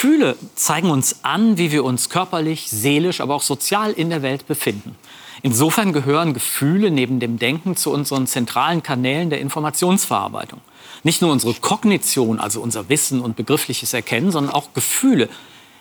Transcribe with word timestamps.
Gefühle 0.00 0.38
zeigen 0.54 0.88
uns 0.88 1.16
an, 1.24 1.58
wie 1.58 1.72
wir 1.72 1.84
uns 1.84 2.08
körperlich, 2.08 2.70
seelisch, 2.70 3.20
aber 3.20 3.34
auch 3.34 3.42
sozial 3.42 3.92
in 3.92 4.08
der 4.08 4.22
Welt 4.22 4.46
befinden. 4.46 4.96
Insofern 5.42 5.92
gehören 5.92 6.32
Gefühle 6.32 6.90
neben 6.90 7.20
dem 7.20 7.38
Denken 7.38 7.76
zu 7.76 7.92
unseren 7.92 8.26
zentralen 8.26 8.82
Kanälen 8.82 9.28
der 9.28 9.42
Informationsverarbeitung. 9.42 10.62
Nicht 11.02 11.20
nur 11.20 11.30
unsere 11.30 11.52
Kognition, 11.52 12.40
also 12.40 12.62
unser 12.62 12.88
Wissen 12.88 13.20
und 13.20 13.36
begriffliches 13.36 13.92
Erkennen, 13.92 14.32
sondern 14.32 14.54
auch 14.54 14.72
Gefühle 14.72 15.28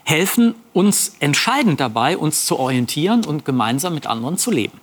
helfen 0.03 0.53
uns 0.73 1.15
entscheidend 1.21 1.79
dabei, 1.79 2.17
uns 2.17 2.45
zu 2.45 2.59
orientieren 2.59 3.23
und 3.23 3.45
gemeinsam 3.45 3.93
mit 3.93 4.05
anderen 4.05 4.37
zu 4.37 4.51
leben. 4.51 4.81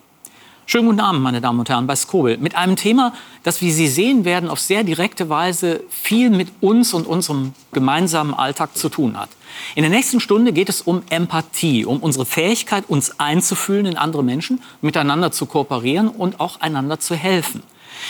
Schönen 0.69 0.87
guten 0.87 0.99
Abend, 0.99 1.23
meine 1.23 1.41
Damen 1.41 1.61
und 1.61 1.69
Herren, 1.69 1.87
bei 1.87 1.95
Skobel. 1.95 2.39
Mit 2.39 2.57
einem 2.57 2.75
Thema, 2.75 3.13
das, 3.45 3.61
wie 3.61 3.71
Sie 3.71 3.87
sehen 3.87 4.25
werden, 4.25 4.49
auf 4.49 4.59
sehr 4.59 4.83
direkte 4.83 5.29
Weise 5.29 5.85
viel 5.89 6.29
mit 6.29 6.49
uns 6.61 6.93
und 6.93 7.07
unserem 7.07 7.53
gemeinsamen 7.71 8.35
Alltag 8.35 8.77
zu 8.77 8.89
tun 8.89 9.17
hat. 9.17 9.29
In 9.77 9.83
der 9.83 9.91
nächsten 9.91 10.19
Stunde 10.19 10.53
geht 10.53 10.69
es 10.69 10.83
um 10.83 11.03
Empathie, 11.09 11.85
um 11.85 12.01
unsere 12.01 12.27
Fähigkeit, 12.27 12.83
uns 12.89 13.21
einzufühlen 13.21 13.87
in 13.87 13.97
andere 13.97 14.25
Menschen, 14.25 14.61
miteinander 14.81 15.31
zu 15.31 15.47
kooperieren 15.47 16.09
und 16.09 16.41
auch 16.41 16.61
einander 16.61 16.99
zu 16.99 17.15
helfen. 17.15 17.63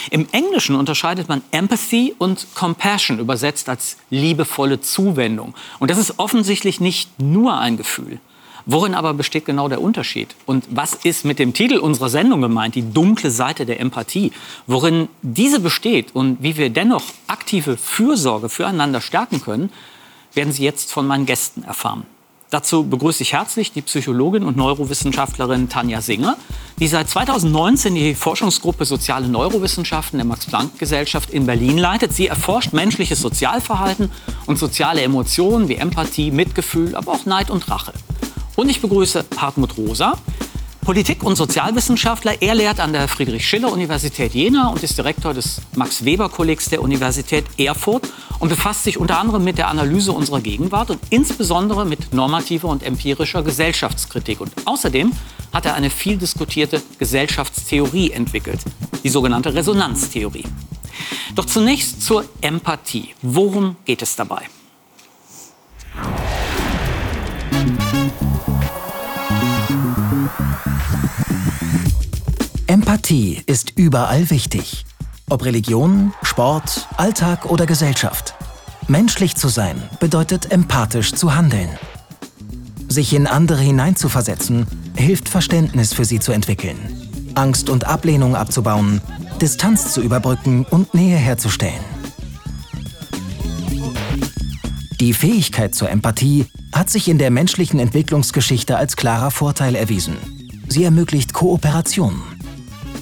Im 0.09 0.27
Englischen 0.31 0.75
unterscheidet 0.75 1.29
man 1.29 1.43
Empathy 1.51 2.15
und 2.17 2.47
Compassion, 2.55 3.19
übersetzt 3.19 3.69
als 3.69 3.97
liebevolle 4.09 4.81
Zuwendung. 4.81 5.53
Und 5.77 5.91
das 5.91 5.99
ist 5.99 6.17
offensichtlich 6.17 6.79
nicht 6.79 7.19
nur 7.21 7.59
ein 7.59 7.77
Gefühl. 7.77 8.19
Worin 8.69 8.95
aber 8.95 9.13
besteht 9.13 9.45
genau 9.45 9.69
der 9.69 9.81
Unterschied? 9.81 10.35
Und 10.45 10.65
was 10.69 10.93
ist 10.93 11.23
mit 11.23 11.39
dem 11.39 11.53
Titel 11.53 11.77
unserer 11.77 12.09
Sendung 12.09 12.41
gemeint, 12.41 12.75
die 12.75 12.91
dunkle 12.91 13.31
Seite 13.31 13.65
der 13.65 13.79
Empathie? 13.79 14.33
Worin 14.67 15.07
diese 15.21 15.61
besteht 15.61 16.13
und 16.13 16.43
wie 16.43 16.57
wir 16.57 16.69
dennoch 16.69 17.05
aktive 17.27 17.77
Fürsorge 17.77 18.49
füreinander 18.49 18.99
stärken 18.99 19.41
können, 19.41 19.71
werden 20.33 20.51
Sie 20.51 20.65
jetzt 20.65 20.91
von 20.91 21.07
meinen 21.07 21.25
Gästen 21.25 21.63
erfahren. 21.63 22.05
Dazu 22.49 22.83
begrüße 22.83 23.23
ich 23.23 23.31
herzlich 23.31 23.71
die 23.71 23.81
Psychologin 23.81 24.43
und 24.43 24.57
Neurowissenschaftlerin 24.57 25.69
Tanja 25.69 26.01
Singer, 26.01 26.35
die 26.77 26.87
seit 26.87 27.09
2019 27.09 27.95
die 27.95 28.15
Forschungsgruppe 28.15 28.83
Soziale 28.83 29.29
Neurowissenschaften 29.29 30.19
der 30.19 30.25
Max-Planck-Gesellschaft 30.25 31.29
in 31.29 31.45
Berlin 31.45 31.77
leitet. 31.77 32.11
Sie 32.11 32.27
erforscht 32.27 32.73
menschliches 32.73 33.21
Sozialverhalten 33.21 34.11
und 34.45 34.59
soziale 34.59 35.01
Emotionen 35.01 35.69
wie 35.69 35.75
Empathie, 35.75 36.31
Mitgefühl, 36.31 36.95
aber 36.95 37.13
auch 37.13 37.25
Neid 37.25 37.49
und 37.49 37.69
Rache. 37.69 37.93
Und 38.57 38.69
ich 38.69 38.81
begrüße 38.81 39.23
Hartmut 39.37 39.77
Rosa, 39.77 40.17
Politik- 40.81 41.21
und 41.21 41.35
Sozialwissenschaftler. 41.35 42.41
Er 42.41 42.55
lehrt 42.55 42.79
an 42.79 42.91
der 42.91 43.07
Friedrich-Schiller-Universität 43.07 44.33
Jena 44.33 44.69
und 44.69 44.81
ist 44.81 44.97
Direktor 44.97 45.35
des 45.35 45.61
Max-Weber-Kollegs 45.75 46.69
der 46.69 46.81
Universität 46.81 47.45
Erfurt 47.59 48.09
und 48.39 48.49
befasst 48.49 48.83
sich 48.83 48.97
unter 48.97 49.19
anderem 49.19 49.43
mit 49.43 49.59
der 49.59 49.67
Analyse 49.67 50.11
unserer 50.11 50.41
Gegenwart 50.41 50.89
und 50.89 50.99
insbesondere 51.11 51.85
mit 51.85 52.15
normativer 52.15 52.69
und 52.69 52.81
empirischer 52.81 53.43
Gesellschaftskritik. 53.43 54.41
Und 54.41 54.51
außerdem 54.65 55.11
hat 55.53 55.67
er 55.67 55.75
eine 55.75 55.91
viel 55.91 56.17
diskutierte 56.17 56.81
Gesellschaftstheorie 56.97 58.09
entwickelt, 58.09 58.61
die 59.03 59.09
sogenannte 59.09 59.53
Resonanztheorie. 59.53 60.45
Doch 61.35 61.45
zunächst 61.45 62.01
zur 62.01 62.25
Empathie. 62.41 63.13
Worum 63.21 63.75
geht 63.85 64.01
es 64.01 64.15
dabei? 64.15 64.47
Empathie 72.87 73.43
ist 73.47 73.73
überall 73.75 74.29
wichtig. 74.29 74.85
Ob 75.29 75.43
Religion, 75.43 76.13
Sport, 76.23 76.87
Alltag 76.95 77.43
oder 77.43 77.65
Gesellschaft. 77.65 78.33
Menschlich 78.87 79.35
zu 79.35 79.49
sein 79.49 79.83
bedeutet 79.99 80.53
empathisch 80.53 81.11
zu 81.11 81.35
handeln. 81.35 81.67
Sich 82.87 83.11
in 83.13 83.27
andere 83.27 83.59
hineinzuversetzen, 83.59 84.67
hilft 84.95 85.27
Verständnis 85.27 85.93
für 85.93 86.05
sie 86.05 86.21
zu 86.21 86.31
entwickeln, 86.31 86.77
Angst 87.35 87.69
und 87.69 87.83
Ablehnung 87.83 88.37
abzubauen, 88.37 89.01
Distanz 89.41 89.91
zu 89.91 90.01
überbrücken 90.01 90.63
und 90.63 90.93
Nähe 90.93 91.17
herzustellen. 91.17 91.83
Die 95.01 95.11
Fähigkeit 95.11 95.75
zur 95.75 95.89
Empathie 95.89 96.45
hat 96.71 96.89
sich 96.89 97.09
in 97.09 97.17
der 97.17 97.31
menschlichen 97.31 97.81
Entwicklungsgeschichte 97.81 98.77
als 98.77 98.95
klarer 98.95 99.31
Vorteil 99.31 99.75
erwiesen. 99.75 100.15
Sie 100.69 100.85
ermöglicht 100.85 101.33
Kooperation, 101.33 102.21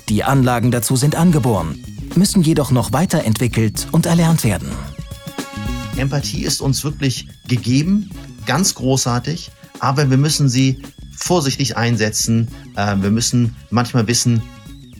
die 0.09 0.23
Anlagen 0.23 0.71
dazu 0.71 0.95
sind 0.95 1.15
angeboren, 1.15 1.83
müssen 2.15 2.41
jedoch 2.41 2.71
noch 2.71 2.93
weiterentwickelt 2.93 3.87
und 3.91 4.05
erlernt 4.05 4.43
werden. 4.43 4.69
Empathie 5.97 6.43
ist 6.43 6.61
uns 6.61 6.83
wirklich 6.83 7.27
gegeben, 7.47 8.11
ganz 8.45 8.75
großartig, 8.75 9.51
aber 9.79 10.09
wir 10.09 10.17
müssen 10.17 10.49
sie 10.49 10.81
vorsichtig 11.15 11.77
einsetzen. 11.77 12.49
Äh, 12.75 12.97
wir 12.99 13.11
müssen 13.11 13.55
manchmal 13.69 14.07
wissen, 14.07 14.41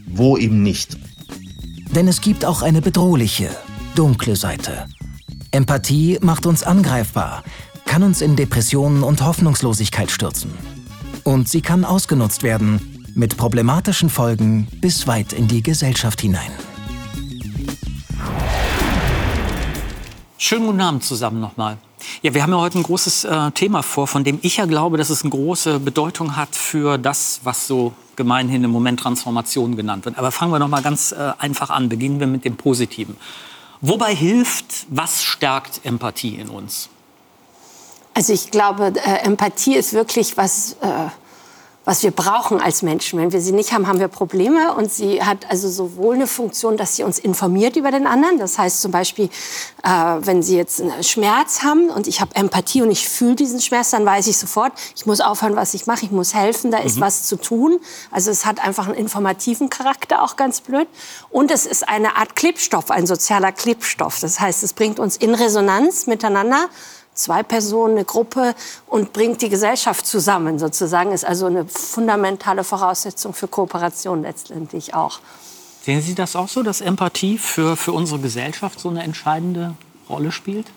wo 0.08 0.38
eben 0.38 0.64
nicht. 0.64 0.98
Denn 1.94 2.08
es 2.08 2.22
gibt 2.22 2.46
auch 2.46 2.62
eine 2.62 2.82
bedrohliche, 2.82 3.50
dunkle 3.96 4.36
Seite. 4.36 4.88
Empathie 5.52 6.20
macht 6.22 6.46
uns 6.46 6.64
angreifbar, 6.64 7.44
kann 7.86 8.04
uns 8.04 8.22
in 8.22 8.36
Depressionen 8.36 9.04
und 9.04 9.22
Hoffnungslosigkeit 9.22 10.12
stürzen. 10.12 10.52
Und 11.24 11.48
sie 11.48 11.62
kann 11.62 11.86
ausgenutzt 11.86 12.44
werden, 12.44 12.95
mit 13.16 13.38
problematischen 13.38 14.10
Folgen 14.10 14.68
bis 14.82 15.08
weit 15.08 15.32
in 15.32 15.48
die 15.48 15.64
Gesellschaft 15.64 16.20
hinein. 16.20 16.52
Schönen 20.38 20.66
guten 20.66 20.82
Abend 20.82 21.04
zusammen 21.04 21.40
nochmal. 21.40 21.78
Ja, 22.22 22.34
wir 22.34 22.44
haben 22.44 22.52
ja 22.52 22.60
heute 22.60 22.78
ein 22.78 22.84
großes 22.84 23.24
äh, 23.24 23.52
Thema 23.52 23.84
vor, 23.84 24.08
von 24.08 24.26
dem 24.26 24.40
ich 24.42 24.58
ja 24.58 24.66
glaube, 24.66 24.98
dass 24.98 25.10
es 25.10 25.24
eine 25.24 25.32
große 25.32 25.80
Bedeutung 25.80 26.36
hat 26.36 26.56
für 26.56 26.98
das, 26.98 27.40
was 27.44 27.68
so 27.68 27.94
gemeinhin 28.18 28.64
im 28.66 28.72
Moment 28.72 29.00
Transformation 29.00 29.78
genannt 29.78 30.06
wird. 30.06 30.18
Aber 30.18 30.32
fangen 30.32 30.52
wir 30.52 30.60
noch 30.60 30.68
mal 30.68 30.82
ganz 30.82 31.14
äh, 31.14 31.32
einfach 31.40 31.70
an. 31.70 31.88
Beginnen 31.88 32.20
wir 32.20 32.28
mit 32.28 32.44
dem 32.44 32.58
Positiven. 32.58 33.16
Wobei 33.80 34.14
hilft, 34.14 34.88
was 34.90 35.24
stärkt 35.24 35.86
Empathie 35.86 36.36
in 36.36 36.50
uns? 36.50 36.90
Also 38.14 38.34
ich 38.34 38.52
glaube, 38.52 38.94
äh, 38.96 39.26
Empathie 39.26 39.76
ist 39.76 39.94
wirklich 39.94 40.38
was 40.38 40.74
äh, 40.82 41.08
was 41.86 42.02
wir 42.02 42.12
brauchen 42.12 42.60
als 42.60 42.82
Menschen. 42.82 43.20
Wenn 43.20 43.32
wir 43.32 43.40
sie 43.40 43.52
nicht 43.52 43.72
haben, 43.72 43.88
haben 43.88 44.00
wir 44.00 44.08
Probleme. 44.08 44.74
Und 44.74 44.92
sie 44.92 45.24
hat 45.24 45.50
also 45.50 45.70
sowohl 45.70 46.16
eine 46.16 46.28
Funktion, 46.28 46.78
dass 46.78 46.96
sie 46.96 47.04
uns 47.04 47.20
informiert 47.20 47.76
über 47.76 47.92
den 47.92 48.08
anderen. 48.08 48.40
Das 48.40 48.58
heißt 48.58 48.82
zum 48.82 48.92
Beispiel, 48.92 49.30
äh, 49.84 49.90
wenn 49.90 50.42
Sie 50.42 50.58
jetzt 50.58 50.82
einen 50.82 51.04
Schmerz 51.04 51.62
haben 51.62 51.90
und 51.90 52.08
ich 52.08 52.22
habe 52.22 52.36
Empathie 52.36 52.82
und 52.82 52.90
ich 52.92 53.08
fühle 53.08 53.36
diesen 53.36 53.62
Schmerz, 53.62 53.92
dann 53.92 54.06
weiß 54.06 54.28
ich 54.28 54.38
sofort, 54.38 54.74
ich 54.96 55.06
muss 55.06 55.22
aufhören, 55.22 55.56
was 55.56 55.76
ich 55.76 55.86
mache, 55.86 56.06
ich 56.06 56.12
muss 56.12 56.34
helfen, 56.34 56.72
da 56.72 56.80
ist 56.80 56.98
mhm. 56.98 57.02
was 57.02 57.24
zu 57.24 57.36
tun. 57.36 57.80
Also 58.10 58.32
es 58.32 58.46
hat 58.46 58.64
einfach 58.64 58.88
einen 58.88 58.96
informativen 58.96 59.70
Charakter, 59.70 60.24
auch 60.24 60.36
ganz 60.36 60.62
blöd. 60.62 60.88
Und 61.30 61.52
es 61.52 61.68
ist 61.68 61.88
eine 61.88 62.18
Art 62.18 62.36
Klebstoff, 62.36 62.90
ein 62.90 63.06
sozialer 63.06 63.52
Klebstoff. 63.52 64.20
Das 64.20 64.40
heißt, 64.40 64.64
es 64.64 64.74
bringt 64.74 65.00
uns 65.00 65.18
in 65.18 65.36
Resonanz 65.36 66.08
miteinander 66.08 66.70
zwei 67.16 67.42
Personen, 67.44 67.96
eine 67.96 68.06
Gruppe 68.06 68.54
und 68.88 69.14
bringt 69.14 69.42
die 69.42 69.50
Gesellschaft 69.50 70.06
zusammen 70.06 70.60
sozusagen, 70.60 71.12
ist 71.12 71.26
also 71.26 71.48
eine 71.48 71.66
fundamentale 71.66 72.64
Voraussetzung 72.64 73.34
für 73.34 73.48
Kooperation 73.48 74.22
letztendlich 74.22 74.94
auch. 74.94 75.20
Sehen 75.82 76.02
Sie 76.02 76.16
das 76.16 76.36
auch 76.36 76.48
so, 76.48 76.64
dass 76.64 76.82
Empathie 76.82 77.38
für, 77.38 77.76
für 77.76 77.92
unsere 77.92 78.20
Gesellschaft 78.20 78.80
so 78.80 78.90
eine 78.90 79.04
entscheidende 79.04 79.76
Rolle 80.10 80.32
spielt? 80.32 80.68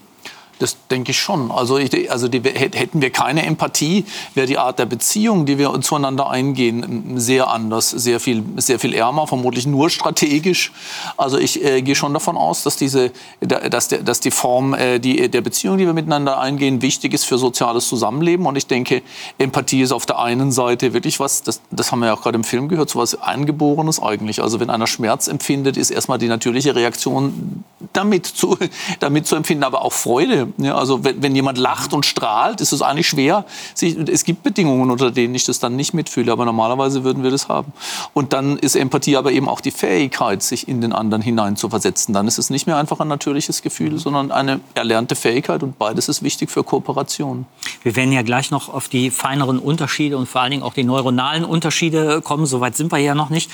Das 0.59 0.77
denke 0.91 1.13
ich 1.13 1.21
schon. 1.21 1.51
Also, 1.51 1.79
ich, 1.79 2.11
also 2.11 2.29
die, 2.29 2.41
hätten 2.43 3.01
wir 3.01 3.11
keine 3.11 3.45
Empathie, 3.47 4.05
wäre 4.35 4.47
die 4.47 4.59
Art 4.59 4.79
der 4.79 4.87
Beziehung, 4.87 5.47
die 5.47 5.59
wir 5.59 5.79
zueinander 5.81 6.29
eingehen, 6.29 7.19
sehr 7.19 7.49
anders, 7.49 7.91
sehr 7.91 8.19
viel, 8.21 8.45
sehr 8.57 8.79
viel 8.79 8.95
ärmer, 8.95 9.27
vermutlich 9.27 9.67
nur 9.67 9.91
strategisch. 9.91 10.73
Also 11.17 11.39
ich 11.39 11.65
äh, 11.65 11.83
gehe 11.83 11.95
schon 11.95 12.13
davon 12.13 12.37
aus, 12.37 12.63
dass, 12.63 12.77
diese, 12.77 13.13
dass, 13.41 13.89
der, 13.89 14.03
dass 14.03 14.21
die 14.21 14.31
Form 14.31 14.75
äh, 14.75 14.99
die, 14.99 15.31
der 15.31 15.41
Beziehung, 15.41 15.79
die 15.79 15.87
wir 15.87 15.93
miteinander 15.93 16.39
eingehen, 16.39 16.83
wichtig 16.83 17.15
ist 17.15 17.25
für 17.25 17.39
soziales 17.39 17.89
Zusammenleben. 17.89 18.47
Und 18.47 18.57
ich 18.57 18.67
denke, 18.67 19.03
Empathie 19.39 19.83
ist 19.83 19.93
auf 19.93 20.07
der 20.07 20.19
einen 20.19 20.51
Seite 20.51 20.93
wirklich 20.93 21.21
was, 21.21 21.43
das, 21.43 21.61
das 21.71 21.93
haben 21.93 22.01
wir 22.01 22.07
ja 22.07 22.15
auch 22.15 22.23
gerade 22.23 22.37
im 22.37 22.45
Film 22.45 22.69
gehört, 22.69 22.91
so 22.91 22.99
was 22.99 23.21
Angeborenes 23.21 24.03
eigentlich. 24.03 24.43
Also 24.43 24.61
wenn 24.61 24.71
einer 24.71 24.87
Schmerz 24.87 25.29
empfindet, 25.29 25.77
ist 25.77 25.91
erstmal 25.91 26.19
die 26.19 26.29
natürliche 26.29 26.75
Reaktion 26.75 27.65
damit 27.93 28.27
zu, 28.27 28.59
damit 29.01 29.27
zu 29.27 29.37
empfinden, 29.37 29.65
aber 29.65 29.83
auch 29.83 29.93
Freude 29.93 30.48
ja, 30.57 30.77
also 30.77 31.05
wenn, 31.05 31.23
wenn, 31.23 31.35
jemand 31.35 31.59
lacht 31.59 31.93
und 31.93 32.07
strahlt, 32.07 32.61
ist 32.61 32.73
es 32.73 32.83
eigentlich 32.83 33.09
schwer. 33.09 33.45
Es 33.81 34.25
gibt 34.25 34.43
Bedingungen, 34.43 34.91
unter 34.91 35.11
denen 35.11 35.35
ich 35.35 35.45
das 35.45 35.59
dann 35.59 35.77
nicht 35.77 35.95
mitfühle, 35.95 36.33
aber 36.33 36.45
normalerweise 36.45 37.05
würden 37.05 37.23
wir 37.23 37.31
das 37.31 37.49
haben. 37.49 37.73
Und 38.15 38.33
dann 38.33 38.57
ist 38.59 38.77
Empathie 38.77 39.17
aber 39.17 39.33
eben 39.33 39.49
auch 39.49 39.61
die 39.61 39.71
Fähigkeit, 39.71 40.43
sich 40.43 40.69
in 40.69 40.81
den 40.81 40.93
anderen 40.93 41.23
hinein 41.23 41.57
zu 41.57 41.69
versetzen. 41.69 42.13
Dann 42.13 42.27
ist 42.27 42.39
es 42.39 42.51
nicht 42.51 42.67
mehr 42.67 42.77
einfach 42.77 43.01
ein 43.01 43.09
natürliches 43.09 43.63
Gefühl, 43.63 43.99
sondern 43.99 44.31
eine 44.33 44.61
erlernte 44.75 45.15
Fähigkeit 45.15 45.63
und 45.63 45.79
beides 45.79 46.09
ist 46.09 46.23
wichtig 46.23 46.51
für 46.51 46.65
Kooperation. 46.65 47.47
Wir 47.83 47.97
werden 47.97 48.13
ja 48.13 48.23
gleich 48.23 48.51
noch 48.51 48.69
auf 48.69 48.89
die 48.89 49.11
feineren 49.11 49.59
Unterschiede 49.59 50.17
und 50.17 50.29
vor 50.29 50.41
allen 50.41 50.53
Dingen 50.53 50.63
auch 50.63 50.75
die 50.75 50.85
neuronalen 50.85 51.45
Unterschiede 51.45 52.23
kommen. 52.23 52.47
Soweit 52.47 52.77
sind 52.77 52.93
wir 52.93 52.99
ja 52.99 53.15
noch 53.15 53.31
nicht. 53.31 53.51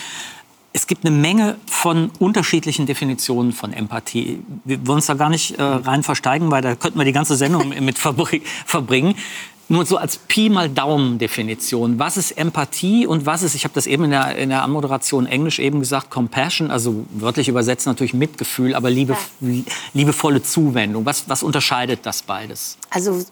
Es 0.75 0.89
gibt 0.89 1.07
eine 1.07 1.17
Menge 1.17 1.57
von 1.67 2.11
unterschiedlichen 2.19 2.85
Definitionen 2.85 3.53
von 3.53 3.73
Empathie. 3.73 4.43
Wir 4.65 4.85
wollen 4.87 4.97
uns 4.97 5.07
da 5.07 5.15
gar 5.15 5.31
nicht 5.31 5.57
äh, 5.57 5.63
rein 5.63 6.03
versteigen, 6.03 6.51
weil 6.51 6.63
da 6.63 6.75
könnten 6.75 6.99
wir 6.99 7.05
die 7.05 7.13
ganze 7.13 7.37
Sendung 7.37 7.69
mit 7.81 7.97
verbringen. 7.97 9.15
Nur 9.69 9.87
so 9.87 9.97
als 9.97 10.19
Pi 10.19 10.51
mal 10.51 10.69
Daumen-Definition. 10.69 11.99
Was 11.99 12.17
ist 12.17 12.33
Empathie 12.33 13.07
und 13.07 13.25
was 13.25 13.43
ist, 13.43 13.55
ich 13.55 13.65
habe 13.65 13.73
das 13.73 13.87
eben 13.87 14.05
in 14.05 14.11
der, 14.11 14.37
in 14.37 14.49
der 14.51 14.63
Anmoderation 14.63 15.27
Englisch 15.27 15.59
eben 15.61 15.79
gesagt, 15.79 16.11
Compassion, 16.11 16.71
also 16.71 17.07
wörtlich 17.11 17.49
übersetzt 17.49 17.87
natürlich 17.87 18.13
Mitgefühl, 18.13 18.75
aber 18.75 18.91
liebe, 18.91 19.17
ja. 19.41 19.63
liebevolle 19.95 20.43
Zuwendung. 20.43 21.07
Was, 21.07 21.29
was 21.29 21.43
unterscheidet 21.45 22.01
das 22.03 22.23
beides? 22.23 22.77
Also 22.91 23.25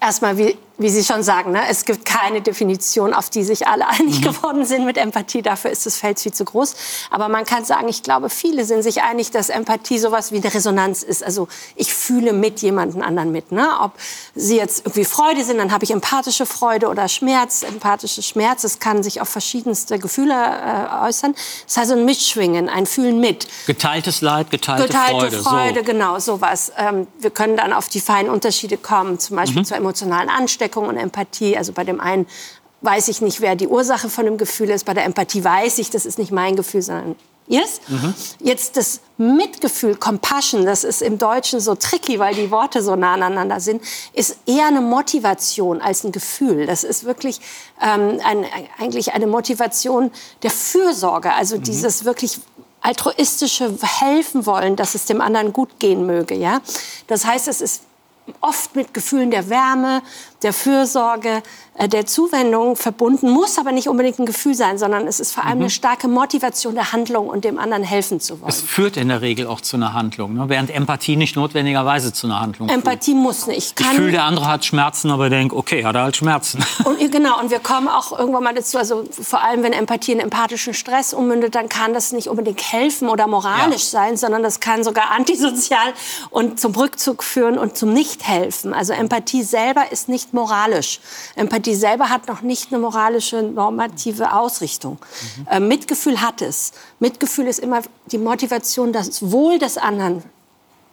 erstmal, 0.00 0.36
wie, 0.36 0.56
wie 0.78 0.88
Sie 0.88 1.04
schon 1.04 1.24
sagen, 1.24 1.50
ne, 1.50 1.62
es 1.68 1.84
gibt 1.84 2.04
keine 2.04 2.40
Definition, 2.40 3.12
auf 3.12 3.30
die 3.30 3.42
sich 3.42 3.66
alle 3.66 3.86
einig 3.88 4.20
mhm. 4.20 4.24
geworden 4.24 4.64
sind 4.64 4.84
mit 4.84 4.96
Empathie. 4.96 5.42
Dafür 5.42 5.70
ist 5.70 5.84
das 5.86 5.96
Feld 5.96 6.20
viel 6.20 6.32
zu 6.32 6.44
groß. 6.44 6.74
Aber 7.10 7.28
man 7.28 7.44
kann 7.44 7.64
sagen, 7.64 7.88
ich 7.88 8.04
glaube, 8.04 8.30
viele 8.30 8.64
sind 8.64 8.82
sich 8.82 9.02
einig, 9.02 9.32
dass 9.32 9.48
Empathie 9.48 9.98
sowas 9.98 10.30
wie 10.30 10.36
eine 10.36 10.54
Resonanz 10.54 11.02
ist. 11.02 11.24
Also 11.24 11.48
ich 11.74 11.92
fühle 11.92 12.32
mit 12.32 12.62
jemandem 12.62 13.02
anderen 13.02 13.32
mit. 13.32 13.50
Ne? 13.50 13.68
Ob 13.80 13.92
Sie 14.34 14.56
jetzt 14.56 14.80
irgendwie 14.86 15.04
Freude 15.04 15.44
sind, 15.44 15.58
dann 15.58 15.72
habe 15.72 15.84
ich 15.84 15.90
empathische 15.90 16.46
Freude 16.46 16.88
oder 16.88 17.08
Schmerz. 17.08 17.64
Empathische 17.64 18.22
Schmerz, 18.22 18.62
das 18.62 18.78
kann 18.78 19.02
sich 19.02 19.20
auf 19.20 19.28
verschiedenste 19.28 19.98
Gefühle 19.98 20.34
äh, 20.34 21.06
äußern. 21.08 21.34
Das 21.66 21.76
heißt 21.76 21.92
ein 21.92 22.04
Mitschwingen, 22.04 22.68
ein 22.68 22.86
Fühlen 22.86 23.18
mit. 23.18 23.48
Geteiltes 23.66 24.20
Leid, 24.20 24.52
geteilte, 24.52 24.86
geteilte 24.86 25.38
Freude. 25.38 25.42
Freude, 25.42 25.80
so. 25.80 25.84
genau, 25.84 26.18
sowas. 26.20 26.72
Ähm, 26.76 27.08
wir 27.18 27.30
können 27.30 27.56
dann 27.56 27.72
auf 27.72 27.88
die 27.88 28.00
feinen 28.00 28.30
Unterschiede 28.30 28.76
kommen, 28.76 29.18
zum 29.18 29.34
Beispiel 29.34 29.62
mhm. 29.62 29.64
zur 29.64 29.76
emotionalen 29.76 30.28
Ansteckung 30.28 30.67
Ansteckung 30.68 30.88
und 30.88 30.96
Empathie. 30.96 31.56
Also 31.56 31.72
bei 31.72 31.84
dem 31.84 32.00
einen 32.00 32.26
weiß 32.82 33.08
ich 33.08 33.20
nicht, 33.20 33.40
wer 33.40 33.56
die 33.56 33.66
Ursache 33.66 34.08
von 34.08 34.24
dem 34.24 34.38
Gefühl 34.38 34.70
ist. 34.70 34.84
Bei 34.84 34.94
der 34.94 35.04
Empathie 35.04 35.42
weiß 35.42 35.78
ich, 35.78 35.90
das 35.90 36.06
ist 36.06 36.18
nicht 36.18 36.30
mein 36.30 36.54
Gefühl, 36.54 36.82
sondern 36.82 37.16
ihrs. 37.48 37.80
Mhm. 37.88 38.14
Jetzt 38.40 38.76
das 38.76 39.00
Mitgefühl, 39.16 39.96
Compassion, 39.96 40.66
das 40.66 40.84
ist 40.84 41.00
im 41.02 41.18
Deutschen 41.18 41.60
so 41.60 41.74
tricky, 41.74 42.18
weil 42.18 42.34
die 42.34 42.50
Worte 42.50 42.82
so 42.82 42.94
nah 42.94 43.14
aneinander 43.14 43.58
sind, 43.58 43.82
ist 44.12 44.36
eher 44.46 44.66
eine 44.66 44.82
Motivation 44.82 45.80
als 45.80 46.04
ein 46.04 46.12
Gefühl. 46.12 46.66
Das 46.66 46.84
ist 46.84 47.04
wirklich 47.04 47.40
ähm, 47.82 48.20
ein, 48.22 48.44
eigentlich 48.78 49.12
eine 49.12 49.26
Motivation 49.26 50.12
der 50.42 50.50
Fürsorge, 50.50 51.32
also 51.32 51.56
mhm. 51.56 51.62
dieses 51.62 52.04
wirklich 52.04 52.38
altruistische 52.80 53.74
helfen 53.82 54.46
wollen, 54.46 54.76
dass 54.76 54.94
es 54.94 55.06
dem 55.06 55.20
anderen 55.20 55.52
gut 55.52 55.80
gehen 55.80 56.06
möge. 56.06 56.34
Ja? 56.36 56.60
Das 57.08 57.24
heißt, 57.24 57.48
es 57.48 57.60
ist 57.60 57.82
oft 58.40 58.76
mit 58.76 58.94
Gefühlen 58.94 59.30
der 59.30 59.48
Wärme, 59.48 60.02
der 60.42 60.52
Fürsorge, 60.52 61.42
äh, 61.74 61.88
der 61.88 62.06
Zuwendung 62.06 62.76
verbunden, 62.76 63.30
muss 63.30 63.58
aber 63.58 63.72
nicht 63.72 63.88
unbedingt 63.88 64.18
ein 64.18 64.26
Gefühl 64.26 64.54
sein, 64.54 64.78
sondern 64.78 65.06
es 65.06 65.20
ist 65.20 65.32
vor 65.32 65.44
allem 65.44 65.58
mhm. 65.58 65.62
eine 65.64 65.70
starke 65.70 66.08
Motivation 66.08 66.74
der 66.74 66.92
Handlung 66.92 67.28
und 67.28 67.44
dem 67.44 67.58
anderen 67.58 67.82
helfen 67.84 68.20
zu 68.20 68.40
wollen. 68.40 68.48
Es 68.48 68.60
führt 68.60 68.96
in 68.96 69.08
der 69.08 69.20
Regel 69.20 69.46
auch 69.46 69.60
zu 69.60 69.76
einer 69.76 69.92
Handlung, 69.94 70.34
ne? 70.34 70.48
während 70.48 70.70
Empathie 70.70 71.16
nicht 71.16 71.36
notwendigerweise 71.36 72.12
zu 72.12 72.26
einer 72.26 72.40
Handlung 72.40 72.68
Empathie 72.68 73.12
führt. 73.12 73.22
muss 73.22 73.46
nicht. 73.46 73.78
Ich, 73.78 73.86
ich 73.86 73.96
fühle, 73.96 74.12
der 74.12 74.24
andere 74.24 74.46
hat 74.46 74.64
Schmerzen, 74.64 75.10
aber 75.10 75.30
denke, 75.30 75.56
okay, 75.56 75.84
hat 75.84 75.94
er 75.94 76.02
halt 76.02 76.16
Schmerzen. 76.16 76.64
Und, 76.84 76.98
genau, 77.10 77.40
und 77.40 77.50
wir 77.50 77.58
kommen 77.58 77.88
auch 77.88 78.16
irgendwann 78.18 78.42
mal 78.42 78.54
dazu, 78.54 78.78
also 78.78 79.04
vor 79.10 79.42
allem, 79.42 79.62
wenn 79.62 79.72
Empathie 79.72 80.12
in 80.12 80.20
empathischen 80.20 80.74
Stress 80.74 81.12
ummündet, 81.12 81.54
dann 81.54 81.68
kann 81.68 81.92
das 81.92 82.12
nicht 82.12 82.28
unbedingt 82.28 82.72
helfen 82.72 83.08
oder 83.08 83.26
moralisch 83.26 83.92
ja. 83.92 84.00
sein, 84.00 84.16
sondern 84.16 84.42
das 84.42 84.60
kann 84.60 84.84
sogar 84.84 85.10
antisozial 85.10 85.92
und 86.30 86.60
zum 86.60 86.74
Rückzug 86.74 87.22
führen 87.22 87.58
und 87.58 87.76
zum 87.76 87.92
Nichthelfen. 87.92 88.72
Also 88.72 88.92
Empathie 88.92 89.42
selber 89.42 89.92
ist 89.92 90.08
nicht 90.08 90.27
moralisch. 90.32 91.00
Empathie 91.36 91.74
selber 91.74 92.10
hat 92.10 92.28
noch 92.28 92.42
nicht 92.42 92.72
eine 92.72 92.80
moralische, 92.80 93.42
normative 93.42 94.32
Ausrichtung. 94.32 94.98
Mhm. 95.38 95.46
Äh, 95.50 95.60
Mitgefühl 95.60 96.20
hat 96.20 96.42
es. 96.42 96.72
Mitgefühl 97.00 97.46
ist 97.46 97.58
immer 97.58 97.82
die 98.06 98.18
Motivation, 98.18 98.92
das 98.92 99.30
Wohl 99.30 99.58
des 99.58 99.78
anderen 99.78 100.22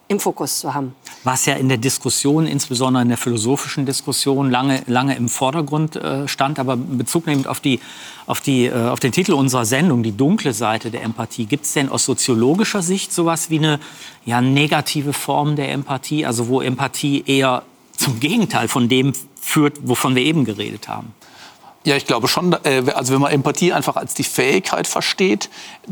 im 0.08 0.20
Fokus 0.20 0.60
zu 0.60 0.74
haben. 0.74 0.96
Was 1.24 1.46
ja 1.48 1.56
in 1.56 1.68
der 1.68 1.80
Diskussion, 1.80 2.46
insbesondere 2.46 3.02
in 3.02 3.10
der 3.10 3.18
philosophischen 3.18 3.86
Diskussion, 3.86 4.52
lange, 4.52 4.84
lange 4.86 5.16
im 5.16 5.30
Vordergrund 5.30 5.96
äh, 5.96 6.28
stand. 6.28 6.60
Aber 6.60 6.78
Bezug 6.78 7.26
nehmend 7.26 7.48
auf, 7.48 7.60
die, 7.60 7.80
auf, 8.28 8.40
die, 8.40 8.66
äh, 8.66 8.88
auf 8.88 9.00
den 9.00 9.12
Titel 9.12 9.34
unserer 9.34 9.66
Sendung, 9.66 10.04
die 10.04 10.16
dunkle 10.16 10.54
Seite 10.54 10.92
der 10.92 11.02
Empathie, 11.02 11.46
gibt 11.46 11.66
es 11.66 11.74
denn 11.74 11.90
aus 11.90 12.06
soziologischer 12.06 12.84
Sicht 12.84 13.14
sowas 13.14 13.50
wie 13.50 13.58
eine 13.58 13.80
ja, 14.26 14.42
negative 14.42 15.14
Form 15.14 15.56
der 15.56 15.72
Empathie, 15.72 16.26
also 16.26 16.48
wo 16.50 16.62
Empathie 16.62 17.24
eher 17.26 17.64
zum 17.98 18.20
Gegenteil 18.20 18.68
von 18.68 18.90
dem 18.90 19.14
führt, 19.40 19.80
wovon 19.88 20.16
wir 20.16 20.24
eben 20.24 20.46
geredet 20.46 20.88
haben? 20.88 21.14
Ja, 21.86 21.96
ich 21.96 22.08
glaube 22.08 22.28
schon, 22.28 22.54
äh, 22.64 22.82
also 22.96 23.14
wenn 23.14 23.22
man 23.22 23.32
Empathie 23.32 23.72
einfach 23.72 23.96
als 23.96 24.16
die 24.16 24.24
Fähigkeit 24.24 24.88
versteht, 24.88 25.52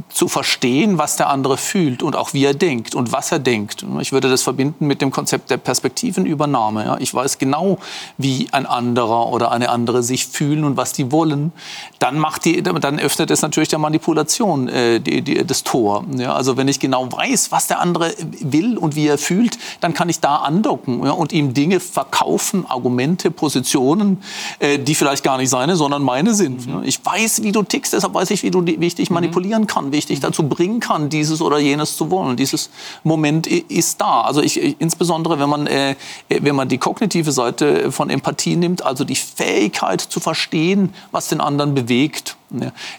zu 0.09 0.27
verstehen, 0.27 0.97
was 0.97 1.17
der 1.17 1.29
andere 1.29 1.55
fühlt 1.55 2.01
und 2.01 2.15
auch 2.15 2.33
wie 2.33 2.43
er 2.43 2.55
denkt 2.55 2.95
und 2.95 3.11
was 3.11 3.31
er 3.31 3.37
denkt. 3.37 3.85
Ich 3.99 4.11
würde 4.11 4.27
das 4.27 4.41
verbinden 4.41 4.87
mit 4.87 5.01
dem 5.01 5.11
Konzept 5.11 5.51
der 5.51 5.57
Perspektivenübernahme. 5.57 6.97
Ich 6.99 7.13
weiß 7.13 7.37
genau, 7.37 7.77
wie 8.17 8.47
ein 8.51 8.65
anderer 8.65 9.27
oder 9.27 9.51
eine 9.51 9.69
andere 9.69 10.01
sich 10.01 10.25
fühlen 10.25 10.63
und 10.63 10.77
was 10.77 10.93
die 10.93 11.11
wollen. 11.11 11.51
Dann, 11.99 12.17
macht 12.17 12.45
die, 12.45 12.63
dann 12.63 12.99
öffnet 12.99 13.29
es 13.29 13.43
natürlich 13.43 13.69
der 13.69 13.77
Manipulation 13.77 14.69
äh, 14.69 14.99
die, 14.99 15.21
die, 15.21 15.45
das 15.45 15.63
Tor. 15.63 16.05
Also 16.27 16.57
wenn 16.57 16.67
ich 16.67 16.79
genau 16.79 17.11
weiß, 17.11 17.51
was 17.51 17.67
der 17.67 17.79
andere 17.79 18.15
will 18.39 18.79
und 18.79 18.95
wie 18.95 19.05
er 19.05 19.19
fühlt, 19.19 19.59
dann 19.79 19.93
kann 19.93 20.09
ich 20.09 20.19
da 20.19 20.37
andocken 20.37 21.01
und 21.01 21.31
ihm 21.33 21.53
Dinge 21.53 21.79
verkaufen, 21.79 22.65
Argumente, 22.67 23.29
Positionen, 23.29 24.23
äh, 24.57 24.79
die 24.79 24.95
vielleicht 24.95 25.23
gar 25.23 25.37
nicht 25.37 25.51
seine, 25.51 25.75
sondern 25.83 26.01
meine 26.01 26.33
sind. 26.33 26.65
Mhm. 26.65 26.83
Ich 26.85 27.05
weiß, 27.05 27.43
wie 27.43 27.51
du 27.51 27.61
tickst, 27.61 27.91
deshalb 27.91 28.13
weiß 28.13 28.31
ich, 28.31 28.41
wie, 28.41 28.51
du, 28.51 28.65
wie 28.65 28.87
ich 28.87 28.95
dich 28.95 29.09
mhm. 29.09 29.15
manipulieren 29.15 29.67
kann, 29.67 29.91
wie 29.91 29.97
ich 29.97 30.05
dich 30.05 30.21
dazu 30.21 30.47
bringen 30.47 30.79
kann, 30.79 31.09
dieses 31.09 31.41
oder 31.41 31.59
jenes 31.59 31.97
zu 31.97 32.09
wollen. 32.09 32.37
Dieses 32.37 32.69
Moment 33.03 33.47
ist 33.47 33.99
da. 33.99 34.21
Also 34.21 34.41
ich, 34.41 34.79
insbesondere, 34.79 35.39
wenn 35.39 35.49
man, 35.49 35.67
äh, 35.67 35.95
wenn 36.29 36.55
man 36.55 36.69
die 36.69 36.77
kognitive 36.77 37.33
Seite 37.33 37.91
von 37.91 38.09
Empathie 38.09 38.55
nimmt, 38.55 38.85
also 38.85 39.03
die 39.03 39.17
Fähigkeit 39.17 39.99
zu 39.99 40.21
verstehen, 40.21 40.93
was 41.11 41.27
den 41.27 41.41
anderen 41.41 41.75
bewegt. 41.75 42.37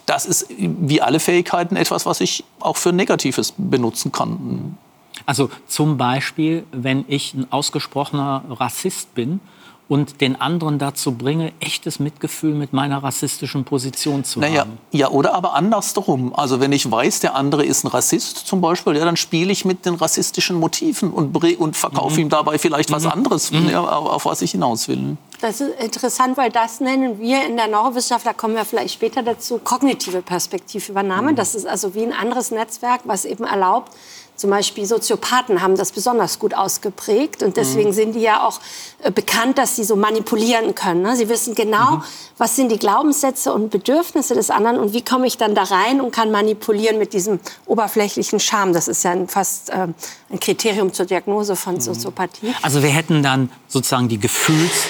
Das 0.04 0.26
ist 0.26 0.46
wie 0.58 1.00
alle 1.00 1.20
Fähigkeiten 1.20 1.76
etwas, 1.76 2.04
was 2.04 2.20
ich 2.20 2.44
auch 2.60 2.76
für 2.76 2.92
Negatives 2.92 3.54
benutzen 3.56 4.12
kann. 4.12 4.76
Also 5.24 5.48
zum 5.68 5.96
Beispiel, 5.96 6.64
wenn 6.70 7.06
ich 7.08 7.32
ein 7.32 7.50
ausgesprochener 7.50 8.42
Rassist 8.50 9.14
bin 9.14 9.40
und 9.86 10.20
den 10.22 10.40
anderen 10.40 10.78
dazu 10.78 11.12
bringe, 11.12 11.52
echtes 11.60 11.98
Mitgefühl 11.98 12.54
mit 12.54 12.72
meiner 12.72 13.02
rassistischen 13.02 13.64
Position 13.64 14.24
zu 14.24 14.40
naja, 14.40 14.62
haben. 14.62 14.78
Ja, 14.92 15.10
oder 15.10 15.34
aber 15.34 15.54
andersherum. 15.54 16.34
Also 16.34 16.60
wenn 16.60 16.72
ich 16.72 16.90
weiß, 16.90 17.20
der 17.20 17.34
andere 17.34 17.64
ist 17.64 17.84
ein 17.84 17.88
Rassist 17.88 18.38
zum 18.38 18.62
Beispiel, 18.62 18.96
ja, 18.96 19.04
dann 19.04 19.16
spiele 19.16 19.52
ich 19.52 19.64
mit 19.64 19.84
den 19.84 19.94
rassistischen 19.94 20.56
Motiven 20.56 21.10
und, 21.10 21.36
und 21.58 21.76
verkaufe 21.76 22.14
mhm. 22.14 22.20
ihm 22.20 22.28
dabei 22.30 22.58
vielleicht 22.58 22.88
mhm. 22.90 22.94
was 22.94 23.06
anderes, 23.06 23.50
mhm. 23.50 23.68
ja, 23.68 23.82
auf 23.82 24.24
was 24.24 24.40
ich 24.40 24.52
hinaus 24.52 24.88
will. 24.88 25.18
Das 25.40 25.60
ist 25.60 25.78
interessant, 25.78 26.38
weil 26.38 26.50
das 26.50 26.80
nennen 26.80 27.20
wir 27.20 27.44
in 27.44 27.56
der 27.56 27.68
Neurowissenschaft, 27.68 28.24
da 28.24 28.32
kommen 28.32 28.54
wir 28.54 28.64
vielleicht 28.64 28.94
später 28.94 29.22
dazu, 29.22 29.58
kognitive 29.58 30.22
Perspektivübernahme. 30.22 31.32
Mhm. 31.32 31.36
Das 31.36 31.54
ist 31.54 31.66
also 31.66 31.94
wie 31.94 32.04
ein 32.04 32.12
anderes 32.12 32.50
Netzwerk, 32.50 33.02
was 33.04 33.26
eben 33.26 33.44
erlaubt, 33.44 33.92
zum 34.36 34.50
Beispiel 34.50 34.84
Soziopathen 34.84 35.62
haben 35.62 35.76
das 35.76 35.92
besonders 35.92 36.38
gut 36.38 36.54
ausgeprägt 36.54 37.42
und 37.42 37.56
deswegen 37.56 37.90
mhm. 37.90 37.94
sind 37.94 38.12
die 38.14 38.20
ja 38.20 38.42
auch 38.42 38.60
äh, 39.02 39.10
bekannt, 39.10 39.58
dass 39.58 39.76
sie 39.76 39.84
so 39.84 39.94
manipulieren 39.94 40.74
können. 40.74 41.02
Ne? 41.02 41.14
Sie 41.16 41.28
wissen 41.28 41.54
genau, 41.54 41.96
mhm. 41.96 42.02
was 42.36 42.56
sind 42.56 42.72
die 42.72 42.78
Glaubenssätze 42.78 43.52
und 43.52 43.70
Bedürfnisse 43.70 44.34
des 44.34 44.50
anderen 44.50 44.78
und 44.80 44.92
wie 44.92 45.02
komme 45.02 45.28
ich 45.28 45.38
dann 45.38 45.54
da 45.54 45.62
rein 45.62 46.00
und 46.00 46.10
kann 46.10 46.32
manipulieren 46.32 46.98
mit 46.98 47.12
diesem 47.12 47.38
oberflächlichen 47.66 48.40
Charme. 48.40 48.72
Das 48.72 48.88
ist 48.88 49.04
ja 49.04 49.12
ein, 49.12 49.28
fast 49.28 49.70
äh, 49.70 49.86
ein 50.30 50.40
Kriterium 50.40 50.92
zur 50.92 51.06
Diagnose 51.06 51.54
von 51.54 51.74
mhm. 51.74 51.80
Soziopathie. 51.80 52.54
Also 52.62 52.82
wir 52.82 52.90
hätten 52.90 53.22
dann 53.22 53.50
sozusagen 53.68 54.08
die, 54.08 54.18
Gefühls, 54.18 54.88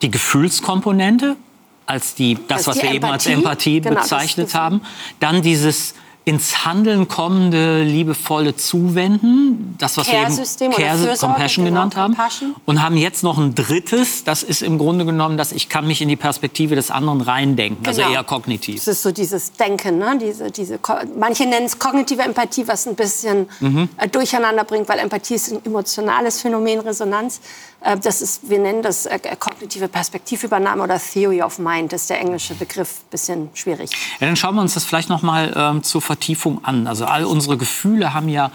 die 0.00 0.10
Gefühlskomponente 0.10 1.36
als 1.84 2.14
die, 2.14 2.38
das, 2.48 2.66
was 2.66 2.76
wir 2.76 2.84
Empathie, 2.84 2.96
eben 2.96 3.04
als 3.06 3.26
Empathie 3.26 3.80
genau, 3.80 4.00
bezeichnet 4.00 4.54
haben. 4.54 4.82
Dann 5.20 5.42
dieses 5.42 5.94
ins 6.28 6.66
Handeln 6.66 7.08
kommende 7.08 7.82
liebevolle 7.82 8.54
Zuwenden, 8.54 9.74
das 9.78 9.96
was 9.96 10.08
wir 10.08 10.18
eben 10.18 10.72
Care 10.74 11.16
Compassion 11.18 11.64
genau, 11.64 11.76
genannt 11.76 11.96
haben, 11.96 12.14
Compassion. 12.14 12.54
und 12.66 12.82
haben 12.82 12.98
jetzt 12.98 13.22
noch 13.24 13.38
ein 13.38 13.54
drittes, 13.54 14.24
das 14.24 14.42
ist 14.42 14.60
im 14.60 14.76
Grunde 14.76 15.06
genommen, 15.06 15.38
dass 15.38 15.52
ich 15.52 15.70
kann 15.70 15.86
mich 15.86 16.02
in 16.02 16.08
die 16.08 16.16
Perspektive 16.16 16.74
des 16.74 16.90
anderen 16.90 17.22
reindenken, 17.22 17.86
also 17.86 18.02
genau. 18.02 18.08
also 18.08 18.18
eher 18.18 18.24
kognitiv. 18.24 18.76
Das 18.76 18.88
ist 18.88 19.02
so 19.02 19.10
dieses 19.10 19.54
Denken, 19.54 19.96
ne? 19.96 20.18
diese, 20.20 20.50
diese, 20.50 20.78
manche 21.18 21.46
nennen 21.46 21.64
es 21.64 21.78
kognitive 21.78 22.20
Empathie, 22.20 22.68
was 22.68 22.86
ein 22.86 22.94
bisschen 22.94 23.48
mhm. 23.60 23.88
Äh, 23.96 24.08
durcheinander 24.08 24.64
bringt, 24.64 24.86
weil 24.90 24.98
Empathie 24.98 25.36
ist 25.36 25.50
ein 25.50 25.64
emotionales 25.64 26.42
Phänomen, 26.42 26.80
Resonanz. 26.80 27.40
Äh, 27.80 27.98
das 27.98 28.22
ist, 28.22 28.48
wir 28.48 28.58
nennen 28.58 28.82
das 28.82 29.06
äh, 29.06 29.18
kognitive 29.38 29.88
Perspektivübernahme 29.88 30.82
oder 30.82 31.00
Theory 31.00 31.42
of 31.42 31.58
Mind, 31.58 31.92
das 31.92 32.02
ist 32.02 32.10
der 32.10 32.20
englische 32.20 32.54
Begriff, 32.54 33.02
bisschen 33.10 33.50
schwierig. 33.54 33.90
Ja, 34.20 34.26
dann 34.26 34.36
schauen 34.36 34.54
wir 34.54 34.62
uns 34.62 34.74
das 34.74 34.84
vielleicht 34.84 35.08
noch 35.08 35.22
ähm, 35.24 35.82
zur 35.82 36.02
Vertiefung 36.02 36.64
an. 36.64 36.86
Also 36.86 37.04
all 37.04 37.24
unsere 37.24 37.56
Gefühle 37.56 38.14
haben 38.14 38.28
ja 38.28 38.50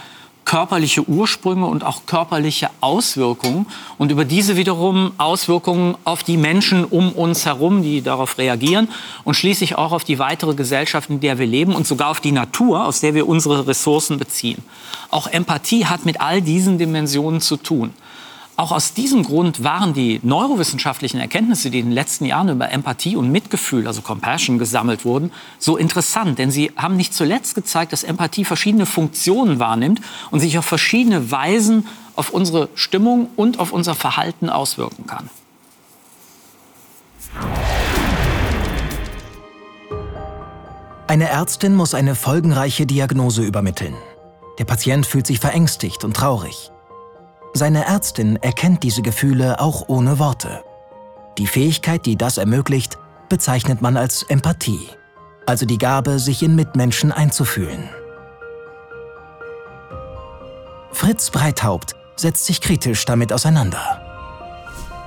körperliche 0.45 1.07
Ursprünge 1.07 1.65
und 1.65 1.83
auch 1.83 2.05
körperliche 2.05 2.69
Auswirkungen 2.81 3.65
und 3.97 4.11
über 4.11 4.25
diese 4.25 4.57
wiederum 4.57 5.13
Auswirkungen 5.17 5.95
auf 6.03 6.23
die 6.23 6.37
Menschen 6.37 6.83
um 6.83 7.13
uns 7.13 7.45
herum, 7.45 7.81
die 7.81 8.01
darauf 8.01 8.37
reagieren 8.37 8.89
und 9.23 9.35
schließlich 9.35 9.77
auch 9.77 9.91
auf 9.91 10.03
die 10.03 10.19
weitere 10.19 10.53
Gesellschaft, 10.53 11.09
in 11.09 11.21
der 11.21 11.39
wir 11.39 11.47
leben 11.47 11.73
und 11.73 11.87
sogar 11.87 12.09
auf 12.09 12.19
die 12.19 12.31
Natur, 12.31 12.85
aus 12.85 12.99
der 12.99 13.13
wir 13.13 13.27
unsere 13.27 13.67
Ressourcen 13.67 14.17
beziehen. 14.17 14.63
Auch 15.09 15.27
Empathie 15.27 15.85
hat 15.85 16.05
mit 16.05 16.19
all 16.19 16.41
diesen 16.41 16.77
Dimensionen 16.77 17.39
zu 17.39 17.57
tun. 17.57 17.93
Auch 18.55 18.71
aus 18.71 18.93
diesem 18.93 19.23
Grund 19.23 19.63
waren 19.63 19.95
die 19.95 20.19
neurowissenschaftlichen 20.21 21.19
Erkenntnisse, 21.19 21.71
die 21.71 21.79
in 21.79 21.87
den 21.87 21.91
letzten 21.91 22.25
Jahren 22.25 22.49
über 22.49 22.69
Empathie 22.69 23.15
und 23.15 23.31
Mitgefühl, 23.31 23.87
also 23.87 24.01
Compassion, 24.03 24.59
gesammelt 24.59 25.05
wurden, 25.05 25.31
so 25.57 25.75
interessant. 25.75 26.37
Denn 26.37 26.51
sie 26.51 26.71
haben 26.75 26.95
nicht 26.95 27.15
zuletzt 27.15 27.55
gezeigt, 27.55 27.93
dass 27.93 28.03
Empathie 28.03 28.45
verschiedene 28.45 28.85
Funktionen 28.85 29.57
wahrnimmt 29.57 30.01
und 30.29 30.39
sich 30.39 30.57
auf 30.59 30.65
verschiedene 30.65 31.31
Weisen 31.31 31.87
auf 32.15 32.29
unsere 32.29 32.69
Stimmung 32.75 33.29
und 33.35 33.59
auf 33.59 33.73
unser 33.73 33.95
Verhalten 33.95 34.49
auswirken 34.49 35.07
kann. 35.07 35.29
Eine 41.07 41.27
Ärztin 41.27 41.75
muss 41.75 41.95
eine 41.95 42.13
folgenreiche 42.13 42.85
Diagnose 42.85 43.43
übermitteln. 43.43 43.95
Der 44.59 44.65
Patient 44.65 45.07
fühlt 45.07 45.25
sich 45.25 45.39
verängstigt 45.39 46.03
und 46.03 46.15
traurig. 46.15 46.72
Seine 47.55 47.85
Ärztin 47.85 48.37
erkennt 48.37 48.81
diese 48.81 49.03
Gefühle 49.03 49.59
auch 49.59 49.87
ohne 49.87 50.17
Worte. 50.17 50.63
Die 51.37 51.45
Fähigkeit, 51.45 52.03
die 52.07 52.15
das 52.15 52.39
ermöglicht, 52.39 52.97
bezeichnet 53.29 53.79
man 53.79 53.95
als 53.95 54.23
Empathie, 54.23 54.89
also 55.45 55.67
die 55.67 55.77
Gabe, 55.77 56.17
sich 56.17 56.41
in 56.41 56.55
Mitmenschen 56.55 57.11
einzufühlen. 57.11 57.89
Fritz 60.91 61.29
Breithaupt 61.29 61.95
setzt 62.15 62.45
sich 62.45 62.59
kritisch 62.59 63.05
damit 63.05 63.31
auseinander. 63.31 64.01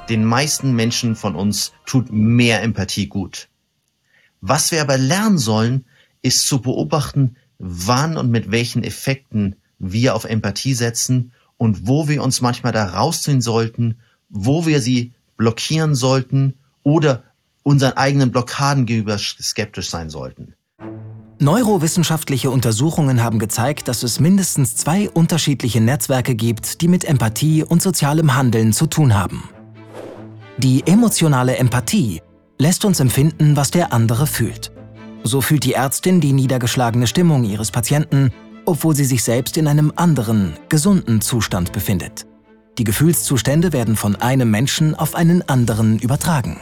Den 0.08 0.24
meisten 0.24 0.72
Menschen 0.72 1.16
von 1.16 1.34
uns 1.34 1.72
tut 1.84 2.12
mehr 2.12 2.62
Empathie 2.62 3.08
gut. 3.08 3.48
Was 4.40 4.70
wir 4.70 4.80
aber 4.80 4.98
lernen 4.98 5.38
sollen, 5.38 5.84
ist 6.22 6.46
zu 6.46 6.60
beobachten, 6.60 7.36
wann 7.58 8.16
und 8.16 8.30
mit 8.30 8.52
welchen 8.52 8.84
Effekten 8.84 9.56
wir 9.80 10.14
auf 10.14 10.24
Empathie 10.24 10.74
setzen 10.74 11.32
und 11.56 11.86
wo 11.86 12.08
wir 12.08 12.22
uns 12.22 12.40
manchmal 12.40 12.72
da 12.72 12.84
rausziehen 12.84 13.40
sollten, 13.40 13.96
wo 14.28 14.66
wir 14.66 14.80
sie 14.80 15.12
blockieren 15.36 15.94
sollten 15.94 16.54
oder 16.82 17.22
unseren 17.62 17.94
eigenen 17.94 18.30
Blockaden 18.30 18.86
gegenüber 18.86 19.18
skeptisch 19.18 19.90
sein 19.90 20.10
sollten. 20.10 20.54
Neurowissenschaftliche 21.38 22.50
Untersuchungen 22.50 23.22
haben 23.22 23.38
gezeigt, 23.38 23.88
dass 23.88 24.02
es 24.02 24.20
mindestens 24.20 24.74
zwei 24.76 25.10
unterschiedliche 25.10 25.82
Netzwerke 25.82 26.34
gibt, 26.34 26.80
die 26.80 26.88
mit 26.88 27.04
Empathie 27.04 27.62
und 27.62 27.82
sozialem 27.82 28.34
Handeln 28.34 28.72
zu 28.72 28.86
tun 28.86 29.14
haben. 29.14 29.48
Die 30.56 30.86
emotionale 30.86 31.56
Empathie 31.56 32.22
lässt 32.58 32.86
uns 32.86 33.00
empfinden, 33.00 33.54
was 33.56 33.70
der 33.70 33.92
andere 33.92 34.26
fühlt. 34.26 34.72
So 35.24 35.42
fühlt 35.42 35.64
die 35.64 35.74
Ärztin 35.74 36.22
die 36.22 36.32
niedergeschlagene 36.32 37.06
Stimmung 37.06 37.44
ihres 37.44 37.70
Patienten 37.70 38.30
obwohl 38.66 38.94
sie 38.94 39.04
sich 39.04 39.22
selbst 39.22 39.56
in 39.56 39.66
einem 39.66 39.92
anderen, 39.96 40.54
gesunden 40.68 41.20
Zustand 41.20 41.72
befindet. 41.72 42.26
Die 42.78 42.84
Gefühlszustände 42.84 43.72
werden 43.72 43.96
von 43.96 44.16
einem 44.16 44.50
Menschen 44.50 44.94
auf 44.94 45.14
einen 45.14 45.48
anderen 45.48 45.98
übertragen. 45.98 46.58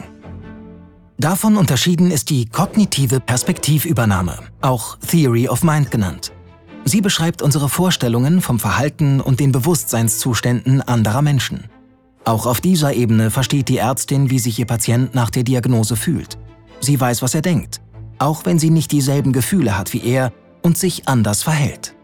Davon 1.17 1.57
unterschieden 1.57 2.11
ist 2.11 2.29
die 2.29 2.45
kognitive 2.45 3.19
Perspektivübernahme, 3.19 4.37
auch 4.61 4.97
Theory 4.99 5.47
of 5.47 5.63
Mind 5.63 5.91
genannt. 5.91 6.31
Sie 6.83 7.01
beschreibt 7.01 7.41
unsere 7.41 7.67
Vorstellungen 7.67 8.41
vom 8.41 8.59
Verhalten 8.59 9.19
und 9.19 9.39
den 9.39 9.51
Bewusstseinszuständen 9.51 10.81
anderer 10.81 11.21
Menschen. 11.21 11.65
Auch 12.25 12.45
auf 12.45 12.61
dieser 12.61 12.93
Ebene 12.93 13.31
versteht 13.31 13.69
die 13.69 13.77
Ärztin, 13.77 14.29
wie 14.29 14.39
sich 14.39 14.59
ihr 14.59 14.65
Patient 14.65 15.15
nach 15.15 15.29
der 15.29 15.43
Diagnose 15.43 15.95
fühlt. 15.95 16.37
Sie 16.81 16.99
weiß, 16.99 17.21
was 17.21 17.33
er 17.33 17.41
denkt, 17.41 17.81
auch 18.19 18.45
wenn 18.45 18.59
sie 18.59 18.69
nicht 18.69 18.91
dieselben 18.91 19.33
Gefühle 19.33 19.77
hat 19.77 19.93
wie 19.93 20.03
er 20.03 20.31
und 20.61 20.77
sich 20.77 21.07
anders 21.07 21.43
verhält. 21.43 21.94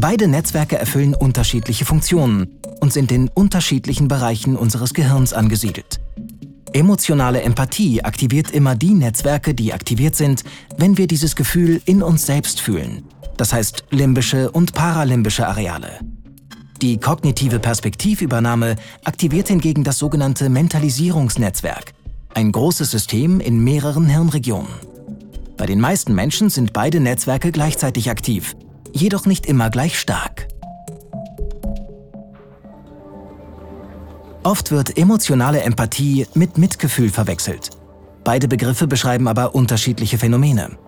Beide 0.00 0.28
Netzwerke 0.28 0.78
erfüllen 0.78 1.12
unterschiedliche 1.12 1.84
Funktionen 1.84 2.60
und 2.78 2.92
sind 2.92 3.10
in 3.10 3.28
unterschiedlichen 3.34 4.06
Bereichen 4.06 4.54
unseres 4.54 4.94
Gehirns 4.94 5.32
angesiedelt. 5.32 5.98
Emotionale 6.72 7.42
Empathie 7.42 8.04
aktiviert 8.04 8.52
immer 8.52 8.76
die 8.76 8.94
Netzwerke, 8.94 9.54
die 9.54 9.72
aktiviert 9.72 10.14
sind, 10.14 10.44
wenn 10.76 10.98
wir 10.98 11.08
dieses 11.08 11.34
Gefühl 11.34 11.82
in 11.84 12.04
uns 12.04 12.26
selbst 12.26 12.60
fühlen, 12.60 13.02
das 13.36 13.52
heißt 13.52 13.86
limbische 13.90 14.52
und 14.52 14.72
paralimbische 14.72 15.48
Areale. 15.48 15.90
Die 16.80 17.00
kognitive 17.00 17.58
Perspektivübernahme 17.58 18.76
aktiviert 19.02 19.48
hingegen 19.48 19.82
das 19.82 19.98
sogenannte 19.98 20.48
Mentalisierungsnetzwerk, 20.48 21.92
ein 22.34 22.52
großes 22.52 22.92
System 22.92 23.40
in 23.40 23.64
mehreren 23.64 24.08
Hirnregionen. 24.08 24.70
Bei 25.56 25.66
den 25.66 25.80
meisten 25.80 26.14
Menschen 26.14 26.50
sind 26.50 26.72
beide 26.72 27.00
Netzwerke 27.00 27.50
gleichzeitig 27.50 28.10
aktiv 28.10 28.54
jedoch 28.92 29.26
nicht 29.26 29.46
immer 29.46 29.70
gleich 29.70 29.98
stark. 29.98 30.48
Oft 34.42 34.70
wird 34.70 34.96
emotionale 34.96 35.60
Empathie 35.60 36.26
mit 36.34 36.58
Mitgefühl 36.58 37.10
verwechselt. 37.10 37.70
Beide 38.24 38.48
Begriffe 38.48 38.86
beschreiben 38.86 39.28
aber 39.28 39.54
unterschiedliche 39.54 40.18
Phänomene. 40.18 40.78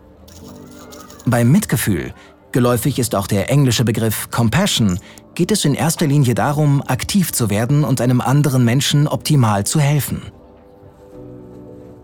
Beim 1.27 1.53
Mitgefühl, 1.53 2.15
geläufig 2.53 2.99
ist 2.99 3.15
auch 3.15 3.27
der 3.27 3.51
englische 3.51 3.85
Begriff 3.85 4.31
Compassion, 4.31 4.99
geht 5.35 5.53
es 5.53 5.65
in 5.65 5.75
erster 5.75 6.07
Linie 6.07 6.35
darum, 6.35 6.83
aktiv 6.87 7.33
zu 7.33 7.51
werden 7.51 7.85
und 7.85 8.01
einem 8.01 8.21
anderen 8.21 8.65
Menschen 8.65 9.07
optimal 9.07 9.65
zu 9.65 9.81
helfen. 9.81 10.23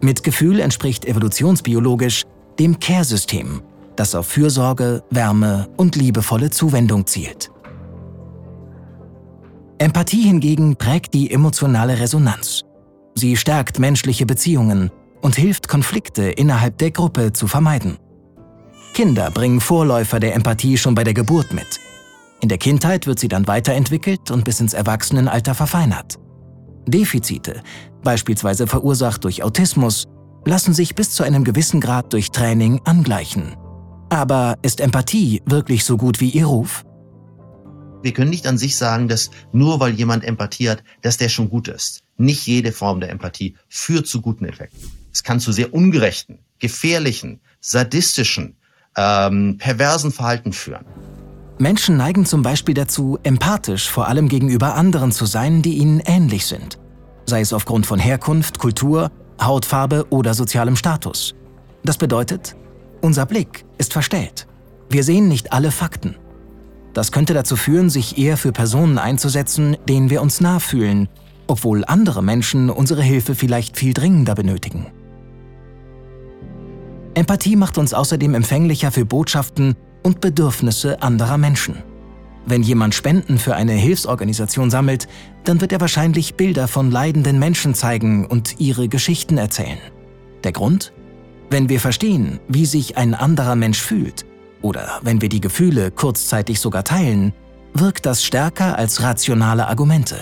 Mitgefühl 0.01 0.61
entspricht 0.61 1.05
evolutionsbiologisch 1.05 2.25
dem 2.59 2.79
Care-System, 2.81 3.63
das 3.97 4.15
auf 4.15 4.27
Fürsorge, 4.27 5.03
Wärme 5.11 5.69
und 5.77 5.97
liebevolle 5.97 6.51
Zuwendung 6.51 7.07
zielt. 7.07 7.51
Empathie 9.79 10.23
hingegen 10.23 10.77
prägt 10.77 11.13
die 11.13 11.31
emotionale 11.31 11.99
Resonanz. 11.99 12.65
Sie 13.15 13.37
stärkt 13.37 13.79
menschliche 13.79 14.27
Beziehungen 14.27 14.91
und 15.21 15.37
hilft, 15.37 15.69
Konflikte 15.69 16.25
innerhalb 16.25 16.79
der 16.79 16.91
Gruppe 16.91 17.33
zu 17.33 17.47
vermeiden. 17.47 17.99
Kinder 18.95 19.31
bringen 19.31 19.61
Vorläufer 19.61 20.21
der 20.21 20.35
Empathie 20.35 20.79
schon 20.79 20.95
bei 20.95 21.05
der 21.05 21.15
Geburt 21.15 21.53
mit. 21.53 21.81
In 22.41 22.49
der 22.49 22.59
Kindheit 22.59 23.07
wird 23.07 23.19
sie 23.19 23.29
dann 23.29 23.47
weiterentwickelt 23.47 24.31
und 24.31 24.45
bis 24.45 24.61
ins 24.61 24.73
Erwachsenenalter 24.73 25.55
verfeinert. 25.55 26.19
Defizite, 26.87 27.63
beispielsweise 28.03 28.67
verursacht 28.67 29.25
durch 29.25 29.43
Autismus, 29.43 30.05
lassen 30.45 30.73
sich 30.73 30.95
bis 30.95 31.11
zu 31.11 31.25
einem 31.25 31.45
gewissen 31.45 31.81
Grad 31.81 32.13
durch 32.13 32.31
Training 32.31 32.81
angleichen. 32.85 33.57
Aber 34.09 34.57
ist 34.63 34.81
Empathie 34.81 35.43
wirklich 35.47 35.85
so 35.85 35.97
gut 35.97 36.21
wie 36.21 36.31
ihr 36.31 36.47
Ruf? 36.47 36.85
Wir 38.03 38.13
können 38.13 38.31
nicht 38.31 38.47
an 38.47 38.59
sich 38.59 38.77
sagen, 38.77 39.09
dass 39.09 39.31
nur 39.53 39.81
weil 39.81 39.95
jemand 39.95 40.23
Empathie 40.23 40.71
hat, 40.71 40.85
dass 41.03 41.17
der 41.17 41.29
schon 41.29 41.49
gut 41.49 41.67
ist. 41.67 42.03
Nicht 42.17 42.47
jede 42.47 42.71
Form 42.71 43.01
der 43.01 43.11
Empathie 43.11 43.57
führt 43.69 44.07
zu 44.07 44.21
guten 44.21 44.45
Effekten. 44.45 44.91
Es 45.13 45.23
kann 45.23 45.41
zu 45.41 45.51
sehr 45.51 45.75
ungerechten, 45.75 46.39
gefährlichen, 46.59 47.41
sadistischen, 47.61 48.57
ähm, 48.97 49.57
perversen 49.59 50.13
Verhalten 50.13 50.53
führen. 50.53 50.85
Menschen 51.59 51.97
neigen 51.97 52.27
zum 52.27 52.43
Beispiel 52.43 52.75
dazu, 52.75 53.19
empathisch 53.23 53.89
vor 53.89 54.09
allem 54.09 54.29
gegenüber 54.29 54.75
anderen 54.75 55.11
zu 55.11 55.25
sein, 55.25 55.63
die 55.63 55.79
ihnen 55.79 56.01
ähnlich 56.01 56.47
sind. 56.47 56.79
Sei 57.25 57.41
es 57.41 57.53
aufgrund 57.53 57.87
von 57.87 57.99
Herkunft, 57.99 58.59
Kultur, 58.59 59.11
Hautfarbe 59.41 60.07
oder 60.11 60.35
sozialem 60.35 60.77
Status. 60.77 61.35
Das 61.83 61.99
bedeutet, 61.99 62.57
unser 63.01 63.27
Blick 63.27 63.65
ist 63.79 63.93
verstellt. 63.93 64.47
Wir 64.89 65.05
sehen 65.05 65.29
nicht 65.29 65.53
alle 65.53 65.71
Fakten. 65.71 66.17
Das 66.95 67.13
könnte 67.13 67.35
dazu 67.35 67.57
führen, 67.57 67.91
sich 67.91 68.19
eher 68.19 68.37
für 68.37 68.53
Personen 68.53 68.99
einzusetzen, 68.99 69.77
denen 69.89 70.09
wir 70.11 70.23
uns 70.23 70.41
nah 70.41 70.61
fühlen, 70.61 71.09
obwohl 71.47 71.85
andere 71.85 72.23
Menschen 72.23 72.71
unsere 72.71 73.03
Hilfe 73.03 73.35
vielleicht 73.35 73.77
viel 73.77 73.93
dringender 73.93 74.35
benötigen. 74.35 74.87
Empathie 77.15 77.57
macht 77.57 77.79
uns 77.79 77.95
außerdem 77.95 78.35
empfänglicher 78.35 78.93
für 78.93 79.05
Botschaften 79.05 79.75
und 80.03 80.21
Bedürfnisse 80.21 81.03
anderer 81.03 81.39
Menschen. 81.39 81.83
Wenn 82.47 82.63
jemand 82.63 82.95
Spenden 82.95 83.39
für 83.39 83.57
eine 83.57 83.73
Hilfsorganisation 83.73 84.71
sammelt, 84.71 85.09
dann 85.45 85.61
wird 85.61 85.73
er 85.73 85.81
wahrscheinlich 85.81 86.37
Bilder 86.37 86.69
von 86.69 86.91
leidenden 86.91 87.39
Menschen 87.39 87.75
zeigen 87.75 88.25
und 88.25 88.61
ihre 88.61 88.89
Geschichten 88.89 89.37
erzählen. 89.37 89.79
Der 90.45 90.53
Grund? 90.53 90.93
Wenn 91.49 91.69
wir 91.69 91.81
verstehen, 91.81 92.41
wie 92.49 92.67
sich 92.67 92.97
ein 92.97 93.15
anderer 93.15 93.55
Mensch 93.55 93.81
fühlt, 93.81 94.27
oder 94.63 94.99
wenn 95.03 95.21
wir 95.21 95.29
die 95.29 95.41
Gefühle 95.41 95.91
kurzzeitig 95.91 96.59
sogar 96.59 96.83
teilen, 96.83 97.33
wirkt 97.73 98.07
das 98.07 98.25
stärker 98.25 98.77
als 98.77 99.03
rationale 99.03 99.69
Argumente. 99.69 100.17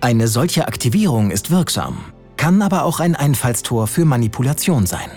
Eine 0.00 0.28
solche 0.28 0.66
Aktivierung 0.66 1.30
ist 1.30 1.50
wirksam, 1.50 1.98
kann 2.36 2.62
aber 2.62 2.84
auch 2.84 2.98
ein 2.98 3.14
Einfallstor 3.14 3.86
für 3.86 4.04
Manipulation 4.04 4.86
sein. 4.86 5.10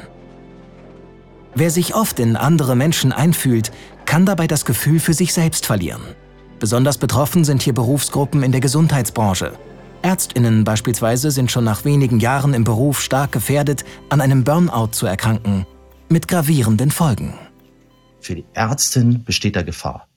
Wer 1.56 1.72
sich 1.72 1.96
oft 1.96 2.20
in 2.20 2.36
andere 2.36 2.76
Menschen 2.76 3.14
einfühlt, 3.14 3.72
kann 4.06 4.26
dabei 4.26 4.48
das 4.48 4.66
Gefühl 4.66 5.00
für 5.00 5.14
sich 5.14 5.34
selbst 5.34 5.66
verlieren. 5.66 6.02
Besonders 6.60 6.98
betroffen 6.98 7.46
sind 7.46 7.62
hier 7.62 7.74
Berufsgruppen 7.74 8.44
in 8.44 8.52
der 8.52 8.62
Gesundheitsbranche. 8.62 9.54
Ärztinnen 10.02 10.64
beispielsweise 10.64 11.32
sind 11.32 11.52
schon 11.52 11.64
nach 11.64 11.86
wenigen 11.86 12.20
Jahren 12.20 12.54
im 12.54 12.64
Beruf 12.64 13.02
stark 13.02 13.32
gefährdet, 13.32 13.86
an 14.10 14.22
einem 14.22 14.44
Burnout 14.44 14.92
zu 14.92 15.06
erkranken, 15.06 15.66
mit 16.10 16.28
gravierenden 16.28 16.92
Folgen. 16.92 17.34
Für 18.20 18.36
die 18.36 18.46
Ärztin 18.54 19.24
besteht 19.24 19.56
da 19.56 19.62
Gefahr. 19.62 20.08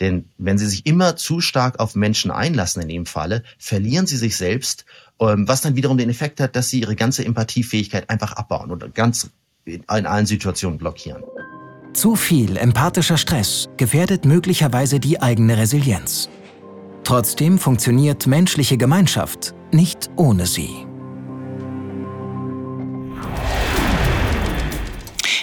Denn 0.00 0.28
wenn 0.38 0.58
sie 0.58 0.66
sich 0.66 0.86
immer 0.86 1.16
zu 1.16 1.40
stark 1.40 1.78
auf 1.78 1.94
Menschen 1.94 2.30
einlassen 2.30 2.82
in 2.82 2.88
dem 2.88 3.06
Falle, 3.06 3.42
verlieren 3.58 4.06
sie 4.06 4.16
sich 4.16 4.36
selbst, 4.36 4.84
ähm, 5.20 5.46
was 5.46 5.60
dann 5.60 5.76
wiederum 5.76 5.98
den 5.98 6.10
Effekt 6.10 6.40
hat, 6.40 6.56
dass 6.56 6.68
sie 6.68 6.80
ihre 6.80 6.96
ganze 6.96 7.24
Empathiefähigkeit 7.24 8.10
einfach 8.10 8.32
abbauen 8.32 8.70
oder 8.70 8.88
ganz 8.88 9.30
in 9.64 9.86
allen 9.86 10.26
Situationen 10.26 10.78
blockieren. 10.78 11.22
Zu 11.94 12.16
viel 12.16 12.56
empathischer 12.56 13.18
Stress 13.18 13.68
gefährdet 13.76 14.24
möglicherweise 14.24 14.98
die 14.98 15.20
eigene 15.20 15.56
Resilienz. 15.58 16.28
Trotzdem 17.04 17.58
funktioniert 17.58 18.26
menschliche 18.26 18.76
Gemeinschaft 18.76 19.54
nicht 19.72 20.10
ohne 20.16 20.46
sie. 20.46 20.86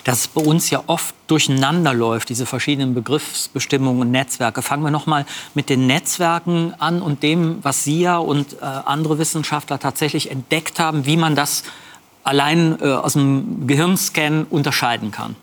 dass 0.10 0.22
es 0.22 0.28
bei 0.28 0.42
uns 0.42 0.72
ja 0.72 0.82
oft 0.88 1.13
durcheinander 1.28 1.94
läuft, 1.94 2.30
diese 2.30 2.48
verschiedenen 2.48 2.96
Begriffsbestimmungen 2.96 4.01
und 4.01 4.12
Netzwerke. 4.12 4.63
Fangen 4.63 4.82
wir 4.82 4.89
noch 4.89 5.06
mal 5.06 5.24
mit 5.54 5.70
den 5.70 5.86
Netzwerken 5.86 6.74
an 6.80 7.04
und 7.04 7.22
dem, 7.22 7.60
was 7.62 7.84
Sie 7.84 8.01
ja 8.01 8.18
und 8.18 8.54
äh, 8.54 8.66
andere 8.66 9.20
Wissenschaftler 9.20 9.78
tatsächlich 9.78 10.32
entdeckt 10.32 10.80
haben, 10.80 11.06
wie 11.06 11.16
man 11.16 11.36
das 11.36 11.62
allein 12.24 12.80
äh, 12.82 12.88
aus 12.88 13.13
dem 13.13 13.68
Gehirnscan 13.68 14.48
unterscheiden 14.50 15.12
kann. 15.12 15.36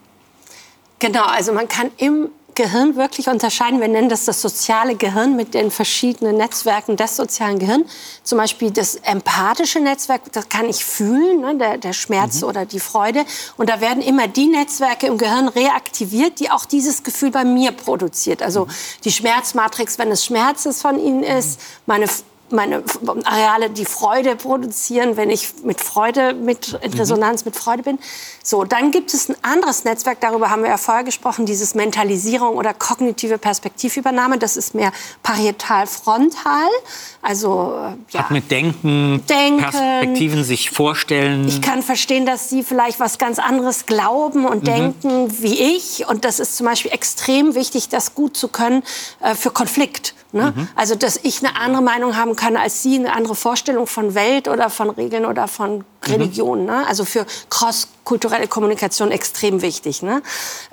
Genau, 0.99 1.27
also 1.27 1.53
man 1.53 1.69
kann 1.69 1.91
im 1.99 2.31
Gehirn 2.57 2.97
wirklich 2.97 3.29
unterscheiden. 3.29 3.81
Wir 3.81 3.87
nennen 3.87 4.09
das 4.09 4.25
das 4.25 4.43
soziale 4.43 4.97
Gehirn 4.97 5.37
mit 5.37 5.55
den 5.55 5.71
verschiedenen 5.71 6.37
Netzwerken 6.37 6.97
des 6.97 7.15
sozialen 7.15 7.61
Gehirns. 7.61 7.89
Zum 8.25 8.39
Beispiel 8.39 8.73
das 8.73 8.97
empathische 8.97 9.79
Netzwerk, 9.79 10.33
das 10.33 10.49
kann 10.49 10.69
ich 10.69 10.85
fühlen, 10.85 11.43
ne, 11.43 11.57
der, 11.57 11.79
der 11.79 11.93
Schmerz 11.93 12.41
mhm. 12.41 12.49
oder 12.49 12.67
die 12.67 12.81
Freude. 12.81 13.25
Und 13.57 13.71
da 13.71 13.81
werden 13.81 14.03
immer 14.03 14.27
die 14.27 14.47
Netzwerke 14.47 15.07
im 15.07 15.19
Gehirn 15.19 15.49
reaktiviert, 15.49 16.41
die 16.41 16.51
auch 16.51 16.65
dieses 16.65 17.05
Gefühl 17.05 17.31
bei 17.31 17.45
mir 17.45 17.71
produziert. 17.71 18.43
Also 18.43 18.65
mhm. 18.65 18.71
die 19.05 19.13
Schmerzmatrix, 19.13 19.99
wenn 19.99 20.11
es 20.11 20.25
Schmerzes 20.25 20.83
von 20.83 20.99
Ihnen 20.99 21.23
ist, 21.23 21.61
meine 21.87 22.09
meine 22.51 22.83
Areale 23.25 23.71
die 23.71 23.85
Freude 23.85 24.37
produzieren, 24.37 25.17
wenn 25.17 25.31
ich 25.31 25.49
mit 25.65 25.81
Freude, 25.81 26.35
mit 26.35 26.79
in 26.83 26.93
mhm. 26.93 26.99
Resonanz 26.99 27.45
mit 27.45 27.57
Freude 27.57 27.83
bin. 27.83 27.99
So, 28.43 28.65
dann 28.65 28.91
gibt 28.91 29.13
es 29.13 29.29
ein 29.29 29.37
anderes 29.43 29.85
Netzwerk, 29.85 30.21
darüber 30.21 30.51
haben 30.51 30.63
wir 30.63 30.71
ja 30.71 30.77
vorher 30.77 31.05
gesprochen, 31.05 31.47
dieses 31.47 31.75
Mentalisierung 31.75 32.57
oder 32.57 32.75
kognitive 32.75 33.39
Perspektivübernahme. 33.39 34.39
Das 34.39 34.57
ist 34.57 34.75
mehr 34.75 34.93
parietal-frontal. 35.23 36.69
Also, 37.23 37.75
äh, 37.77 38.15
ja. 38.15 38.21
Hat 38.21 38.31
mit 38.31 38.51
Denken, 38.51 39.25
Denken, 39.29 39.63
Perspektiven 39.63 40.45
sich 40.45 40.71
vorstellen. 40.71 41.49
Ich 41.49 41.61
kann 41.61 41.83
verstehen, 41.83 42.27
dass 42.27 42.49
Sie 42.49 42.63
vielleicht 42.63 43.01
was 43.01 43.19
ganz 43.19 43.39
anderes 43.39 43.87
glauben 43.87 44.45
und 44.45 44.63
mhm. 44.63 44.67
denken 44.67 45.43
wie 45.43 45.77
ich. 45.77 46.07
Und 46.09 46.25
das 46.25 46.39
ist 46.39 46.57
zum 46.57 46.67
Beispiel 46.67 46.93
extrem 46.93 47.55
wichtig, 47.55 47.89
das 47.89 48.15
gut 48.15 48.37
zu 48.37 48.49
können 48.49 48.83
äh, 49.21 49.35
für 49.35 49.51
Konflikt. 49.51 50.16
Ne? 50.37 50.53
Mhm. 50.55 50.69
Also, 50.77 50.95
dass 50.95 51.19
ich 51.23 51.45
eine 51.45 51.59
andere 51.59 51.83
Meinung 51.83 52.17
haben 52.17 52.37
kann 52.37 52.57
als 52.57 52.83
Sie, 52.83 52.97
eine 52.97 53.13
andere 53.15 53.35
Vorstellung 53.35 53.87
von 53.87 54.15
Welt 54.15 54.49
oder 54.49 54.71
von 54.71 54.91
Regeln 54.91 55.25
oder 55.25 55.49
von 55.49 55.85
Religion. 56.05 56.61
Mhm. 56.61 56.67
Ne? 56.67 56.87
Also 56.87 57.05
für 57.05 57.27
cross-kulturelle 57.51 58.47
Kommunikation 58.47 59.11
extrem 59.11 59.63
wichtig. 59.63 60.03
Ne? 60.03 60.23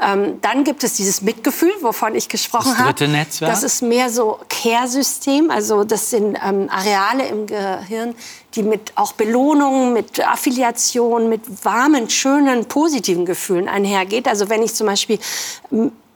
Ähm, 0.02 0.40
dann 0.42 0.64
gibt 0.64 0.84
es 0.84 0.94
dieses 0.94 1.22
Mitgefühl, 1.22 1.74
wovon 1.82 2.16
ich 2.16 2.30
gesprochen 2.30 2.78
habe. 2.78 2.90
Das 2.90 3.00
dritte 3.00 3.08
Netzwerk? 3.12 3.52
Das 3.52 3.64
ist 3.64 3.82
mehr 3.82 4.10
so 4.10 4.40
Care-System. 4.50 5.50
Also 5.50 5.84
das 5.84 6.10
sind 6.10 6.38
ähm, 6.44 6.70
Areale 6.70 7.28
im 7.28 7.48
Gehirn, 7.48 8.16
die 8.56 8.64
mit 8.64 8.94
auch 8.96 9.14
Belohnungen, 9.14 9.94
mit 9.94 10.26
Affiliation, 10.26 11.30
mit 11.30 11.42
warmen, 11.66 12.10
schönen, 12.10 12.66
positiven 12.66 13.26
Gefühlen 13.26 13.68
einhergeht. 13.68 14.28
Also 14.28 14.50
wenn 14.50 14.62
ich 14.62 14.74
zum 14.74 14.88
Beispiel 14.88 15.20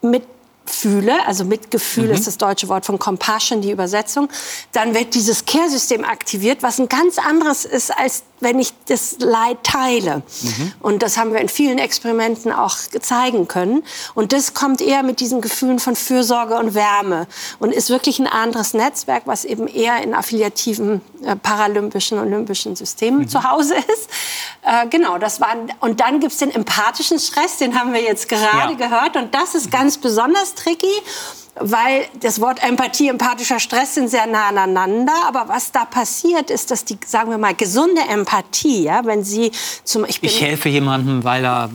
mit 0.01 0.23
fühle, 0.69 1.25
also 1.25 1.45
Mitgefühl 1.45 2.05
mhm. 2.05 2.13
ist 2.13 2.27
das 2.27 2.37
deutsche 2.37 2.67
Wort 2.67 2.85
von 2.85 2.99
Compassion, 2.99 3.61
die 3.61 3.71
Übersetzung, 3.71 4.29
dann 4.71 4.93
wird 4.93 5.13
dieses 5.13 5.45
Care-System 5.45 6.03
aktiviert, 6.03 6.63
was 6.63 6.79
ein 6.79 6.89
ganz 6.89 7.17
anderes 7.17 7.65
ist 7.65 7.91
als 7.97 8.23
wenn 8.39 8.59
ich 8.59 8.73
das 8.87 9.17
Leid 9.19 9.57
teile. 9.63 10.21
Mhm. 10.41 10.73
Und 10.79 11.03
das 11.03 11.17
haben 11.17 11.33
wir 11.33 11.41
in 11.41 11.49
vielen 11.49 11.79
Experimenten 11.79 12.51
auch 12.51 12.75
zeigen 13.01 13.47
können. 13.47 13.83
Und 14.13 14.31
das 14.31 14.53
kommt 14.53 14.81
eher 14.81 15.03
mit 15.03 15.19
diesen 15.19 15.41
Gefühlen 15.41 15.79
von 15.79 15.95
Fürsorge 15.95 16.55
und 16.55 16.75
Wärme 16.75 17.27
und 17.59 17.73
ist 17.73 17.89
wirklich 17.89 18.19
ein 18.19 18.27
anderes 18.27 18.73
Netzwerk, 18.73 19.23
was 19.25 19.45
eben 19.45 19.67
eher 19.67 20.01
in 20.03 20.13
affiliativen 20.13 21.01
äh, 21.23 21.35
paralympischen 21.35 22.19
olympischen 22.19 22.75
Systemen 22.75 23.21
mhm. 23.21 23.27
zu 23.27 23.43
Hause 23.43 23.75
ist. 23.93 24.09
Äh, 24.67 24.87
genau, 24.89 25.17
das 25.17 25.39
war. 25.39 25.55
Und 25.79 26.01
dann 26.01 26.19
gibt 26.19 26.33
es 26.33 26.39
den 26.39 26.51
empathischen 26.51 27.19
Stress, 27.19 27.57
den 27.57 27.79
haben 27.79 27.93
wir 27.93 28.01
jetzt 28.01 28.27
gerade 28.27 28.73
ja. 28.73 28.87
gehört. 28.87 29.15
Und 29.15 29.33
das 29.33 29.55
ist 29.55 29.71
ganz 29.71 29.97
besonders 29.97 30.55
tricky 30.55 30.91
weil 31.59 32.05
das 32.21 32.39
Wort 32.41 32.61
Empathie, 32.63 33.07
empathischer 33.07 33.59
Stress 33.59 33.95
sind 33.95 34.09
sehr 34.09 34.27
nah 34.27 34.49
aneinander. 34.49 35.13
Aber 35.27 35.47
was 35.47 35.71
da 35.71 35.85
passiert, 35.85 36.49
ist, 36.49 36.71
dass 36.71 36.85
die, 36.85 36.97
sagen 37.05 37.29
wir 37.29 37.37
mal, 37.37 37.55
gesunde 37.55 38.01
Empathie, 38.01 38.83
ja, 38.83 39.05
wenn 39.05 39.23
Sie 39.23 39.51
zum 39.83 40.05
ich, 40.05 40.21
bin, 40.21 40.29
ich 40.29 40.41
helfe 40.41 40.69
jemandem, 40.69 41.23
weil 41.23 41.45
er 41.45 41.69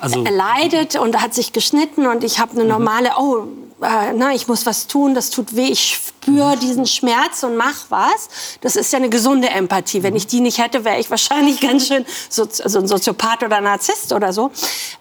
also 0.00 0.24
leidet 0.24 0.96
und 0.96 1.20
hat 1.20 1.34
sich 1.34 1.52
geschnitten 1.52 2.06
und 2.06 2.24
ich 2.24 2.38
habe 2.38 2.52
eine 2.52 2.64
mhm. 2.64 2.70
normale, 2.70 3.10
oh, 3.18 3.44
äh, 3.82 4.12
na, 4.14 4.32
ich 4.34 4.48
muss 4.48 4.66
was 4.66 4.86
tun, 4.86 5.14
das 5.14 5.30
tut 5.30 5.56
weh, 5.56 5.66
ich 5.66 5.94
spüre 5.94 6.56
diesen 6.56 6.86
Schmerz 6.86 7.42
und 7.42 7.56
mach 7.56 7.86
was. 7.88 8.28
Das 8.60 8.76
ist 8.76 8.92
ja 8.92 8.98
eine 8.98 9.08
gesunde 9.08 9.48
Empathie. 9.48 10.02
Wenn 10.02 10.14
ich 10.14 10.26
die 10.26 10.40
nicht 10.40 10.58
hätte, 10.58 10.84
wäre 10.84 11.00
ich 11.00 11.10
wahrscheinlich 11.10 11.60
ganz 11.60 11.88
schön 11.88 12.04
so, 12.28 12.42
also 12.42 12.78
ein 12.78 12.86
Soziopath 12.86 13.42
oder 13.42 13.60
Narzisst 13.60 14.12
oder 14.12 14.32
so. 14.32 14.50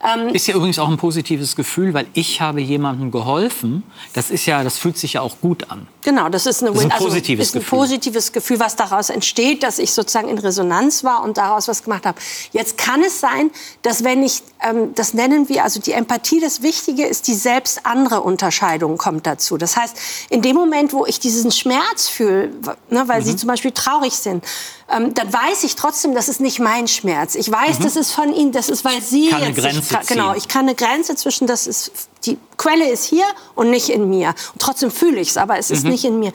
Ähm, 0.04 0.30
ist 0.30 0.48
ja 0.48 0.56
übrigens 0.56 0.80
auch 0.80 0.90
ein 0.90 0.98
positives 0.98 1.56
Gefühl, 1.56 1.94
weil 1.94 2.08
ich 2.14 2.42
habe 2.42 2.62
jemandem 2.62 3.12
geholfen. 3.12 3.84
Das 4.14 4.32
ist 4.32 4.46
ja, 4.46 4.64
das 4.64 4.78
fühlt 4.78 4.98
sich 4.98 5.14
ja 5.14 5.22
auch 5.22 5.40
gut 5.42 5.70
an. 5.70 5.88
Genau, 6.04 6.30
das 6.30 6.48
ist, 6.48 6.64
eine, 6.64 6.72
das 6.72 6.84
ist 6.84 6.92
ein, 6.92 6.98
positives, 6.98 7.40
also, 7.40 7.42
ist 7.42 7.56
ein 7.56 7.60
Gefühl. 7.60 7.80
positives 7.80 8.32
Gefühl, 8.32 8.60
was 8.60 8.76
daraus 8.76 9.10
entsteht, 9.10 9.62
dass 9.62 9.78
ich 9.78 9.94
sozusagen 9.94 10.30
in 10.30 10.40
Resonanz 10.40 11.04
war 11.04 11.24
und 11.24 11.38
daraus 11.38 11.68
was 11.68 11.84
gemacht 11.84 12.06
habe. 12.08 12.20
Jetzt 12.52 12.78
kann 12.80 13.04
es 13.04 13.20
sein, 13.20 13.52
dass 13.84 14.04
wenn 14.04 14.24
ich, 14.24 14.42
ähm, 14.68 14.96
das 14.96 15.14
nennen 15.14 15.48
wir, 15.50 15.64
also 15.64 15.80
die 15.80 15.92
Empathie, 15.92 16.40
das 16.40 16.64
Wichtige 16.64 17.06
ist 17.06 17.28
die 17.28 17.36
selbst 17.36 17.86
andere 17.86 18.22
Unterscheidung 18.22 18.71
kommt 18.80 19.28
dazu. 19.28 19.58
Das 19.58 19.78
heißt, 19.78 19.96
in 20.30 20.42
dem 20.42 20.56
Moment, 20.56 20.94
wo 20.94 21.06
ich 21.06 21.20
diesen 21.20 21.52
Schmerz 21.52 22.08
fühle, 22.08 22.52
ne, 22.90 23.04
weil 23.08 23.22
mhm. 23.22 23.26
sie 23.26 23.36
zum 23.36 23.48
Beispiel 23.48 23.72
traurig 23.72 24.14
sind, 24.14 24.44
ähm, 24.90 25.14
dann 25.14 25.32
weiß 25.32 25.64
ich 25.64 25.76
trotzdem, 25.76 26.14
das 26.14 26.30
ist 26.30 26.42
nicht 26.42 26.60
mein 26.60 26.88
Schmerz. 26.88 27.36
Ich 27.36 27.52
weiß, 27.52 27.80
mhm. 27.80 27.84
das 27.84 27.96
ist 27.96 28.12
von 28.12 28.34
ihnen, 28.34 28.52
das 28.52 28.70
ist, 28.70 28.84
weil 28.86 29.02
sie 29.02 29.30
kann 29.30 29.42
jetzt... 29.42 29.60
Eine 29.60 29.74
Grenze 29.74 30.00
ich, 30.02 30.08
genau, 30.08 30.34
ich 30.36 30.48
kann 30.48 30.62
eine 30.68 30.76
Grenze 30.76 31.16
zwischen, 31.16 31.48
das 31.48 31.68
ist, 31.68 31.92
die 32.26 32.38
Quelle 32.58 32.90
ist 32.90 33.06
hier 33.06 33.26
und 33.56 33.70
nicht 33.70 33.90
in 33.90 34.10
mir. 34.10 34.30
Und 34.54 34.62
trotzdem 34.62 34.92
fühle 34.92 35.20
ich 35.20 35.30
es, 35.30 35.38
aber 35.38 35.58
es 35.58 35.72
ist 35.72 35.84
mhm. 35.84 35.92
nicht 35.92 36.06
in 36.06 36.20
mir. 36.20 36.34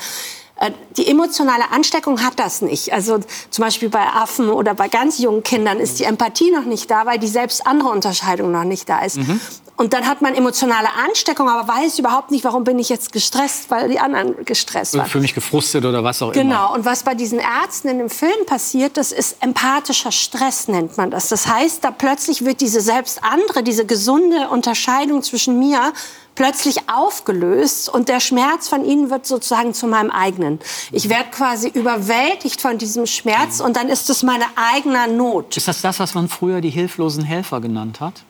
Äh, 0.56 0.70
die 0.96 1.06
emotionale 1.06 1.70
Ansteckung 1.70 2.22
hat 2.22 2.38
das 2.38 2.62
nicht. 2.62 2.92
Also 2.92 3.18
zum 3.50 3.64
Beispiel 3.64 3.90
bei 3.90 4.06
Affen 4.06 4.48
oder 4.48 4.74
bei 4.74 4.88
ganz 4.88 5.18
jungen 5.18 5.42
Kindern 5.42 5.78
ist 5.78 5.98
die 5.98 6.04
Empathie 6.04 6.50
noch 6.50 6.64
nicht 6.64 6.90
da, 6.90 7.06
weil 7.06 7.18
die 7.18 7.28
selbst 7.28 7.66
andere 7.66 7.90
Unterscheidung 7.90 8.52
noch 8.52 8.64
nicht 8.64 8.88
da 8.88 9.00
ist. 9.00 9.18
Mhm. 9.18 9.40
Und 9.76 9.92
dann 9.92 10.06
hat 10.06 10.22
man 10.22 10.34
emotionale 10.34 10.88
Ansteckung, 11.06 11.50
aber 11.50 11.68
weiß 11.68 11.98
überhaupt 11.98 12.30
nicht, 12.30 12.44
warum 12.44 12.64
bin 12.64 12.78
ich 12.78 12.88
jetzt 12.88 13.12
gestresst, 13.12 13.70
weil 13.70 13.90
die 13.90 14.00
anderen 14.00 14.44
gestresst 14.46 14.96
waren. 14.96 15.06
Für 15.06 15.20
mich 15.20 15.34
gefrustet 15.34 15.84
oder 15.84 16.02
was 16.02 16.22
auch 16.22 16.32
genau. 16.32 16.40
immer. 16.40 16.54
Genau. 16.54 16.74
Und 16.74 16.84
was 16.86 17.02
bei 17.02 17.14
diesen 17.14 17.38
Ärzten 17.38 17.88
in 17.88 17.98
dem 17.98 18.08
Film 18.08 18.46
passiert, 18.46 18.96
das 18.96 19.12
ist 19.12 19.36
empathischer 19.40 20.12
Stress, 20.12 20.68
nennt 20.68 20.96
man 20.96 21.10
das. 21.10 21.28
Das 21.28 21.46
heißt, 21.46 21.84
da 21.84 21.90
plötzlich 21.90 22.44
wird 22.44 22.62
diese 22.62 22.80
selbst 22.80 23.22
andere, 23.22 23.62
diese 23.62 23.84
gesunde 23.84 24.48
Unterscheidung 24.48 25.22
zwischen 25.22 25.58
mir 25.58 25.92
plötzlich 26.34 26.88
aufgelöst 26.88 27.88
und 27.88 28.08
der 28.08 28.20
Schmerz 28.20 28.68
von 28.68 28.84
ihnen 28.84 29.10
wird 29.10 29.26
sozusagen 29.26 29.74
zu 29.74 29.86
meinem 29.86 30.10
eigenen. 30.10 30.60
Ich 30.92 31.08
werde 31.08 31.30
quasi 31.30 31.68
überwältigt 31.68 32.60
von 32.60 32.78
diesem 32.78 33.06
Schmerz 33.06 33.60
und 33.60 33.76
dann 33.76 33.88
ist 33.88 34.08
es 34.08 34.22
meine 34.22 34.44
eigene 34.54 35.08
Not. 35.08 35.56
Ist 35.56 35.68
das 35.68 35.82
das, 35.82 35.98
was 35.98 36.14
man 36.14 36.28
früher 36.28 36.60
die 36.60 36.70
hilflosen 36.70 37.24
Helfer 37.24 37.60
genannt 37.60 38.00
hat? 38.00 38.22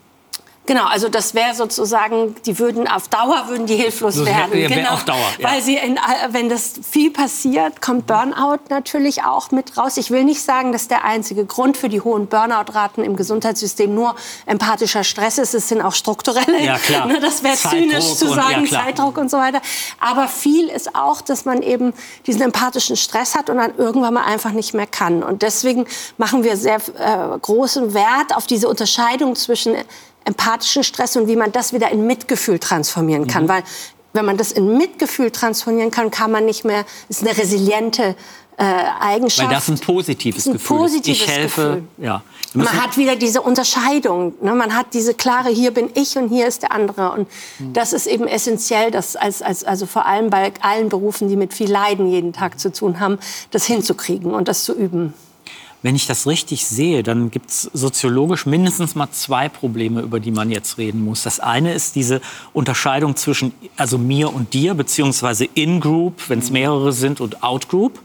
Genau, 0.67 0.85
also 0.87 1.09
das 1.09 1.35
wäre 1.35 1.55
sozusagen, 1.55 2.35
die 2.45 2.59
würden 2.59 2.89
auf 2.89 3.07
Dauer 3.09 3.45
würden 3.49 3.67
die 3.67 3.77
hilflos 3.77 4.17
das 4.17 4.27
werden. 4.27 4.59
Ja, 4.59 4.69
genau, 4.69 4.91
auf 4.91 5.05
Dauer, 5.05 5.19
ja. 5.39 5.49
weil 5.49 5.63
sie, 5.63 5.77
in, 5.77 5.99
wenn 6.31 6.49
das 6.49 6.75
viel 6.91 7.13
passiert, 7.13 7.81
kommt 7.81 8.09
Burnout 8.09 8.59
natürlich 8.69 9.23
auch 9.23 9.53
mit 9.53 9.77
raus. 9.77 9.97
Ich 9.97 10.11
will 10.11 10.25
nicht 10.25 10.43
sagen, 10.43 10.73
dass 10.73 10.89
der 10.89 11.05
einzige 11.05 11.45
Grund 11.45 11.77
für 11.77 11.89
die 11.89 12.01
hohen 12.01 12.27
Burnout-Raten 12.27 13.05
im 13.05 13.17
Gesundheitssystem 13.17 13.95
nur 13.95 14.17
empathischer 14.47 15.05
Stress 15.05 15.39
ist. 15.39 15.55
Es 15.55 15.69
sind 15.69 15.81
auch 15.83 15.95
strukturelle. 15.95 16.61
Ja, 16.61 16.79
klar. 16.79 17.07
Ne, 17.07 17.21
das 17.21 17.45
wäre 17.45 17.57
zynisch 17.57 18.15
zu 18.17 18.27
sagen, 18.27 18.63
und, 18.63 18.71
ja, 18.71 18.85
Zeitdruck 18.85 19.19
und 19.19 19.31
so 19.31 19.39
weiter. 19.39 19.61
Aber 20.01 20.27
viel 20.27 20.69
ist 20.69 20.97
auch, 20.97 21.21
dass 21.21 21.45
man 21.45 21.63
eben 21.63 21.93
diesen 22.27 22.43
empathischen 22.43 22.97
Stress 22.97 23.37
hat 23.37 23.51
und 23.51 23.59
dann 23.59 23.77
irgendwann 23.77 24.15
mal 24.15 24.25
einfach 24.25 24.51
nicht 24.51 24.75
mehr 24.75 24.87
kann. 24.87 25.23
Und 25.23 25.43
deswegen 25.43 25.87
machen 26.19 26.43
wir 26.43 26.57
sehr 26.57 26.77
äh, 26.77 27.39
großen 27.41 27.95
Wert 27.95 28.35
auf 28.35 28.47
diese 28.47 28.69
Unterscheidung 28.69 29.37
zwischen 29.37 29.77
empathischen 30.27 30.83
Stress 30.83 31.17
und 31.17 31.29
wie 31.29 31.37
man 31.37 31.53
das 31.53 31.73
wieder 31.73 31.91
in 31.91 32.07
Mitgefühl 32.07 32.59
transformieren 32.59 33.27
kann. 33.27 33.45
Mhm. 33.45 33.49
Weil 33.49 33.63
wenn 34.13 34.25
man 34.25 34.37
das 34.37 34.53
in 34.53 34.77
Mitgefühl 34.77 35.31
transformieren 35.31 35.91
kann, 35.91 36.11
kann 36.11 36.31
man 36.31 36.45
nicht 36.45 36.65
mehr, 36.65 36.85
ist 37.09 37.23
eine 37.23 37.37
resiliente 37.37 38.17
äh, 38.57 38.65
Eigenschaft. 39.01 39.49
Weil 39.49 39.55
das 39.55 39.69
ein 39.69 39.79
positives 39.79 40.47
ein 40.47 40.55
Gefühl 40.55 40.79
positives 40.79 41.21
Ich 41.21 41.29
helfe, 41.29 41.63
Gefühl. 41.63 41.83
ja. 41.99 42.23
Man 42.55 42.73
hat 42.73 42.97
wieder 42.97 43.17
diese 43.17 43.43
Unterscheidung. 43.43 44.33
Ne? 44.41 44.55
Man 44.55 44.75
hat 44.75 44.95
diese 44.95 45.13
klare, 45.13 45.51
hier 45.51 45.73
bin 45.73 45.91
ich 45.93 46.17
und 46.17 46.29
hier 46.29 46.47
ist 46.47 46.63
der 46.63 46.73
andere. 46.73 47.13
Und 47.13 47.29
mhm. 47.59 47.75
das 47.75 47.93
ist 47.93 48.07
eben 48.07 48.27
essentiell, 48.27 48.91
dass 48.91 49.15
als, 49.15 49.43
als, 49.43 49.63
also 49.63 49.85
vor 49.85 50.07
allem 50.07 50.31
bei 50.31 50.53
allen 50.61 50.89
Berufen, 50.89 51.29
die 51.29 51.37
mit 51.37 51.53
viel 51.53 51.71
Leiden 51.71 52.11
jeden 52.11 52.33
Tag 52.33 52.59
zu 52.59 52.73
tun 52.73 52.99
haben, 52.99 53.19
das 53.51 53.67
hinzukriegen 53.67 54.33
und 54.33 54.49
das 54.49 54.65
zu 54.65 54.73
üben. 54.73 55.13
Wenn 55.87 55.95
ich 55.95 56.09
das 56.09 56.27
richtig 56.27 56.67
sehe, 56.67 57.05
dann 57.05 57.31
gibt 57.31 57.49
es 57.49 57.71
soziologisch 57.73 58.45
mindestens 58.45 58.97
mal 58.97 59.09
zwei 59.13 59.49
Probleme, 59.49 60.01
über 60.01 60.19
die 60.19 60.33
man 60.33 60.51
jetzt 60.51 60.79
reden 60.79 61.05
muss. 61.05 61.23
Das 61.23 61.39
eine 61.39 61.75
ist 61.75 61.95
diese 61.95 62.21
Unterscheidung 62.53 63.15
zwischen 63.15 63.53
also 63.77 63.97
mir 63.97 64.35
und 64.35 64.53
dir, 64.53 64.75
beziehungsweise 64.75 65.45
In-Group, 65.45 66.29
wenn 66.29 66.41
es 66.41 66.51
mehrere 66.51 66.93
sind, 66.93 67.21
und 67.21 67.45
Out-Group. 67.45 68.01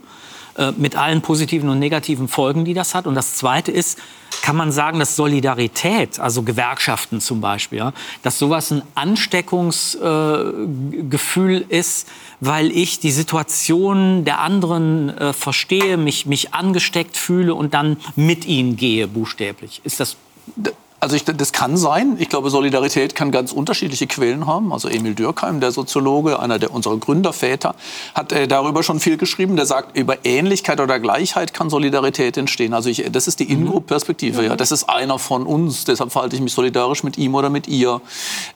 Äh, 0.56 0.72
mit 0.76 0.96
allen 0.96 1.22
positiven 1.22 1.70
und 1.70 1.78
negativen 1.78 2.28
Folgen, 2.28 2.66
die 2.66 2.74
das 2.74 2.94
hat. 2.94 3.06
Und 3.06 3.14
das 3.14 3.36
Zweite 3.36 3.72
ist, 3.72 3.98
kann 4.42 4.54
man 4.54 4.70
sagen, 4.70 4.98
dass 4.98 5.16
Solidarität, 5.16 6.20
also 6.20 6.42
Gewerkschaften 6.42 7.22
zum 7.22 7.40
Beispiel, 7.40 7.78
ja, 7.78 7.94
dass 8.22 8.38
sowas 8.38 8.70
ein 8.70 8.82
Ansteckungsgefühl 8.94 11.64
äh, 11.70 11.78
ist, 11.78 12.06
weil 12.40 12.70
ich 12.70 13.00
die 13.00 13.12
Situation 13.12 14.26
der 14.26 14.40
anderen 14.40 15.16
äh, 15.16 15.32
verstehe, 15.32 15.96
mich, 15.96 16.26
mich 16.26 16.52
angesteckt 16.52 17.16
fühle 17.16 17.54
und 17.54 17.72
dann 17.72 17.96
mit 18.14 18.44
ihnen 18.44 18.76
gehe, 18.76 19.08
buchstäblich. 19.08 19.80
Ist 19.84 20.00
das 20.00 20.18
also 21.02 21.16
ich, 21.16 21.24
das 21.24 21.50
kann 21.50 21.76
sein. 21.76 22.14
Ich 22.20 22.28
glaube, 22.28 22.48
Solidarität 22.48 23.16
kann 23.16 23.32
ganz 23.32 23.50
unterschiedliche 23.50 24.06
Quellen 24.06 24.46
haben. 24.46 24.72
Also 24.72 24.88
Emil 24.88 25.16
Dürkheim, 25.16 25.58
der 25.58 25.72
Soziologe, 25.72 26.38
einer 26.38 26.60
der 26.60 26.72
unserer 26.72 26.96
Gründerväter, 26.96 27.74
hat 28.14 28.30
äh, 28.30 28.46
darüber 28.46 28.84
schon 28.84 29.00
viel 29.00 29.16
geschrieben. 29.16 29.56
Der 29.56 29.66
sagt, 29.66 29.98
über 29.98 30.24
Ähnlichkeit 30.24 30.78
oder 30.78 31.00
Gleichheit 31.00 31.52
kann 31.54 31.70
Solidarität 31.70 32.36
entstehen. 32.36 32.72
Also 32.72 32.88
ich, 32.88 33.04
das 33.10 33.26
ist 33.26 33.40
die 33.40 33.46
mhm. 33.46 33.62
In-Group-Perspektive. 33.62 34.42
Mhm. 34.42 34.46
Ja. 34.46 34.56
Das 34.56 34.70
ist 34.70 34.88
einer 34.88 35.18
von 35.18 35.44
uns. 35.44 35.84
Deshalb 35.84 36.12
verhalte 36.12 36.36
ich 36.36 36.42
mich 36.42 36.52
solidarisch 36.52 37.02
mit 37.02 37.18
ihm 37.18 37.34
oder 37.34 37.50
mit 37.50 37.66
ihr. 37.66 38.00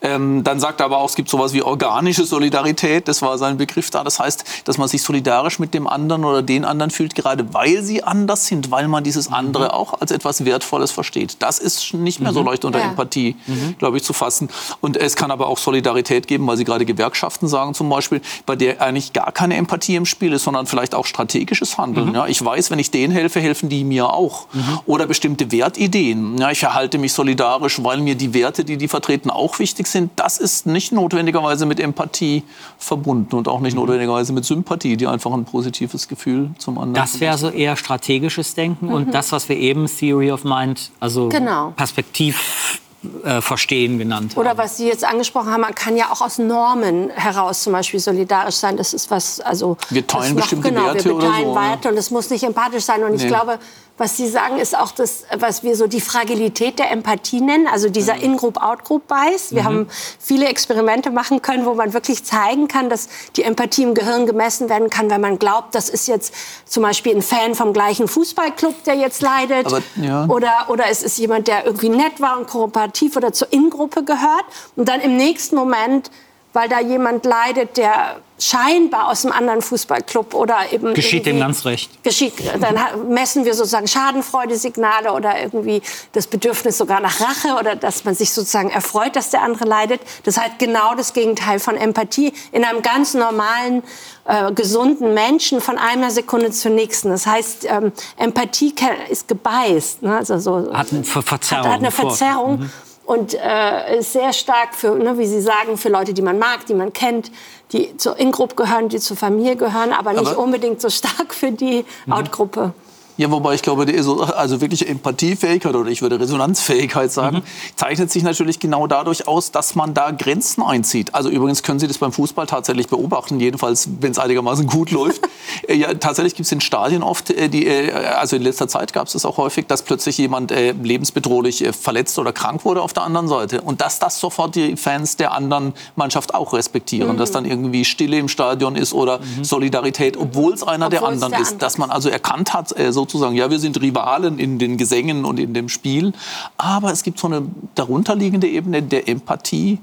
Ähm, 0.01 0.45
dann 0.45 0.61
sagt 0.61 0.79
er 0.81 0.87
aber 0.87 0.99
auch, 0.99 1.09
es 1.09 1.17
gibt 1.17 1.29
sowas 1.29 1.53
wie 1.53 1.63
organische 1.63 2.25
Solidarität. 2.25 3.09
Das 3.09 3.23
war 3.23 3.39
sein 3.39 3.57
Begriff 3.57 3.91
da. 3.91 4.05
Das 4.05 4.21
heißt, 4.21 4.45
dass 4.67 4.79
man 4.79 4.87
sich 4.87 5.03
solidarisch 5.03 5.59
mit 5.59 5.75
dem 5.75 5.89
anderen 5.89 6.25
oder 6.25 6.43
den 6.43 6.65
anderen 6.65 6.93
fühlt, 6.93 7.17
gerade 7.17 7.53
weil 7.53 7.83
sie 7.83 8.05
anders 8.05 8.47
sind, 8.47 8.71
weil 8.71 8.87
man 8.87 9.03
dieses 9.03 9.33
andere 9.33 9.65
mhm. 9.65 9.71
auch 9.71 10.01
als 10.01 10.13
etwas 10.13 10.45
Wertvolles 10.45 10.93
versteht. 10.93 11.39
Das 11.41 11.59
ist 11.59 11.93
nicht 11.93 12.21
mehr 12.21 12.36
so 12.36 12.36
leicht 12.43 12.65
unter 12.65 12.79
ja. 12.79 12.87
Empathie, 12.87 13.37
mhm. 13.47 13.77
glaube 13.79 13.97
ich, 13.97 14.03
zu 14.03 14.13
fassen. 14.13 14.49
Und 14.81 14.97
es 14.97 15.17
kann 15.17 15.31
aber 15.31 15.47
auch 15.49 15.59
Solidarität 15.59 16.27
geben, 16.27 16.47
weil 16.47 16.57
Sie 16.57 16.65
gerade 16.65 16.85
Gewerkschaften 16.85 17.49
sagen 17.49 17.75
zum 17.75 17.89
Beispiel, 17.89 18.21
bei 18.45 18.57
der 18.57 18.81
eigentlich 18.81 19.13
gar 19.13 19.33
keine 19.33 19.57
Empathie 19.57 19.97
im 19.97 20.07
Spiel 20.07 20.33
ist, 20.33 20.45
sondern 20.45 20.67
vielleicht 20.67 20.95
auch 20.95 21.07
strategisches 21.07 21.79
Handeln. 21.79 22.09
Mhm. 22.09 22.15
Ja, 22.15 22.27
ich 22.27 22.45
weiß, 22.45 22.71
wenn 22.71 22.79
ich 22.79 22.91
denen 22.91 23.13
helfe, 23.13 23.41
helfen 23.41 23.69
die 23.69 23.85
mir 23.85 24.13
auch. 24.13 24.47
Mhm. 24.53 24.81
Oder 24.87 25.07
bestimmte 25.07 25.51
Wertideen. 25.53 26.39
Ja, 26.39 26.51
ich 26.51 26.61
verhalte 26.61 26.99
mich 26.99 27.13
solidarisch, 27.13 27.83
weil 27.83 27.99
mir 27.99 28.15
die 28.15 28.35
Werte, 28.35 28.65
die 28.65 28.77
die 28.77 28.89
vertreten, 28.89 29.31
auch 29.31 29.59
wichtig 29.59 29.87
sind. 29.87 30.11
Das 30.17 30.39
ist 30.39 30.67
nicht 30.67 30.93
notwendigerweise 30.93 31.67
mit 31.67 31.81
Empathie 31.81 32.43
verbunden 32.79 33.37
und 33.37 33.49
auch 33.49 33.61
nicht 33.61 33.75
mhm. 33.75 33.81
notwendigerweise 33.81 34.33
mit 34.33 34.45
Sympathie, 34.45 34.97
die 34.97 35.07
einfach 35.07 35.33
ein 35.33 35.45
positives 35.45 36.09
Gefühl 36.09 36.51
zum 36.59 36.79
anderen. 36.79 36.95
Das 36.95 37.21
wäre 37.21 37.39
so 37.39 37.49
eher 37.49 37.77
strategisches 37.77 38.55
Denken 38.55 38.89
und 38.89 39.09
mhm. 39.09 39.13
das, 39.13 39.33
was 39.33 39.49
wir 39.49 39.57
eben 39.57 39.87
Theory 39.87 40.31
of 40.31 40.45
Mind, 40.45 40.91
also 41.01 41.29
genau. 41.29 41.73
Perspektive 41.77 42.26
relativ 42.27 42.81
äh, 43.25 43.41
verstehen 43.41 43.99
genannt 43.99 44.33
haben. 44.33 44.41
Oder 44.41 44.57
was 44.57 44.77
Sie 44.77 44.87
jetzt 44.87 45.05
angesprochen 45.05 45.51
haben, 45.51 45.61
man 45.61 45.75
kann 45.75 45.97
ja 45.97 46.11
auch 46.11 46.21
aus 46.21 46.39
Normen 46.39 47.11
heraus 47.11 47.63
zum 47.63 47.73
Beispiel 47.73 48.01
solidarisch 48.01 48.57
sein. 48.57 48.77
Das 48.77 48.95
ist 48.95 49.11
was, 49.11 49.41
also 49.41 49.77
wir 49.91 50.07
teilen 50.07 50.35
noch, 50.35 50.43
bestimmte 50.43 50.71
genau, 50.71 50.87
Werte 50.87 51.05
wir 51.05 51.19
teilen 51.19 51.49
oder 51.49 51.61
so, 51.61 51.69
Werte 51.69 51.89
und 51.91 51.97
es 51.97 52.11
muss 52.11 52.31
nicht 52.31 52.45
empathisch 52.45 52.85
sein. 52.85 53.03
Und 53.03 53.11
nee. 53.11 53.23
ich 53.23 53.27
glaube, 53.27 53.59
was 53.99 54.17
Sie 54.17 54.29
sagen, 54.29 54.59
ist 54.59 54.77
auch 54.77 54.93
das, 54.93 55.25
was 55.39 55.63
wir 55.63 55.75
so 55.75 55.87
die 55.87 56.03
Fragilität 56.03 56.79
der 56.79 56.91
Empathie 56.91 57.41
nennen, 57.41 57.67
also 57.67 57.89
dieser 57.89 58.17
In-Group, 58.17 58.63
Out-Group-Bias. 58.63 59.53
Wir 59.53 59.63
mhm. 59.63 59.67
haben 59.67 59.89
viele 60.19 60.49
Experimente 60.49 61.11
machen 61.11 61.41
können, 61.41 61.65
wo 61.65 61.73
man 61.75 61.95
wirklich 61.95 62.23
zeigen 62.23 62.69
kann, 62.69 62.91
dass 62.91 63.09
die 63.37 63.43
Empathie 63.43 63.85
im 63.85 63.95
Gehirn 63.95 64.27
gemessen 64.27 64.69
werden 64.69 64.91
kann, 64.91 65.09
wenn 65.09 65.23
man 65.23 65.39
glaubt, 65.39 65.75
das 65.75 65.89
ist 65.89 66.09
jetzt 66.09 66.35
zum 66.67 66.83
Beispiel 66.83 67.17
ein 67.17 67.23
Fan 67.23 67.55
vom 67.55 67.73
gleichen 67.73 68.07
Fußballclub, 68.07 68.85
der 68.85 68.97
jetzt 68.97 69.23
leidet. 69.23 69.67
Aber, 69.67 69.83
ja. 69.97 70.27
oder, 70.27 70.67
oder 70.69 70.85
es 70.91 71.03
ist 71.03 71.17
jemand, 71.17 71.49
der 71.49 71.65
irgendwie 71.65 71.89
nett 71.89 72.21
war 72.21 72.39
und 72.39 72.47
kooperativ 72.49 72.96
oder 73.17 73.33
zur 73.33 73.53
In-Gruppe 73.53 74.05
gehört. 74.05 74.45
Und 74.77 74.89
dann 74.89 75.01
im 75.01 75.17
nächsten 75.17 75.57
Moment 75.57 76.11
weil 76.57 76.71
da 76.71 76.81
jemand 76.81 77.27
leidet, 77.27 77.77
der 77.77 78.17
scheinbar 78.39 79.11
aus 79.11 79.27
einem 79.27 79.35
anderen 79.35 79.61
Fußballclub 79.61 80.33
oder 80.33 80.57
eben 80.73 80.95
geschieht 80.95 81.27
dem 81.27 81.39
ganz 81.39 81.67
recht. 81.67 82.03
Geschieht, 82.03 82.33
dann 82.61 82.79
messen 83.13 83.45
wir 83.45 83.53
sozusagen 83.53 83.87
Schadenfreudesignale 83.87 85.13
oder 85.13 85.39
irgendwie 85.39 85.83
das 86.13 86.27
Bedürfnis 86.27 86.79
sogar 86.79 87.01
nach 87.01 87.21
Rache 87.21 87.61
oder 87.61 87.77
dass 87.77 88.05
man 88.05 88.15
sich 88.15 88.33
sozusagen 88.33 88.71
erfreut, 88.71 89.17
dass 89.17 89.29
der 89.29 89.43
andere 89.43 89.67
leidet. 89.67 90.01
Das 90.25 90.39
ist 90.39 90.43
halt 90.43 90.59
genau 90.59 90.95
das 90.95 91.13
Gegenteil 91.13 91.59
von 91.59 91.77
Empathie 91.77 92.33
in 92.53 92.65
einem 92.65 92.81
ganz 92.81 93.13
normalen, 93.13 93.83
äh, 94.25 94.51
gesunden 94.53 95.13
Menschen 95.13 95.61
von 95.61 95.77
einer 95.77 96.11
Sekunde 96.11 96.53
zur 96.53 96.71
nächsten. 96.71 97.11
Das 97.11 97.27
heißt, 97.27 97.67
ähm, 97.69 97.93
Empathie 98.17 98.75
ist 99.11 99.29
gebeißt, 99.29 100.03
ne? 100.03 100.17
also 100.17 100.39
so, 100.39 100.73
hat 100.73 100.91
eine 100.91 101.05
Verzerrung. 101.05 101.65
Hat, 101.65 101.73
hat 101.73 101.81
eine 101.81 101.91
Verzerrung. 101.91 102.61
Mhm 102.61 102.71
und 103.07 103.35
äh, 103.35 103.99
ist 103.99 104.13
sehr 104.13 104.33
stark 104.33 104.75
für, 104.75 104.97
ne, 104.97 105.17
wie 105.17 105.27
Sie 105.27 105.41
sagen, 105.41 105.77
für 105.77 105.89
Leute, 105.89 106.13
die 106.13 106.23
man 106.23 106.39
mag, 106.39 106.67
die 106.67 106.75
man 106.75 106.93
kennt, 106.93 107.31
die 107.73 107.97
zur 107.97 108.19
In-Gruppe 108.19 108.57
gehören, 108.57 108.89
die 108.89 108.99
zur 108.99 109.17
Familie 109.17 109.57
gehören, 109.57 109.93
aber 109.93 110.13
nicht 110.13 110.27
aber 110.27 110.39
unbedingt 110.39 110.81
so 110.81 110.91
stark 110.91 111.33
für 111.33 111.53
die 111.53 111.85
mhm. 112.07 112.13
Out-Gruppe. 112.13 112.73
Ja, 113.17 113.31
wobei 113.31 113.55
ich 113.55 113.63
glaube, 113.63 113.87
die, 113.87 113.97
also 113.97 114.61
wirklich 114.61 114.89
Empathiefähigkeit 114.89 115.75
oder 115.75 115.91
ich 115.91 116.03
würde 116.03 116.21
Resonanzfähigkeit 116.21 117.11
sagen, 117.11 117.39
mhm. 117.39 117.43
zeichnet 117.77 118.11
sich 118.11 118.23
natürlich 118.23 118.61
genau 118.61 118.87
dadurch 118.87 119.27
aus, 119.27 119.51
dass 119.53 119.75
man 119.75 119.95
da 119.95 120.11
Grenzen 120.11 120.63
einzieht. 120.63 121.15
Also 121.15 121.31
übrigens 121.31 121.63
können 121.63 121.79
Sie 121.79 121.87
das 121.87 121.99
beim 121.99 122.13
Fußball 122.13 122.47
tatsächlich 122.47 122.89
beobachten, 122.89 123.41
jedenfalls 123.41 123.89
wenn 124.01 124.13
es 124.13 124.19
einigermaßen 124.19 124.67
gut 124.67 124.91
läuft. 124.91 125.23
Äh, 125.69 125.75
ja, 125.75 125.95
tatsächlich 125.95 126.35
gibt 126.35 126.47
es 126.47 126.53
in 126.53 126.61
Stadien 126.61 127.03
oft, 127.03 127.31
äh, 127.31 127.49
die, 127.49 127.67
äh, 127.67 127.93
also 127.93 128.37
in 128.37 128.43
letzter 128.43 128.69
Zeit 128.69 128.93
gab 128.93 129.07
es 129.07 129.13
das 129.13 129.25
auch 129.25 129.37
häufig, 129.37 129.67
dass 129.67 129.83
plötzlich 129.83 130.19
jemand 130.19 130.51
äh, 130.51 130.73
lebensbedrohlich 130.73 131.65
äh, 131.65 131.73
verletzt 131.73 132.19
oder 132.19 132.33
krank 132.33 132.65
wurde 132.65 132.83
auf 132.83 132.93
der 132.93 133.05
anderen 133.05 133.29
Seite 133.29 133.61
und 133.61 133.81
dass 133.81 133.99
das 133.99 134.19
sofort 134.19 134.55
die 134.55 134.77
Fans 134.77 135.17
der 135.17 135.33
anderen 135.33 135.73
Mannschaft 135.95 136.35
auch 136.35 136.53
respektieren, 136.53 137.13
mhm. 137.13 137.17
dass 137.17 137.31
dann 137.31 137.45
irgendwie 137.45 137.85
Stille 137.85 138.19
im 138.19 138.29
Stadion 138.29 138.77
ist 138.77 138.93
oder 138.93 139.21
mhm. 139.21 139.45
Solidarität, 139.45 140.17
obwohl 140.17 140.53
es 140.53 140.63
einer 140.63 140.87
obwohl's 140.87 141.01
der 141.01 141.09
anderen 141.09 141.33
der 141.33 141.41
ist, 141.41 141.63
dass 141.63 141.79
man 141.79 141.91
also 141.91 142.09
erkannt 142.09 142.53
hat, 142.53 142.77
äh, 142.79 142.93
so 142.93 143.06
sozusagen, 143.07 143.37
ja, 143.37 143.51
wir 143.51 143.59
sind 143.59 143.81
Rivalen 143.81 144.39
in 144.39 144.59
den 144.59 144.77
Gesängen 144.77 145.25
und 145.25 145.39
in 145.39 145.55
dem 145.55 145.69
Spiel, 145.69 146.13
aber 146.57 146.93
es 146.93 147.03
gibt 147.03 147.19
so 147.19 147.29
eine 147.29 147.47
darunterliegende 147.75 148.49
Ebene 148.49 148.83
der 148.83 149.09
Empathie, 149.09 149.79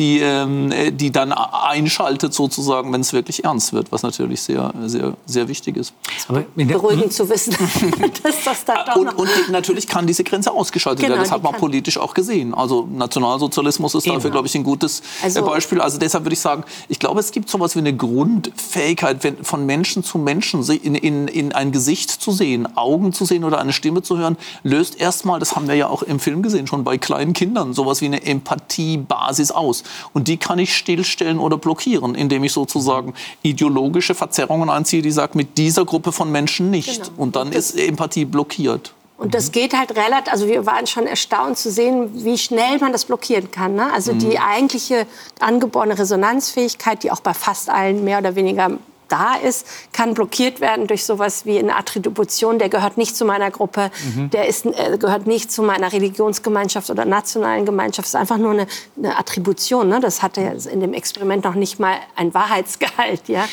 die, 0.00 0.18
ähm, 0.20 0.72
äh, 0.72 0.90
die 0.90 1.12
dann 1.12 1.30
einschaltet 1.32 2.32
sozusagen, 2.32 2.90
wenn 2.92 3.02
es 3.02 3.12
wirklich 3.12 3.44
ernst 3.44 3.74
wird, 3.74 3.92
was 3.92 4.02
natürlich 4.02 4.40
sehr, 4.40 4.72
sehr, 4.86 5.12
sehr 5.26 5.46
wichtig 5.46 5.76
ist. 5.76 5.92
Aber 6.26 6.44
Beruhigend 6.56 7.04
hm? 7.04 7.10
zu 7.10 7.28
wissen, 7.28 7.54
dass 8.22 8.44
das 8.44 8.64
da 8.64 8.84
doch 8.84 8.96
und, 8.96 9.08
und 9.14 9.28
natürlich 9.50 9.86
kann 9.86 10.06
diese 10.06 10.24
Grenze 10.24 10.52
ausgeschaltet 10.52 11.00
genau, 11.00 11.16
werden. 11.16 11.24
Das 11.24 11.32
hat 11.32 11.42
man 11.42 11.54
politisch 11.54 11.98
auch 11.98 12.14
gesehen. 12.14 12.54
Also 12.54 12.88
Nationalsozialismus 12.90 13.94
ist 13.94 14.06
Eben. 14.06 14.16
dafür, 14.16 14.30
glaube 14.30 14.46
ich, 14.46 14.54
ein 14.54 14.64
gutes 14.64 15.00
äh, 15.00 15.24
also, 15.24 15.44
Beispiel. 15.44 15.82
Also 15.82 15.98
deshalb 15.98 16.24
würde 16.24 16.34
ich 16.34 16.40
sagen, 16.40 16.64
ich 16.88 16.98
glaube, 16.98 17.20
es 17.20 17.30
gibt 17.30 17.50
so 17.50 17.58
etwas 17.58 17.74
wie 17.74 17.80
eine 17.80 17.94
Grundfähigkeit, 17.94 19.18
von 19.42 19.66
Menschen 19.66 20.02
zu 20.02 20.16
Menschen 20.16 20.66
in, 20.70 20.94
in, 20.94 21.28
in 21.28 21.52
ein 21.52 21.72
Gesicht 21.72 22.10
zu 22.10 22.32
sehen, 22.32 22.74
Augen 22.74 23.12
zu 23.12 23.26
sehen 23.26 23.44
oder 23.44 23.58
eine 23.58 23.74
Stimme 23.74 24.00
zu 24.00 24.16
hören, 24.16 24.38
löst 24.62 24.98
erstmal, 24.98 25.40
das 25.40 25.56
haben 25.56 25.68
wir 25.68 25.74
ja 25.74 25.88
auch 25.88 26.02
im 26.02 26.20
Film 26.20 26.42
gesehen, 26.42 26.66
schon 26.66 26.84
bei 26.84 26.96
kleinen 26.96 27.34
Kindern, 27.34 27.74
sowas 27.74 28.00
wie 28.00 28.06
eine 28.06 28.24
Empathiebasis 28.24 29.50
aus. 29.50 29.84
Und 30.12 30.28
die 30.28 30.36
kann 30.36 30.58
ich 30.58 30.76
stillstellen 30.76 31.38
oder 31.38 31.56
blockieren, 31.56 32.14
indem 32.14 32.44
ich 32.44 32.52
sozusagen 32.52 33.14
ideologische 33.42 34.14
Verzerrungen 34.14 34.70
einziehe, 34.70 35.02
die 35.02 35.10
sagen, 35.10 35.32
mit 35.36 35.58
dieser 35.58 35.84
Gruppe 35.84 36.12
von 36.12 36.30
Menschen 36.30 36.70
nicht. 36.70 37.04
Genau. 37.04 37.22
Und 37.22 37.36
dann 37.36 37.52
ist 37.52 37.78
Empathie 37.78 38.24
blockiert. 38.24 38.94
Und 39.20 39.34
das 39.34 39.52
geht 39.52 39.76
halt 39.76 39.96
relativ, 39.96 40.32
also 40.32 40.48
wir 40.48 40.64
waren 40.64 40.86
schon 40.86 41.06
erstaunt 41.06 41.58
zu 41.58 41.70
sehen, 41.70 42.24
wie 42.24 42.38
schnell 42.38 42.78
man 42.78 42.90
das 42.90 43.04
blockieren 43.04 43.50
kann. 43.50 43.74
Ne? 43.74 43.92
Also 43.92 44.14
mhm. 44.14 44.18
die 44.20 44.38
eigentliche 44.38 45.06
angeborene 45.40 45.98
Resonanzfähigkeit, 45.98 47.02
die 47.02 47.10
auch 47.10 47.20
bei 47.20 47.34
fast 47.34 47.68
allen 47.68 48.02
mehr 48.02 48.18
oder 48.18 48.34
weniger 48.34 48.78
da 49.10 49.34
ist, 49.34 49.66
kann 49.92 50.14
blockiert 50.14 50.60
werden 50.60 50.86
durch 50.86 51.04
sowas 51.04 51.44
wie 51.44 51.58
eine 51.58 51.76
Attribution, 51.76 52.58
der 52.58 52.68
gehört 52.68 52.96
nicht 52.96 53.16
zu 53.16 53.24
meiner 53.24 53.50
Gruppe, 53.50 53.90
mhm. 54.14 54.30
der 54.30 54.46
ist, 54.46 54.66
äh, 54.66 54.96
gehört 54.98 55.26
nicht 55.26 55.52
zu 55.52 55.62
meiner 55.62 55.92
Religionsgemeinschaft 55.92 56.90
oder 56.90 57.04
nationalen 57.04 57.66
Gemeinschaft. 57.66 58.06
Das 58.06 58.14
ist 58.14 58.20
einfach 58.20 58.38
nur 58.38 58.52
eine, 58.52 58.66
eine 58.96 59.18
Attribution. 59.18 59.88
Ne? 59.88 60.00
Das 60.00 60.22
hatte 60.22 60.40
in 60.40 60.80
dem 60.80 60.94
Experiment 60.94 61.44
noch 61.44 61.54
nicht 61.54 61.80
mal 61.80 61.96
ein 62.16 62.32
Wahrheitsgehalt. 62.32 63.28
Ja? 63.28 63.46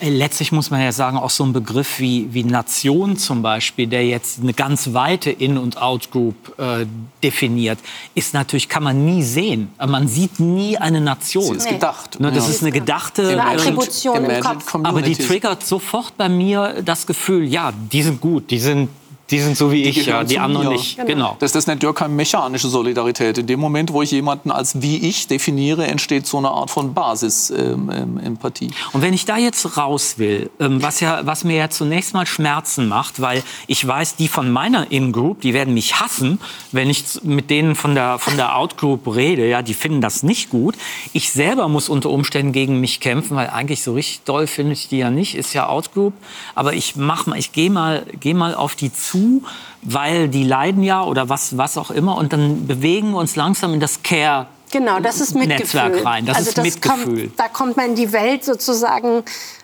Letztlich 0.00 0.52
muss 0.52 0.70
man 0.70 0.80
ja 0.80 0.92
sagen, 0.92 1.16
auch 1.16 1.30
so 1.30 1.44
ein 1.44 1.52
Begriff 1.52 1.98
wie, 1.98 2.32
wie 2.32 2.44
Nation 2.44 3.16
zum 3.16 3.42
Beispiel, 3.42 3.86
der 3.86 4.06
jetzt 4.06 4.40
eine 4.40 4.52
ganz 4.52 4.92
weite 4.92 5.30
In- 5.30 5.58
und 5.58 5.80
Out-Group 5.80 6.58
äh, 6.58 6.86
definiert, 7.22 7.78
ist 8.14 8.34
natürlich, 8.34 8.68
kann 8.68 8.82
man 8.82 9.04
nie 9.04 9.22
sehen. 9.22 9.72
Man 9.78 10.08
sieht 10.08 10.40
nie 10.40 10.76
eine 10.76 11.00
Nation. 11.00 11.44
Sie 11.44 11.56
ist 11.56 11.68
gedacht. 11.68 12.20
Ne, 12.20 12.32
das 12.32 12.44
ja. 12.44 12.50
ist 12.50 12.62
eine 12.62 12.72
gedachte 12.72 13.28
eine 13.28 13.44
Attribution 13.44 14.24
im 14.24 14.40
Kopf. 14.42 14.74
Aber 14.74 15.03
die 15.04 15.16
triggert 15.16 15.64
sofort 15.64 16.16
bei 16.16 16.28
mir 16.28 16.82
das 16.84 17.06
Gefühl, 17.06 17.44
ja, 17.44 17.72
die 17.72 18.02
sind 18.02 18.20
gut, 18.20 18.50
die 18.50 18.58
sind 18.58 18.88
die 19.34 19.40
sind 19.40 19.56
so 19.56 19.72
wie 19.72 19.82
die 19.82 19.88
ich, 19.88 20.06
ja, 20.06 20.22
die 20.22 20.38
anderen 20.38 20.68
mir. 20.68 20.74
nicht. 20.74 20.96
Genau. 20.96 21.08
genau. 21.08 21.36
Das, 21.40 21.50
das 21.50 21.66
nennt 21.66 21.82
Dürkheim 21.82 22.14
mechanische 22.14 22.68
Solidarität. 22.68 23.36
In 23.36 23.48
dem 23.48 23.58
Moment, 23.58 23.92
wo 23.92 24.00
ich 24.00 24.12
jemanden 24.12 24.52
als 24.52 24.80
wie 24.80 25.08
ich 25.08 25.26
definiere, 25.26 25.88
entsteht 25.88 26.26
so 26.26 26.38
eine 26.38 26.50
Art 26.50 26.70
von 26.70 26.94
Basis-Empathie. 26.94 28.66
Ähm, 28.66 28.72
ähm 28.72 28.82
Und 28.92 29.02
wenn 29.02 29.12
ich 29.12 29.24
da 29.24 29.36
jetzt 29.36 29.76
raus 29.76 30.18
will, 30.18 30.50
ähm, 30.60 30.80
was, 30.82 31.00
ja, 31.00 31.26
was 31.26 31.42
mir 31.42 31.56
ja 31.56 31.68
zunächst 31.68 32.14
mal 32.14 32.26
Schmerzen 32.26 32.86
macht, 32.86 33.20
weil 33.20 33.42
ich 33.66 33.84
weiß, 33.84 34.14
die 34.14 34.28
von 34.28 34.50
meiner 34.52 34.92
In-Group, 34.92 35.40
die 35.40 35.52
werden 35.52 35.74
mich 35.74 36.00
hassen, 36.00 36.38
wenn 36.70 36.88
ich 36.88 37.04
mit 37.24 37.50
denen 37.50 37.74
von 37.74 37.96
der, 37.96 38.20
von 38.20 38.36
der 38.36 38.56
Out-Group 38.56 39.16
rede, 39.16 39.48
ja, 39.48 39.62
die 39.62 39.74
finden 39.74 40.00
das 40.00 40.22
nicht 40.22 40.50
gut. 40.50 40.76
Ich 41.12 41.32
selber 41.32 41.68
muss 41.68 41.88
unter 41.88 42.10
Umständen 42.10 42.52
gegen 42.52 42.78
mich 42.78 43.00
kämpfen, 43.00 43.36
weil 43.36 43.48
eigentlich 43.48 43.82
so 43.82 43.94
richtig 43.94 44.22
doll 44.24 44.46
finde 44.46 44.74
ich 44.74 44.88
die 44.88 44.98
ja 44.98 45.10
nicht, 45.10 45.34
ist 45.34 45.54
ja 45.54 45.66
Out-Group. 45.68 46.12
Aber 46.54 46.74
ich 46.74 46.94
mach 46.94 47.26
mal, 47.26 47.36
ich 47.36 47.50
gehe 47.50 47.70
mal, 47.70 48.06
geh 48.20 48.32
mal 48.32 48.54
auf 48.54 48.76
die 48.76 48.92
zu 48.92 49.23
zu, 49.24 49.42
weil 49.82 50.28
die 50.28 50.44
leiden 50.44 50.82
ja 50.82 51.02
oder 51.04 51.28
was, 51.28 51.56
was 51.56 51.76
auch 51.78 51.90
immer. 51.90 52.16
Und 52.16 52.32
dann 52.32 52.66
bewegen 52.66 53.12
wir 53.12 53.18
uns 53.18 53.36
langsam 53.36 53.74
in 53.74 53.80
das 53.80 54.02
Care. 54.02 54.46
Genau, 54.70 54.98
das 54.98 55.20
ist 55.20 55.34
Mitgefühl. 55.34 55.58
Netzwerk 55.58 56.04
rein. 56.04 56.26
Das 56.26 56.36
also 56.38 56.48
ist 56.48 56.58
das 56.58 56.64
Mitgefühl. 56.64 57.22
Kommt, 57.26 57.40
da 57.40 57.48
kommt 57.48 57.76
man 57.76 57.90
in 57.90 57.94
die 57.94 58.12
Welt 58.12 58.44
sozusagen 58.44 59.22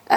äh, 0.09 0.17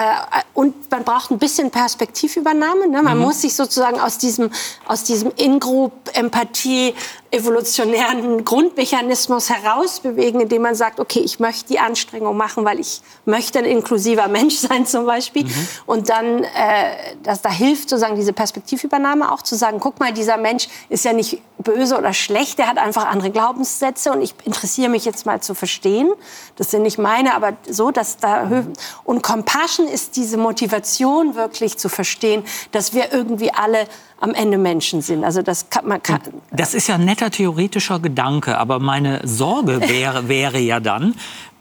und 0.54 0.90
man 0.90 1.04
braucht 1.04 1.30
ein 1.30 1.38
bisschen 1.38 1.70
Perspektivübernahme. 1.70 2.88
Ne? 2.88 3.02
Man 3.02 3.16
mhm. 3.16 3.24
muss 3.24 3.42
sich 3.42 3.54
sozusagen 3.54 4.00
aus 4.00 4.18
diesem, 4.18 4.50
aus 4.86 5.04
diesem 5.04 5.32
In-Group, 5.36 5.92
Empathie, 6.14 6.94
evolutionären 7.34 8.44
Grundmechanismus 8.44 9.50
herausbewegen, 9.50 10.40
indem 10.40 10.62
man 10.62 10.74
sagt, 10.74 11.00
okay, 11.00 11.20
ich 11.20 11.40
möchte 11.40 11.68
die 11.68 11.78
Anstrengung 11.78 12.36
machen, 12.36 12.64
weil 12.64 12.78
ich 12.78 13.02
möchte 13.24 13.58
ein 13.58 13.64
inklusiver 13.64 14.28
Mensch 14.28 14.54
sein 14.68 14.86
zum 14.86 15.04
Beispiel. 15.04 15.44
Mhm. 15.44 15.68
Und 15.86 16.08
dann, 16.08 16.44
äh, 16.44 17.16
das, 17.22 17.42
da 17.42 17.50
hilft 17.50 17.90
sozusagen 17.90 18.16
diese 18.16 18.32
Perspektivübernahme 18.32 19.30
auch 19.32 19.42
zu 19.42 19.56
sagen, 19.56 19.80
guck 19.80 19.98
mal, 20.00 20.12
dieser 20.12 20.36
Mensch 20.36 20.68
ist 20.88 21.04
ja 21.04 21.12
nicht 21.12 21.42
böse 21.58 21.96
oder 21.98 22.12
schlecht, 22.12 22.58
der 22.58 22.68
hat 22.68 22.78
einfach 22.78 23.06
andere 23.06 23.30
Glaubenssätze 23.30 24.12
und 24.12 24.22
ich 24.22 24.34
interessiere 24.44 24.88
mich 24.88 25.04
jetzt 25.04 25.26
mal 25.26 25.40
zu 25.40 25.54
verstehen. 25.54 26.12
Das 26.56 26.70
sind 26.70 26.82
nicht 26.82 26.98
meine, 26.98 27.34
aber 27.34 27.54
so, 27.68 27.90
dass 27.90 28.18
da 28.18 28.64
und 29.04 29.22
Compassion 29.22 29.88
ist 29.88 30.16
diese 30.16 30.36
Motivation 30.36 31.34
wirklich 31.34 31.78
zu 31.78 31.88
verstehen, 31.88 32.44
dass 32.72 32.92
wir 32.92 33.12
irgendwie 33.12 33.52
alle 33.52 33.86
am 34.20 34.34
Ende 34.34 34.58
Menschen 34.58 35.02
sind. 35.02 35.24
Also 35.24 35.42
das 35.42 35.70
kann 35.70 35.86
man 35.86 36.02
kann, 36.02 36.20
Das 36.50 36.74
ist 36.74 36.86
ja 36.86 36.94
ein 36.96 37.04
netter 37.04 37.30
theoretischer 37.30 38.00
Gedanke, 38.00 38.58
aber 38.58 38.78
meine 38.78 39.20
Sorge 39.26 39.80
wäre, 39.88 40.28
wäre 40.28 40.58
ja 40.58 40.80
dann, 40.80 41.14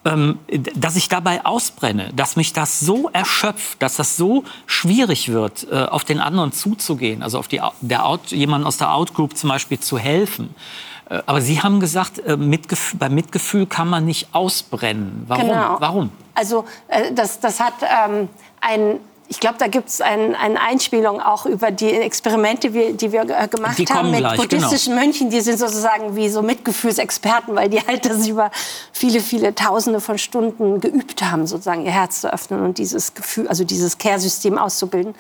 ähm, 0.06 0.40
dass 0.76 0.96
ich 0.96 1.08
dabei 1.08 1.46
ausbrenne, 1.46 2.12
dass 2.16 2.36
mich 2.36 2.54
das 2.54 2.80
so 2.80 3.10
erschöpft, 3.14 3.82
dass 3.82 3.96
das 3.96 4.18
so 4.18 4.44
schwierig 4.66 5.30
wird, 5.32 5.68
äh, 5.72 5.84
auf 5.86 6.04
den 6.04 6.20
anderen 6.20 6.52
zuzugehen, 6.52 7.24
also 7.24 7.40
auf 7.40 7.48
die, 7.48 7.62
der 7.82 8.06
Out, 8.06 8.28
jemanden 8.32 8.68
aus 8.68 8.78
der 8.78 8.94
Outgroup 8.94 9.38
zum 9.38 9.50
Beispiel 9.50 9.80
zu 9.80 9.98
helfen. 9.98 10.54
Äh, 11.10 11.22
aber 11.26 11.42
Sie 11.42 11.62
haben 11.62 11.80
gesagt, 11.80 12.20
äh, 12.20 12.38
Mitgefühl, 12.38 13.00
bei 13.00 13.10
Mitgefühl 13.10 13.66
kann 13.66 13.90
man 13.90 14.06
nicht 14.06 14.34
ausbrennen. 14.34 15.24
Warum? 15.28 15.48
Genau. 15.48 15.76
Warum? 15.80 16.10
Also 16.36 16.66
äh, 16.88 17.14
das, 17.14 17.40
das 17.40 17.60
hat 17.60 17.76
ähm, 17.82 18.28
ein 18.60 19.00
ich 19.34 19.40
glaube, 19.40 19.58
da 19.58 19.66
gibt 19.66 19.90
es 19.90 20.00
ein, 20.00 20.36
eine 20.36 20.62
Einspielung 20.62 21.20
auch 21.20 21.48
über 21.48 21.72
die 21.72 21.90
Experimente, 21.90 22.70
die 22.70 23.12
wir, 23.12 23.22
äh, 23.22 23.48
gemacht 23.48 23.80
die 23.80 23.86
haben 23.88 24.12
mit 24.12 24.20
gleich, 24.20 24.34
genau. 24.34 24.44
buddhistischen 24.44 24.94
genau. 24.94 25.06
Mönchen. 25.06 25.30
Die 25.32 25.42
sind 25.42 25.58
sozusagen 25.58 26.16
wie 26.16 26.30
so 26.30 26.44
Mitgefühlsexperten, 26.44 27.56
weil 27.56 27.68
die 27.68 27.80
halt 27.80 28.06
das 28.06 28.28
über 28.28 28.52
viele, 28.92 29.22
viele 29.22 29.56
Tausende 29.56 30.02
von 30.02 30.20
Stunden 30.20 30.80
geübt 30.80 31.24
haben, 31.24 31.48
sozusagen 31.48 31.84
ihr 31.84 31.92
Herz 31.92 32.22
zu 32.22 32.32
öffnen 32.32 32.62
und 32.62 32.78
dieses 32.78 33.16
Gefühl, 33.16 33.48
also 33.48 33.64
dieses 33.64 33.98
Care-System 33.98 34.60
auszubilden. 34.60 35.16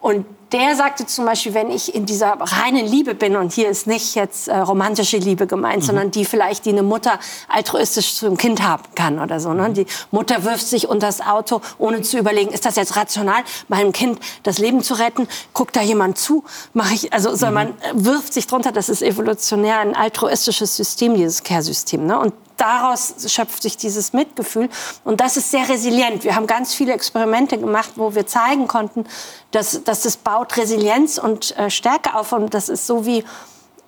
Und 0.00 0.26
der 0.52 0.76
sagte 0.76 1.06
zum 1.06 1.24
Beispiel, 1.24 1.54
wenn 1.54 1.70
ich 1.70 1.94
in 1.94 2.06
dieser 2.06 2.36
reinen 2.38 2.86
Liebe 2.86 3.14
bin, 3.14 3.36
und 3.36 3.52
hier 3.52 3.68
ist 3.68 3.86
nicht 3.86 4.14
jetzt 4.14 4.48
äh, 4.48 4.56
romantische 4.58 5.16
Liebe 5.16 5.46
gemeint, 5.46 5.82
mhm. 5.82 5.86
sondern 5.86 6.10
die 6.10 6.24
vielleicht, 6.24 6.64
die 6.66 6.70
eine 6.70 6.82
Mutter 6.82 7.18
altruistisch 7.48 8.14
zu 8.16 8.26
einem 8.26 8.36
Kind 8.36 8.62
haben 8.62 8.82
kann 8.94 9.18
oder 9.18 9.40
so. 9.40 9.52
Ne? 9.52 9.70
Die 9.70 9.86
Mutter 10.10 10.44
wirft 10.44 10.66
sich 10.66 10.88
unter 10.88 11.06
das 11.06 11.20
Auto, 11.20 11.60
ohne 11.78 12.02
zu 12.02 12.18
überlegen, 12.18 12.52
ist 12.52 12.66
das 12.66 12.76
jetzt 12.76 12.96
rational, 12.96 13.42
meinem 13.68 13.92
Kind 13.92 14.20
das 14.42 14.58
Leben 14.58 14.82
zu 14.82 14.94
retten? 14.94 15.26
Guckt 15.52 15.74
da 15.74 15.82
jemand 15.82 16.18
zu? 16.18 16.44
Mache 16.74 16.94
ich, 16.94 17.12
also 17.12 17.34
soll 17.34 17.50
mhm. 17.50 17.54
man 17.54 17.74
wirft 17.94 18.34
sich 18.34 18.46
drunter, 18.46 18.72
das 18.72 18.88
ist 18.88 19.02
evolutionär 19.02 19.78
ein 19.80 19.96
altruistisches 19.96 20.76
System, 20.76 21.14
dieses 21.14 21.42
Care-System. 21.42 22.06
Ne? 22.06 22.18
Und 22.18 22.34
daraus 22.62 23.14
schöpft 23.26 23.62
sich 23.62 23.76
dieses 23.76 24.12
Mitgefühl. 24.12 24.68
Und 25.04 25.20
das 25.20 25.36
ist 25.36 25.50
sehr 25.50 25.68
resilient. 25.68 26.22
Wir 26.24 26.36
haben 26.36 26.46
ganz 26.46 26.74
viele 26.74 26.92
Experimente 26.92 27.58
gemacht, 27.58 27.92
wo 27.96 28.14
wir 28.14 28.26
zeigen 28.26 28.68
konnten, 28.68 29.04
dass, 29.50 29.82
dass 29.84 30.02
das 30.02 30.16
baut 30.42 30.56
Resilienz 30.56 31.18
und 31.18 31.56
äh, 31.56 31.70
Stärke 31.70 32.16
auf. 32.16 32.32
Und 32.32 32.52
das 32.52 32.68
ist 32.68 32.86
so 32.86 33.06
wie, 33.06 33.24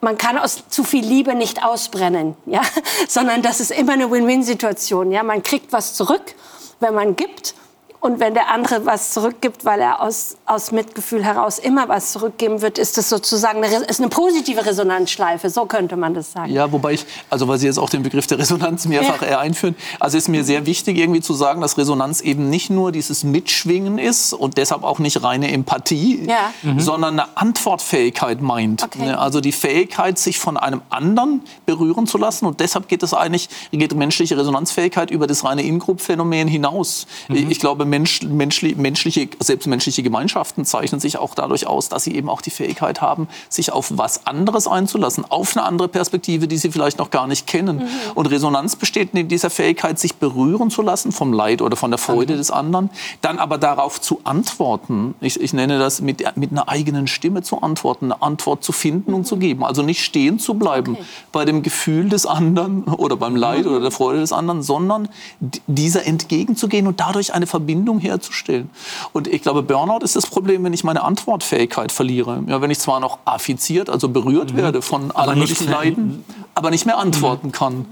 man 0.01 0.17
kann 0.17 0.39
aus 0.39 0.69
zu 0.69 0.85
viel 0.85 1.05
Liebe 1.05 1.35
nicht 1.35 1.65
ausbrennen, 1.65 2.37
ja? 2.47 2.61
sondern 3.09 3.43
das 3.43 3.59
ist 3.61 3.73
immer 3.73 3.95
eine 3.95 4.11
Win-Win-Situation. 4.11 5.11
Ja? 5.11 5.25
Man 5.25 5.43
kriegt 5.43 5.73
was 5.73 5.95
zurück, 5.95 6.35
wenn 6.79 6.95
man 6.95 7.17
gibt. 7.17 7.55
Und 8.05 8.21
wenn 8.21 8.35
der 8.35 8.51
andere 8.51 8.85
was 8.85 9.13
zurückgibt, 9.13 9.65
weil 9.65 9.81
er 9.81 10.03
aus, 10.03 10.37
aus 10.45 10.73
Mitgefühl 10.73 11.25
heraus 11.25 11.59
immer 11.59 11.89
was 11.89 12.13
zurückgeben 12.13 12.61
wird, 12.61 12.77
ist 12.77 12.99
das 12.99 13.09
sozusagen 13.09 13.65
eine, 13.65 13.77
ist 13.77 13.99
eine 13.99 14.11
positive 14.11 14.67
Resonanzschleife. 14.67 15.49
So 15.49 15.65
könnte 15.65 15.97
man 15.97 16.13
das 16.13 16.33
sagen. 16.33 16.53
Ja, 16.53 16.71
wobei 16.71 16.93
ich, 16.93 17.07
also 17.31 17.49
weil 17.49 17.57
Sie 17.57 17.65
jetzt 17.65 17.79
auch 17.79 17.89
den 17.89 18.03
Begriff 18.03 18.27
der 18.27 18.39
Resonanz 18.39 18.85
mehrfach 18.85 19.23
ja. 19.23 19.39
einführen, 19.39 19.75
also 20.01 20.19
ist 20.19 20.29
mir 20.29 20.45
sehr 20.45 20.67
wichtig 20.67 20.99
irgendwie 20.99 21.23
zu 21.23 21.33
sagen, 21.33 21.63
dass 21.63 21.79
Resonanz 21.79 22.21
eben 22.21 22.51
nicht 22.51 22.69
nur 22.69 22.93
dieses 22.93 23.25
Mitschwingen 23.25 23.97
ist 23.97 24.35
und 24.35 24.59
deshalb 24.59 24.83
auch 24.83 24.99
nicht 24.99 25.23
reine 25.23 25.51
Empathie, 25.51 26.27
ja. 26.29 26.53
mhm. 26.63 26.81
sondern 26.81 27.19
eine 27.19 27.39
Antwortfähigkeit 27.39 28.43
meint. 28.43 28.83
Okay. 28.83 28.99
Ne, 28.99 29.19
also 29.19 29.41
die 29.41 29.53
Fähigkeit, 29.53 30.19
sich 30.19 30.39
von 30.39 30.59
einem 30.59 30.83
anderen 30.91 31.41
berühren 31.65 32.07
zu 32.07 32.19
lassen. 32.19 32.45
Und 32.45 32.61
deshalb 32.61 32.87
geht 32.87 33.03
es 33.03 33.15
eigentlich, 33.15 33.49
geht 33.73 33.95
menschliche 33.95 34.37
Resonanzfähigkeit 34.37 35.11
über 35.11 35.27
das 35.27 35.43
reine 35.43 35.63
In-Group-Phänomen 35.63 36.49
hinaus. 36.49 37.07
Mhm. 37.29 37.51
Ich 37.51 37.61
glaube, 37.61 37.87
Mensch, 37.95 38.23
menschli, 38.23 38.75
menschliche, 38.75 39.29
selbst 39.39 39.69
menschliche 39.69 40.03
Gemeinschaften 40.03 40.65
zeichnen 40.65 41.01
sich 41.01 41.17
auch 41.17 41.37
dadurch 41.37 41.69
aus, 41.69 41.89
dass 41.89 42.03
sie 42.03 42.17
eben 42.17 42.29
auch 42.29 42.41
die 42.41 42.51
Fähigkeit 42.51 43.01
haben, 43.01 43.29
sich 43.49 43.71
auf 43.71 43.93
was 43.95 44.27
anderes 44.27 44.67
einzulassen, 44.67 45.25
auf 45.29 45.57
eine 45.57 45.65
andere 45.65 45.87
Perspektive, 45.87 46.49
die 46.49 46.57
sie 46.57 46.73
vielleicht 46.73 46.99
noch 46.99 47.11
gar 47.11 47.29
nicht 47.29 47.47
kennen. 47.47 47.77
Mhm. 47.77 47.89
Und 48.17 48.27
Resonanz 48.27 48.75
besteht 48.75 49.15
in 49.15 49.29
dieser 49.29 49.49
Fähigkeit, 49.49 50.01
sich 50.01 50.17
berühren 50.17 50.71
zu 50.71 50.83
lassen 50.83 51.13
vom 51.13 51.33
Leid 51.33 51.63
oder 51.63 51.77
von 51.77 51.93
der 51.93 51.99
Freude 51.99 52.33
mhm. 52.33 52.39
des 52.39 52.51
anderen, 52.51 52.91
dann 53.21 53.39
aber 53.39 53.59
darauf 53.59 54.01
zu 54.01 54.21
antworten. 54.25 55.15
Ich, 55.21 55.41
ich 55.41 55.53
nenne 55.53 55.79
das 55.79 56.01
mit, 56.01 56.25
mit 56.37 56.51
einer 56.51 56.69
eigenen 56.69 57.07
Stimme 57.07 57.43
zu 57.43 57.63
antworten, 57.63 58.07
eine 58.07 58.23
Antwort 58.23 58.65
zu 58.65 58.73
finden 58.73 59.13
mhm. 59.13 59.19
und 59.19 59.27
zu 59.27 59.37
geben. 59.37 59.63
Also 59.63 59.83
nicht 59.83 60.03
stehen 60.03 60.41
zu 60.41 60.55
bleiben 60.55 60.95
okay. 60.95 61.05
bei 61.31 61.45
dem 61.45 61.63
Gefühl 61.63 62.09
des 62.09 62.27
anderen 62.27 62.83
oder 62.85 63.17
beim 63.17 63.37
Leid 63.37 63.67
oder 63.67 63.79
der 63.79 63.93
Freude 63.93 64.19
des 64.19 64.33
anderen, 64.33 64.65
sondern 64.65 65.09
dieser 65.69 66.05
entgegenzugehen 66.07 66.89
und 66.89 66.99
dadurch 66.99 67.33
eine 67.33 67.47
Verbindung 67.47 67.84
Verbindung 67.85 67.99
herzustellen. 67.99 68.71
Und 69.13 69.29
ich 69.29 69.43
glaube, 69.43 69.63
Burnout 69.63 70.05
ist 70.05 70.17
das 70.17 70.27
Problem, 70.27 70.65
wenn 70.65 70.73
ich 70.73 70.85
meine 70.85 71.03
Antwortfähigkeit 71.03 71.93
verliere. 71.93 72.43
Ja, 72.47 72.63
wenn 72.63 72.71
ich 72.71 72.79
zwar 72.79 72.99
noch 72.99 73.19
affiziert, 73.27 73.91
also 73.91 74.09
berührt 74.09 74.53
mhm. 74.53 74.57
werde 74.57 74.83
von 74.83 75.11
allen 75.11 75.39
möglichen 75.39 75.71
Leiden, 75.71 76.25
aber 76.55 76.71
nicht 76.71 76.87
mehr 76.87 76.99
antworten 76.99 77.49
mhm. 77.49 77.53
kann. 77.53 77.87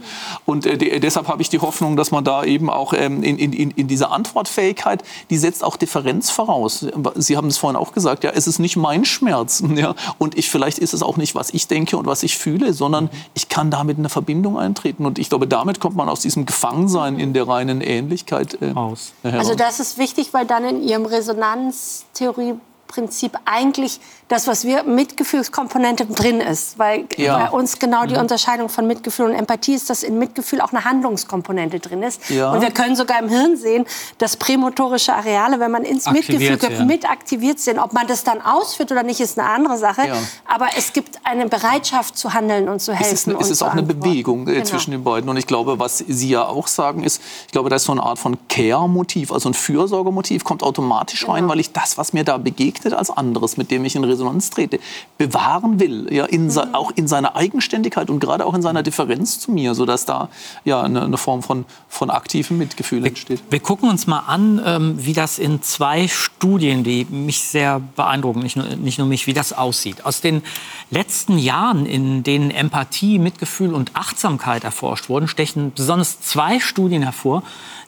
Und 0.47 0.65
äh, 0.65 1.01
deshalb 1.01 1.29
habe 1.29 1.43
ich 1.43 1.51
die 1.51 1.59
Hoffnung, 1.59 1.97
dass 1.97 2.11
man 2.11 2.25
da 2.25 2.45
eben 2.45 2.71
auch 2.71 2.95
ähm, 2.95 3.23
in, 3.23 3.39
in, 3.39 3.71
in 3.71 3.87
dieser 3.87 4.13
Antwortfähigkeit, 4.13 5.03
die 5.29 5.37
setzt 5.37 5.63
auch 5.63 5.77
Differenz 5.77 6.31
voraus. 6.31 6.87
Sie 7.17 7.37
haben 7.37 7.49
es 7.49 7.59
vorhin 7.59 7.77
auch 7.77 7.93
gesagt, 7.93 8.25
ja, 8.25 8.31
es 8.31 8.47
ist 8.47 8.59
nicht 8.59 8.77
mein 8.77 9.05
Schmerz. 9.05 9.63
Ja, 9.73 9.95
und 10.19 10.39
ich, 10.39 10.51
vielleicht 10.51 10.79
ist 10.79 10.93
es 10.93 11.03
auch 11.03 11.17
nicht, 11.17 11.35
was 11.35 11.51
ich 11.51 11.67
denke 11.67 11.97
und 11.97 12.07
was 12.07 12.23
ich 12.23 12.37
fühle, 12.37 12.73
sondern 12.73 13.09
ich 13.35 13.49
kann 13.49 13.71
damit 13.71 13.97
in 13.97 14.03
eine 14.03 14.11
Verbindung 14.11 14.59
eintreten. 14.59 15.07
Und 15.07 15.19
ich 15.19 15.31
glaube, 15.31 15.49
damit 15.49 15.81
kommt 15.81 15.97
man 15.97 16.09
aus 16.11 16.21
diesem 16.21 16.47
Gefangensein 16.47 17.19
in 17.19 17.33
der 17.33 17.49
reinen 17.49 17.81
Ähnlichkeit 17.81 18.61
äh, 18.61 18.71
raus. 18.71 19.15
Also 19.25 19.55
das 19.55 19.72
ist 19.81 19.99
wichtig, 19.99 20.33
weil 20.33 20.47
dann 20.47 20.65
in 20.65 20.83
Ihrem 20.83 21.07
Resonanztheorie 21.07 22.55
Prinzip 22.93 23.39
eigentlich 23.47 24.01
das, 24.33 24.47
was 24.47 24.65
wir 24.65 24.83
Mitgefühlskomponente 24.85 26.07
drin 26.07 26.41
ist. 26.41 26.79
Weil 26.79 27.05
ja. 27.17 27.39
bei 27.39 27.51
uns 27.51 27.79
genau 27.79 28.07
die 28.07 28.15
mhm. 28.15 28.21
Unterscheidung 28.21 28.69
von 28.69 28.87
Mitgefühl 28.87 29.27
und 29.27 29.35
Empathie 29.35 29.75
ist, 29.75 29.91
dass 29.91 30.03
in 30.03 30.19
Mitgefühl 30.19 30.61
auch 30.61 30.73
eine 30.73 30.85
Handlungskomponente 30.85 31.81
drin 31.81 32.03
ist. 32.03 32.31
Ja. 32.31 32.53
Und 32.53 32.63
wir 32.63 32.71
können 32.71 32.97
sogar 32.97 33.21
im 33.21 33.29
Hirn 33.29 33.57
sehen, 33.57 33.85
dass 34.19 34.37
prämotorische 34.37 35.15
Areale, 35.15 35.61
wenn 35.61 35.71
man 35.71 35.85
ins 35.85 36.07
Aktiviert, 36.07 36.53
Mitgefühl 36.53 36.79
ja. 36.79 36.85
mit 36.85 37.09
aktiviert 37.09 37.61
sind. 37.61 37.79
Ob 37.79 37.93
man 37.93 38.07
das 38.07 38.25
dann 38.25 38.41
ausführt 38.41 38.91
oder 38.91 39.03
nicht, 39.03 39.21
ist 39.21 39.39
eine 39.39 39.49
andere 39.49 39.77
Sache. 39.77 40.09
Ja. 40.09 40.15
Aber 40.47 40.69
es 40.77 40.93
gibt 40.93 41.19
eine 41.25 41.47
Bereitschaft 41.47 42.17
zu 42.17 42.33
handeln 42.33 42.69
und 42.69 42.81
zu 42.81 42.95
helfen. 42.95 43.13
Es 43.13 43.27
ist, 43.27 43.41
es 43.41 43.51
ist 43.51 43.63
auch 43.63 43.73
eine 43.73 43.83
Bewegung 43.83 44.49
äh, 44.49 44.53
genau. 44.53 44.65
zwischen 44.65 44.93
den 44.93 45.05
beiden. 45.05 45.29
Und 45.29 45.37
ich 45.37 45.47
glaube, 45.47 45.79
was 45.79 45.99
Sie 45.99 46.31
ja 46.31 46.47
auch 46.47 46.69
sagen, 46.69 47.05
ist, 47.05 47.21
ich 47.47 47.53
glaube, 47.53 47.69
da 47.69 47.77
ist 47.77 47.85
so 47.85 47.93
eine 47.93 48.03
Art 48.03 48.19
von 48.19 48.39
Care-Motiv, 48.49 49.31
also 49.31 49.51
ein 49.51 49.55
Fürsorgemotiv, 49.55 50.45
kommt 50.45 50.63
automatisch 50.63 51.29
rein, 51.29 51.43
genau. 51.43 51.53
weil 51.53 51.61
ich 51.61 51.73
das, 51.73 51.99
was 51.99 52.13
mir 52.13 52.25
da 52.25 52.39
begegnet, 52.39 52.95
als 52.95 53.11
anderes, 53.11 53.57
mit 53.57 53.71
dem 53.71 53.85
ich 53.85 53.95
in 53.95 54.05
Resonanz 54.05 54.22
trete, 54.51 54.81
bewahren 55.19 55.79
will. 55.81 56.13
Ja, 56.13 56.25
in, 56.25 56.47
mhm. 56.47 56.59
Auch 56.73 56.91
in 56.95 57.07
seiner 57.07 57.37
Eigenständigkeit 57.37 58.11
und 58.11 58.21
gerade 58.21 58.45
auch 58.47 58.55
in 58.55 58.63
seiner 58.63 58.83
Differenz 58.83 59.39
zu 59.41 59.51
mir, 59.53 59.75
sodass 59.75 60.05
da 60.05 60.29
ja, 60.65 60.83
eine, 60.83 61.03
eine 61.03 61.17
Form 61.17 61.43
von, 61.43 61.65
von 61.89 62.11
aktivem 62.11 62.59
Mitgefühl 62.59 63.07
entsteht. 63.07 63.43
Wir, 63.49 63.53
wir 63.53 63.61
gucken 63.61 63.89
uns 63.89 64.07
mal 64.07 64.21
an, 64.21 64.61
ähm, 64.65 64.95
wie 64.99 65.13
das 65.13 65.39
in 65.39 65.63
zwei 65.63 66.09
Studien, 66.09 66.85
die 66.85 67.07
mich 67.11 67.45
sehr 67.45 67.81
beeindrucken, 67.81 68.41
nicht 68.41 68.57
nur, 68.57 68.67
nicht 68.77 68.99
nur 68.99 69.07
mich, 69.07 69.27
wie 69.27 69.33
das 69.33 69.53
aussieht. 69.53 70.05
Aus 70.05 70.21
den 70.21 70.43
letzten 70.91 71.39
Jahren, 71.39 71.87
in 71.87 72.23
denen 72.23 72.51
Empathie, 72.51 73.19
Mitgefühl 73.19 73.75
und 73.75 73.95
Achtsamkeit 73.95 74.65
erforscht 74.65 75.09
wurden, 75.09 75.29
stechen 75.29 75.73
besonders 75.75 76.21
zwei 76.21 76.61
Studien 76.61 77.03
hervor, 77.03 77.43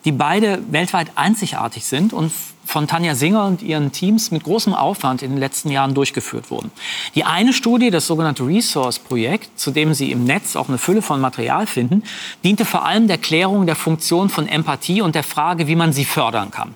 die 0.05 0.13
beide 0.13 0.63
weltweit 0.71 1.13
einzigartig 1.17 1.87
sind 1.87 2.13
und 2.13 2.31
von 2.65 2.87
Tanja 2.89 3.15
Singer 3.15 3.45
und 3.45 3.63
ihren 3.63 3.93
Teams 3.93 4.31
mit 4.31 4.45
großem 4.45 4.75
Aufwand 4.75 5.23
in 5.23 5.31
den 5.31 5.39
letzten 5.39 5.71
Jahren 5.71 5.95
durchgeführt 5.95 6.51
wurden. 6.51 6.71
Die 7.15 7.25
eine 7.25 7.53
Studie, 7.53 7.91
das 7.91 8.07
sogenannte 8.07 8.47
Resource-Projekt, 8.47 9.59
zu 9.59 9.71
dem 9.71 9.95
Sie 9.95 10.11
im 10.11 10.25
Netz 10.25 10.57
auch 10.57 10.69
eine 10.69 10.79
Fülle 10.79 11.03
von 11.03 11.21
Material 11.21 11.67
finden, 11.67 12.03
diente 12.43 12.65
vor 12.65 12.85
allem 12.85 13.09
der 13.09 13.19
Klärung 13.19 13.67
der 13.67 13.77
Funktion 13.77 14.29
von 14.29 14.49
Empathie 14.49 15.03
und 15.03 15.15
der 15.15 15.25
Frage, 15.25 15.67
wie 15.67 15.77
man 15.77 15.93
sie 15.93 16.05
fördern 16.05 16.51
kann. 16.51 16.75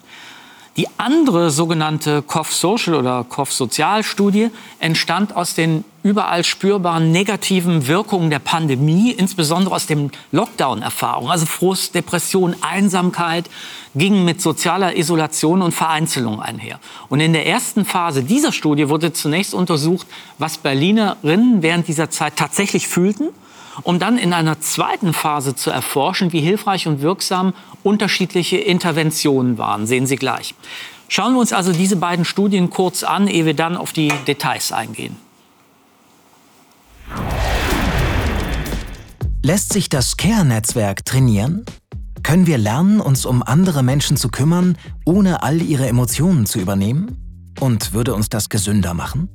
Die 0.79 0.87
andere 0.97 1.51
sogenannte 1.51 2.23
COF 2.23 2.53
Social 2.53 2.95
oder 2.95 3.25
COF 3.25 3.53
Sozial 3.53 4.05
Studie 4.05 4.51
entstand 4.79 5.35
aus 5.35 5.55
den 5.55 5.85
überall 6.09 6.43
spürbaren 6.43 7.13
negativen 7.13 7.87
Wirkungen 7.87 8.31
der 8.31 8.39
Pandemie, 8.39 9.11
insbesondere 9.11 9.75
aus 9.75 9.87
den 9.87 10.11
Lockdown-Erfahrungen, 10.33 11.31
also 11.31 11.45
Frust, 11.45 11.95
Depression, 11.95 12.57
Einsamkeit, 12.63 13.51
gingen 13.95 14.25
mit 14.25 14.41
sozialer 14.41 14.97
Isolation 14.97 15.61
und 15.61 15.73
Vereinzelung 15.73 16.41
einher. 16.41 16.81
Und 17.11 17.21
in 17.21 17.35
der 17.35 17.47
ersten 17.47 17.85
Phase 17.85 18.23
dieser 18.23 18.53
Studie 18.53 18.89
wurde 18.89 19.13
zunächst 19.13 19.53
untersucht, 19.53 20.07
was 20.39 20.57
Berlinerinnen 20.57 21.63
während 21.63 21.87
dieser 21.87 22.09
Zeit 22.09 22.37
tatsächlich 22.37 22.89
fühlten 22.89 23.29
um 23.85 24.01
dann 24.01 24.19
in 24.19 24.33
einer 24.33 24.61
zweiten 24.61 25.13
Phase 25.13 25.55
zu 25.55 25.71
erforschen, 25.71 26.33
wie 26.33 26.41
hilfreich 26.41 26.89
und 26.89 27.01
wirksam 27.01 27.55
unterschiedliche 27.85 28.57
Interventionen 28.57 29.57
waren. 29.57 29.87
Sehen 29.87 30.05
Sie 30.09 30.17
gleich. 30.17 30.57
Schauen 31.07 31.35
wir 31.35 31.41
uns 31.41 31.53
also 31.53 31.73
diese 31.73 31.95
beiden 31.95 32.25
Studien 32.25 32.71
kurz 32.71 33.05
an, 33.05 33.29
ehe 33.29 33.47
wir 33.47 33.55
dann 33.55 33.77
auf 33.77 33.93
die 33.93 34.13
Details 34.27 34.73
eingehen. 34.73 35.17
Lässt 39.43 39.73
sich 39.73 39.89
das 39.89 40.17
Care-Netzwerk 40.17 41.05
trainieren? 41.05 41.65
Können 42.23 42.47
wir 42.47 42.59
lernen, 42.59 43.01
uns 43.01 43.25
um 43.25 43.43
andere 43.43 43.83
Menschen 43.83 44.17
zu 44.17 44.29
kümmern, 44.29 44.77
ohne 45.07 45.43
all 45.43 45.63
ihre 45.63 45.87
Emotionen 45.87 46.45
zu 46.45 46.59
übernehmen? 46.59 47.17
Und 47.59 47.95
würde 47.95 48.15
uns 48.15 48.29
das 48.29 48.51
gesünder 48.51 48.93
machen? 48.93 49.31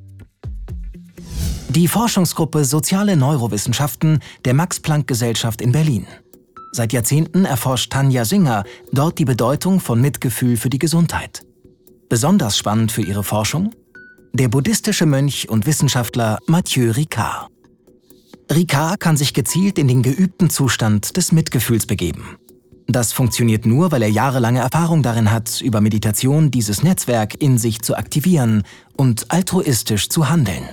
Die 1.69 1.87
Forschungsgruppe 1.87 2.65
Soziale 2.65 3.17
Neurowissenschaften 3.17 4.19
der 4.45 4.53
Max-Planck-Gesellschaft 4.53 5.59
in 5.61 5.71
Berlin. 5.71 6.05
Seit 6.71 6.93
Jahrzehnten 6.93 7.45
erforscht 7.45 7.91
Tanja 7.91 8.25
Singer 8.25 8.63
dort 8.91 9.17
die 9.17 9.25
Bedeutung 9.25 9.79
von 9.79 9.99
Mitgefühl 9.99 10.57
für 10.57 10.69
die 10.69 10.79
Gesundheit. 10.79 11.43
Besonders 12.09 12.57
spannend 12.57 12.91
für 12.91 13.01
ihre 13.01 13.23
Forschung? 13.23 13.73
Der 14.33 14.49
buddhistische 14.49 15.07
Mönch 15.07 15.49
und 15.49 15.65
Wissenschaftler 15.65 16.37
Mathieu 16.45 16.91
Ricard. 16.91 17.52
Ricard 18.51 18.99
kann 18.99 19.17
sich 19.17 19.33
gezielt 19.33 19.79
in 19.79 19.87
den 19.87 20.03
geübten 20.03 20.49
Zustand 20.49 21.17
des 21.17 21.31
Mitgefühls 21.31 21.85
begeben. 21.85 22.37
Das 22.87 23.13
funktioniert 23.13 23.65
nur, 23.65 23.91
weil 23.91 24.01
er 24.01 24.09
jahrelange 24.09 24.59
Erfahrung 24.59 25.03
darin 25.03 25.31
hat, 25.31 25.61
über 25.61 25.81
Meditation 25.81 26.51
dieses 26.51 26.83
Netzwerk 26.83 27.41
in 27.41 27.57
sich 27.57 27.81
zu 27.81 27.95
aktivieren 27.95 28.63
und 28.97 29.31
altruistisch 29.31 30.09
zu 30.09 30.29
handeln. 30.29 30.63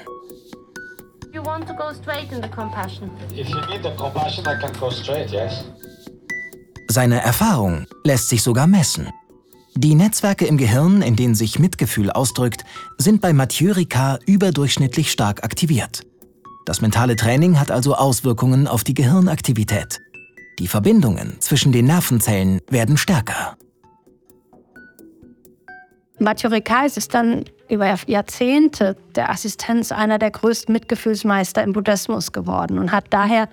You 1.33 1.44
want 1.44 1.68
to 1.68 1.74
go 1.74 1.92
straight 1.94 2.33
in 2.33 2.42
the 2.42 2.48
compassion? 2.48 3.11
If 3.33 3.48
you 3.48 3.61
need 3.68 3.83
the 3.85 3.96
compassion, 3.96 4.44
I 4.44 4.61
can 4.61 4.72
go 4.78 4.90
straight, 4.90 5.30
yes. 5.30 5.64
Seine 6.88 7.22
Erfahrung 7.22 7.87
lässt 8.02 8.28
sich 8.28 8.42
sogar 8.42 8.66
messen. 8.66 9.09
Die 9.76 9.94
Netzwerke 9.94 10.46
im 10.46 10.59
Gehirn, 10.59 11.02
in 11.02 11.14
denen 11.14 11.37
sich 11.37 11.61
Mitgefühl 11.61 12.11
ausdrückt, 12.11 12.64
sind 12.98 13.20
bei 13.20 13.33
Mathieu 13.33 13.72
Ricard 13.72 14.24
überdurchschnittlich 14.26 15.12
stark 15.12 15.44
aktiviert. 15.44 16.02
Das 16.70 16.80
mentale 16.80 17.16
Training 17.16 17.59
hat 17.59 17.72
also 17.72 17.96
Auswirkungen 17.96 18.68
auf 18.68 18.85
die 18.85 18.94
Gehirnaktivität. 18.94 19.98
Die 20.61 20.68
Verbindungen 20.68 21.35
zwischen 21.40 21.72
den 21.72 21.87
Nervenzellen 21.87 22.61
werden 22.70 22.96
stärker. 22.96 23.56
Mathieu 26.20 26.48
Ricard 26.48 26.96
ist 26.96 27.12
dann 27.12 27.46
über 27.68 27.92
Jahrzehnte 28.06 28.96
der 29.16 29.30
Assistenz 29.30 29.90
einer 29.90 30.20
der 30.20 30.30
größten 30.30 30.72
Mitgefühlsmeister 30.72 31.61
im 31.64 31.72
Buddhismus 31.72 32.30
geworden 32.30 32.78
und 32.78 32.92
hat 32.92 33.06
daher 33.11 33.48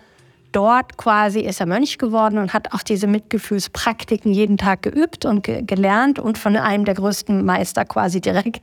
dort 0.51 0.97
quasi 0.97 1.39
ist 1.39 1.59
er 1.59 1.65
Mönch 1.65 1.97
geworden 1.97 2.37
und 2.37 2.53
hat 2.53 2.71
auch 2.71 2.83
diese 2.83 3.07
Mitgefühlspraktiken 3.07 4.31
jeden 4.31 4.59
Tag 4.59 4.83
geübt 4.83 5.25
und 5.25 5.41
ge 5.41 5.63
gelernt 5.63 6.19
und 6.19 6.37
von 6.37 6.55
einem 6.55 6.85
der 6.85 6.93
größten 6.93 7.43
Meister 7.43 7.83
quasi 7.83 8.21
direkt 8.21 8.61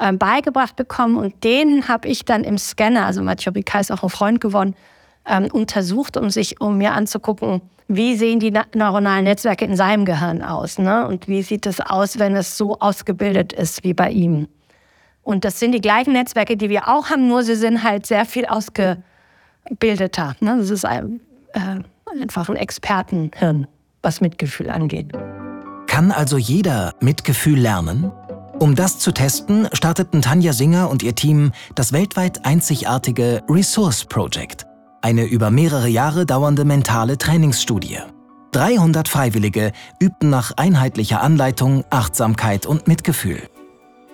äh, 0.00 0.12
beigebracht 0.12 0.76
bekommen. 0.76 1.16
Und 1.16 1.44
den 1.44 1.88
habe 1.88 2.08
ich 2.08 2.24
dann 2.24 2.44
im 2.44 2.58
Scanner, 2.58 3.06
also 3.06 3.22
Mathieu 3.22 3.52
Ricard 3.52 3.82
ist 3.82 3.90
auch 3.90 4.02
ein 4.02 4.10
Freund 4.10 4.40
geworden, 4.40 4.74
ähm, 5.26 5.48
untersucht, 5.52 6.16
um 6.16 6.30
sich, 6.30 6.60
um 6.60 6.78
mir 6.78 6.92
anzugucken, 6.92 7.60
wie 7.88 8.16
sehen 8.16 8.38
die 8.38 8.52
neuronalen 8.74 9.24
Netzwerke 9.24 9.64
in 9.64 9.74
seinem 9.74 10.04
Gehirn 10.04 10.42
aus, 10.42 10.78
ne? 10.78 11.06
Und 11.06 11.26
wie 11.26 11.42
sieht 11.42 11.64
es 11.64 11.80
aus, 11.80 12.18
wenn 12.18 12.36
es 12.36 12.58
so 12.58 12.78
ausgebildet 12.78 13.54
ist 13.54 13.82
wie 13.82 13.94
bei 13.94 14.10
ihm? 14.10 14.48
Und 15.22 15.44
das 15.44 15.58
sind 15.58 15.72
die 15.72 15.80
gleichen 15.80 16.12
Netzwerke, 16.12 16.56
die 16.56 16.68
wir 16.70 16.88
auch 16.88 17.10
haben, 17.10 17.28
nur 17.28 17.42
sie 17.42 17.54
sind 17.54 17.82
halt 17.82 18.06
sehr 18.06 18.24
viel 18.24 18.46
ausgebildeter. 18.46 20.36
Ne? 20.40 20.56
Das 20.58 20.70
ist 20.70 20.86
ein, 20.86 21.20
äh, 21.52 21.80
einfach 22.20 22.48
ein 22.48 22.56
Expertenhirn, 22.56 23.66
was 24.00 24.22
Mitgefühl 24.22 24.70
angeht. 24.70 25.12
Kann 25.86 26.12
also 26.12 26.38
jeder 26.38 26.94
Mitgefühl 27.00 27.58
lernen? 27.58 28.10
Um 28.58 28.74
das 28.74 28.98
zu 28.98 29.12
testen, 29.12 29.68
starteten 29.72 30.20
Tanja 30.20 30.52
Singer 30.52 30.90
und 30.90 31.04
ihr 31.04 31.14
Team 31.14 31.52
das 31.76 31.92
weltweit 31.92 32.44
einzigartige 32.44 33.42
Resource 33.48 34.04
Project, 34.04 34.66
eine 35.00 35.26
über 35.26 35.52
mehrere 35.52 35.86
Jahre 35.86 36.26
dauernde 36.26 36.64
mentale 36.64 37.18
Trainingsstudie. 37.18 37.98
300 38.50 39.06
Freiwillige 39.06 39.70
übten 40.00 40.30
nach 40.30 40.52
einheitlicher 40.56 41.22
Anleitung 41.22 41.84
Achtsamkeit 41.90 42.66
und 42.66 42.88
Mitgefühl. 42.88 43.42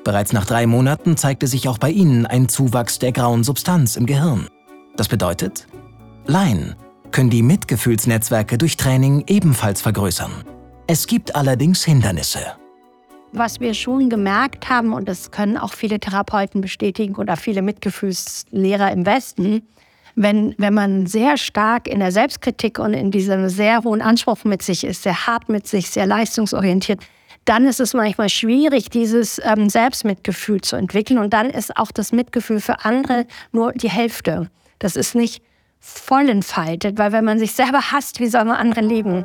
Bereits 0.05 0.35
nach 0.35 0.45
drei 0.45 0.67
Monaten 0.67 1.17
zeigte 1.17 1.47
sich 1.47 1.67
auch 1.67 1.79
bei 1.79 1.91
ihnen 1.91 2.27
ein 2.27 2.51
Zuwachs 2.51 2.99
der 2.99 3.13
grauen 3.13 3.45
Substanz 3.45 3.97
im 3.97 4.05
Gehirn. 4.05 4.49
Das 4.97 5.09
bedeutet, 5.09 5.67
Laien 6.27 6.75
können 7.13 7.31
die 7.31 7.43
Mitgefühlsnetzwerke 7.43 8.59
durch 8.59 8.77
Training 8.77 9.25
ebenfalls 9.27 9.81
vergrößern. 9.81 10.33
Es 10.87 11.07
gibt 11.07 11.35
allerdings 11.35 11.83
Hindernisse. 11.85 12.41
Was 13.37 13.59
wir 13.59 13.75
schon 13.75 14.11
gemerkt 14.11 14.69
haben, 14.69 14.93
und 14.93 15.09
das 15.09 15.33
können 15.33 15.59
auch 15.59 15.73
viele 15.73 15.99
Therapeuten 15.99 16.61
bestätigen 16.61 17.17
oder 17.17 17.37
viele 17.37 17.63
Mitgefühlslehrer 17.63 18.93
im 18.93 19.05
Westen, 19.07 19.67
wenn, 20.15 20.55
wenn 20.57 20.73
man 20.73 21.07
sehr 21.07 21.37
stark 21.37 21.89
in 21.89 21.99
der 21.99 22.13
Selbstkritik 22.13 22.79
und 22.79 22.95
in 22.95 23.11
diesem 23.11 23.49
sehr 23.49 23.83
hohen 23.83 24.01
Anspruch 24.01 24.45
mit 24.45 24.63
sich 24.63 24.85
ist, 24.85 25.03
sehr 25.03 25.27
hart 25.27 25.49
mit 25.49 25.67
sich, 25.67 25.91
sehr 25.91 26.07
leistungsorientiert, 26.07 27.01
dann 27.45 27.67
ist 27.67 27.81
es 27.81 27.93
manchmal 27.93 28.29
schwierig, 28.29 28.89
dieses 28.89 29.41
ähm, 29.45 29.69
Selbstmitgefühl 29.69 30.61
zu 30.61 30.77
entwickeln. 30.77 31.19
Und 31.19 31.33
dann 31.33 31.51
ist 31.51 31.77
auch 31.77 31.91
das 31.91 32.13
Mitgefühl 32.13 32.61
für 32.61 32.85
andere 32.85 33.27
nur 33.51 33.73
die 33.73 33.91
Hälfte. 33.91 34.49
Das 34.79 34.95
ist 34.95 35.17
nicht 35.17 35.43
voll 35.81 36.29
entfaltet, 36.29 36.99
weil 36.99 37.11
wenn 37.11 37.25
man 37.25 37.41
sich 37.41 37.53
selber 37.53 37.91
hasst, 37.91 38.21
wie 38.21 38.29
soll 38.29 38.45
man 38.45 38.57
andere 38.57 38.81
lieben? 38.83 39.25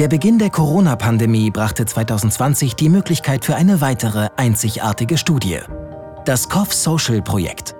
Der 0.00 0.08
Beginn 0.08 0.38
der 0.38 0.48
Corona-Pandemie 0.48 1.50
brachte 1.50 1.84
2020 1.84 2.74
die 2.74 2.88
Möglichkeit 2.88 3.44
für 3.44 3.54
eine 3.54 3.82
weitere 3.82 4.28
einzigartige 4.38 5.18
Studie. 5.18 5.58
Das 6.24 6.48
COF 6.48 6.72
Social 6.72 7.20
Projekt. 7.20 7.76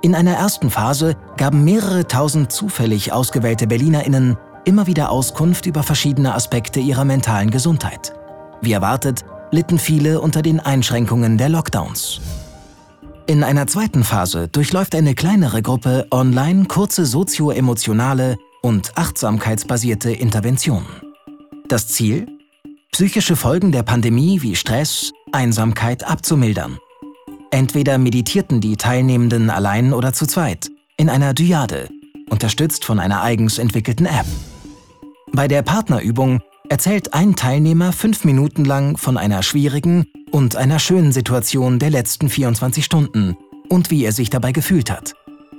In 0.00 0.14
einer 0.14 0.32
ersten 0.32 0.70
Phase 0.70 1.14
gaben 1.36 1.62
mehrere 1.62 2.06
tausend 2.06 2.52
zufällig 2.52 3.12
ausgewählte 3.12 3.66
BerlinerInnen 3.66 4.38
immer 4.64 4.86
wieder 4.86 5.10
Auskunft 5.10 5.66
über 5.66 5.82
verschiedene 5.82 6.34
Aspekte 6.34 6.80
ihrer 6.80 7.04
mentalen 7.04 7.50
Gesundheit. 7.50 8.14
Wie 8.62 8.72
erwartet, 8.72 9.26
litten 9.50 9.78
viele 9.78 10.22
unter 10.22 10.40
den 10.40 10.58
Einschränkungen 10.58 11.36
der 11.36 11.50
Lockdowns. 11.50 12.18
In 13.26 13.44
einer 13.44 13.66
zweiten 13.66 14.04
Phase 14.04 14.48
durchläuft 14.48 14.94
eine 14.94 15.14
kleinere 15.14 15.60
Gruppe 15.60 16.06
online 16.10 16.64
kurze 16.64 17.04
sozioemotionale 17.04 18.38
und 18.62 18.96
achtsamkeitsbasierte 18.96 20.12
Interventionen. 20.12 21.05
Das 21.68 21.88
Ziel? 21.88 22.26
Psychische 22.92 23.34
Folgen 23.34 23.72
der 23.72 23.82
Pandemie 23.82 24.40
wie 24.40 24.54
Stress, 24.54 25.12
Einsamkeit 25.32 26.04
abzumildern. 26.04 26.78
Entweder 27.50 27.98
meditierten 27.98 28.60
die 28.60 28.76
Teilnehmenden 28.76 29.50
allein 29.50 29.92
oder 29.92 30.12
zu 30.12 30.26
zweit, 30.26 30.70
in 30.96 31.10
einer 31.10 31.34
Dyade, 31.34 31.88
unterstützt 32.30 32.84
von 32.84 33.00
einer 33.00 33.22
eigens 33.22 33.58
entwickelten 33.58 34.06
App. 34.06 34.26
Bei 35.32 35.48
der 35.48 35.62
Partnerübung 35.62 36.40
erzählt 36.68 37.14
ein 37.14 37.34
Teilnehmer 37.34 37.92
fünf 37.92 38.24
Minuten 38.24 38.64
lang 38.64 38.96
von 38.96 39.16
einer 39.16 39.42
schwierigen 39.42 40.06
und 40.30 40.54
einer 40.54 40.78
schönen 40.78 41.10
Situation 41.10 41.80
der 41.80 41.90
letzten 41.90 42.28
24 42.28 42.84
Stunden 42.84 43.36
und 43.68 43.90
wie 43.90 44.04
er 44.04 44.12
sich 44.12 44.30
dabei 44.30 44.52
gefühlt 44.52 44.88
hat. 44.88 45.14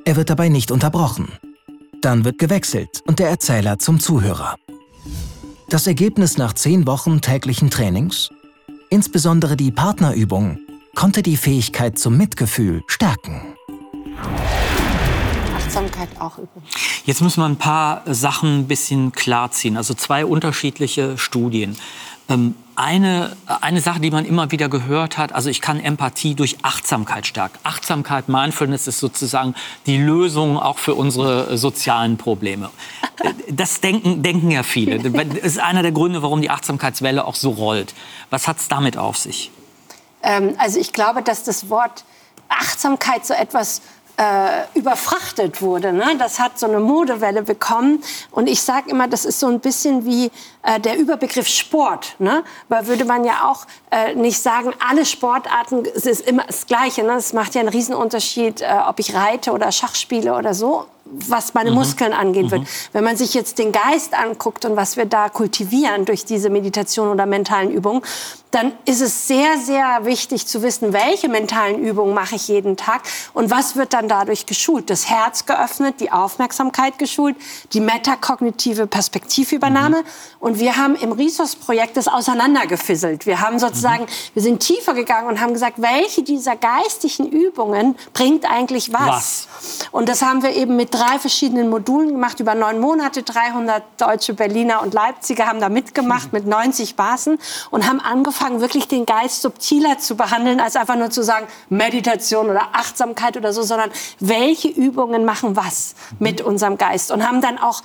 Er 0.06 0.16
wird 0.16 0.30
dabei 0.30 0.48
nicht 0.48 0.72
unterbrochen. 0.72 1.28
Dann 2.02 2.24
wird 2.24 2.38
gewechselt 2.38 3.02
und 3.08 3.20
der 3.20 3.30
Erzähler 3.30 3.78
zum 3.78 4.00
Zuhörer. 4.00 4.56
Das 5.70 5.86
Ergebnis 5.86 6.38
nach 6.38 6.54
zehn 6.54 6.88
Wochen 6.88 7.20
täglichen 7.20 7.70
Trainings? 7.70 8.30
Insbesondere 8.90 9.58
die 9.58 9.70
Partnerübung 9.70 10.60
konnte 10.96 11.22
die 11.22 11.36
Fähigkeit 11.36 12.00
zum 12.00 12.16
Mitgefühl 12.16 12.84
stärken. 12.88 13.42
Achtsamkeit 15.58 16.08
auch 16.22 16.38
üben. 16.38 16.64
Jetzt 17.04 17.22
müssen 17.22 17.42
wir 17.42 17.46
ein 17.46 17.58
paar 17.58 18.02
Sachen 18.06 18.60
ein 18.60 18.68
bisschen 18.70 19.12
klarziehen. 19.12 19.76
Also 19.76 19.94
zwei 19.94 20.26
unterschiedliche 20.26 21.18
Studien. 21.18 21.76
Ähm, 22.30 22.56
eine, 22.78 23.36
eine 23.62 23.82
Sache, 23.82 24.00
die 24.00 24.12
man 24.12 24.24
immer 24.24 24.52
wieder 24.52 24.70
gehört 24.70 25.18
hat, 25.18 25.34
also 25.34 25.50
ich 25.50 25.62
kann 25.62 25.80
Empathie 25.80 26.36
durch 26.36 26.58
Achtsamkeit 26.62 27.26
stärken. 27.26 27.58
Achtsamkeit, 27.64 28.30
Mindfulness 28.30 28.88
ist 28.88 29.00
sozusagen 29.00 29.56
die 29.88 29.98
Lösung 29.98 30.60
auch 30.60 30.78
für 30.78 30.94
unsere 30.94 31.58
sozialen 31.58 32.18
Probleme. 32.18 32.70
Das 33.50 33.82
denken, 33.82 34.22
denken 34.22 34.52
ja 34.52 34.62
viele. 34.62 35.00
Das 35.00 35.38
ist 35.38 35.60
einer 35.60 35.82
der 35.82 35.92
Gründe, 35.92 36.22
warum 36.22 36.42
die 36.42 36.52
Achtsamkeitswelle 36.52 37.26
auch 37.26 37.34
so 37.34 37.50
rollt. 37.50 37.96
Was 38.30 38.48
hat 38.48 38.58
es 38.60 38.68
damit 38.68 38.96
auf 38.96 39.18
sich? 39.18 39.50
Ähm, 40.22 40.54
also 40.60 40.80
ich 40.80 40.94
glaube, 40.94 41.24
dass 41.24 41.44
das 41.44 41.70
Wort 41.70 42.04
Achtsamkeit 42.48 43.26
so 43.26 43.34
etwas 43.34 43.82
äh, 44.18 44.64
überfrachtet 44.74 45.62
wurde. 45.62 45.94
Ne? 45.94 46.16
Das 46.18 46.40
hat 46.40 46.58
so 46.58 46.66
eine 46.66 46.80
Modewelle 46.80 47.44
bekommen. 47.44 48.04
Und 48.32 48.48
ich 48.48 48.62
sage 48.62 48.90
immer, 48.90 49.08
das 49.08 49.26
ist 49.26 49.40
so 49.40 49.48
ein 49.48 49.60
bisschen 49.60 50.06
wie 50.06 50.32
äh, 50.64 50.80
der 50.80 50.98
Überbegriff 50.98 51.48
Sport. 51.48 52.16
Ne? 52.18 52.44
Weil 52.68 52.88
würde 52.88 53.06
man 53.06 53.24
ja 53.24 53.48
auch 53.48 53.66
äh, 53.92 54.16
nicht 54.16 54.42
sagen, 54.42 54.74
alle 54.88 55.06
Sportarten, 55.06 55.84
es 55.96 56.06
ist 56.06 56.22
immer 56.22 56.44
das 56.46 56.66
Gleiche. 56.66 57.04
Ne? 57.04 57.14
Es 57.14 57.34
macht 57.34 57.54
ja 57.54 57.62
einen 57.62 57.70
Riesenunterschied, 57.70 58.62
äh, 58.62 58.68
ob 58.88 59.00
ich 59.00 59.14
reite 59.14 59.52
oder 59.52 59.72
Schach 59.72 59.96
spiele 59.96 60.36
oder 60.36 60.54
so 60.54 60.88
was 61.10 61.54
meine 61.54 61.70
mhm. 61.72 61.78
Muskeln 61.78 62.14
angehen 62.14 62.52
wird. 62.52 62.62
Mhm. 62.64 62.68
Wenn 62.94 63.04
man 63.04 63.16
sich 63.16 63.34
jetzt 63.34 63.60
den 63.60 63.72
Geist 63.72 64.14
anguckt 64.14 64.66
und 64.66 64.76
was 64.76 64.98
wir 64.98 65.06
da 65.06 65.30
kultivieren 65.30 66.06
durch 66.06 66.26
diese 66.26 66.50
Meditation 66.50 67.10
oder 67.10 67.26
mentalen 67.26 67.72
Übungen, 67.72 68.02
dann 68.52 68.74
ist 68.86 69.02
es 69.02 69.28
sehr, 69.28 69.58
sehr 69.58 70.06
wichtig 70.06 70.48
zu 70.48 70.62
wissen, 70.64 70.94
welche 70.94 71.28
mentalen 71.28 71.80
Übungen 71.80 72.14
mache 72.14 72.36
ich 72.36 72.48
jeden 72.48 72.78
Tag 72.78 73.02
und 73.34 73.52
was 73.52 73.76
wird 73.76 73.94
dann 73.94 74.08
dadurch 74.08 74.46
geschult. 74.46 74.90
Das 74.90 75.10
Herz 75.10 75.46
geöffnet, 75.46 76.00
die 76.00 76.12
Aufmerksamkeit 76.12 76.98
geschult, 76.98 77.36
die 77.74 77.82
metakognitive 77.82 78.88
Perspektivübernahme. 78.88 79.98
Mhm. 79.98 80.06
Und 80.40 80.60
wir 80.60 80.78
haben 80.78 80.96
im 80.96 81.12
Resource-Projekt 81.12 81.98
das 81.98 82.08
auseinandergefisselt. 82.08 83.26
Wir 83.26 83.42
haben 83.42 83.60
sozusagen, 83.60 84.04
mhm. 84.04 84.34
wir 84.34 84.44
sind 84.44 84.60
tiefer 84.60 84.94
gegangen 84.94 85.28
und 85.28 85.42
haben 85.42 85.54
gesagt, 85.54 85.82
welche 85.82 86.24
dieser 86.24 86.56
geistigen 86.56 87.28
Übungen 87.28 87.96
bringt 88.14 88.50
eigentlich 88.50 88.94
was? 88.94 89.08
was? 89.08 89.48
Und 89.92 90.10
das 90.10 90.22
haben 90.22 90.44
wir 90.44 90.56
eben 90.56 90.76
mit 90.76 90.94
drei 90.94 91.20
verschiedenen 91.20 91.70
Modulen 91.70 92.10
gemacht, 92.10 92.40
über 92.40 92.56
neun 92.56 92.80
Monate. 92.80 93.24
300 93.24 93.84
Deutsche, 93.98 94.34
Berliner 94.34 94.82
und 94.82 94.94
Leipziger 94.94 95.48
haben 95.48 95.60
da 95.60 95.70
mitgemacht 95.70 96.34
mit 96.34 96.46
90 96.46 96.96
Basen 96.96 97.40
und 97.72 97.88
haben 97.88 98.00
angefangen, 98.00 98.38
wirklich 98.56 98.88
den 98.88 99.06
Geist 99.06 99.42
subtiler 99.42 99.98
zu 100.00 100.16
behandeln, 100.16 100.60
als 100.60 100.76
einfach 100.76 100.96
nur 100.96 101.10
zu 101.10 101.24
sagen, 101.24 101.48
Meditation 101.70 102.50
oder 102.50 102.70
Achtsamkeit 102.74 103.38
oder 103.38 103.54
so, 103.54 103.62
sondern 103.62 103.92
welche 104.20 104.70
Übungen 104.70 105.26
machen 105.26 105.56
was 105.56 105.96
mit 106.20 106.42
unserem 106.42 106.78
Geist 106.78 107.12
und 107.12 107.28
haben 107.28 107.42
dann 107.42 107.58
auch 107.58 107.82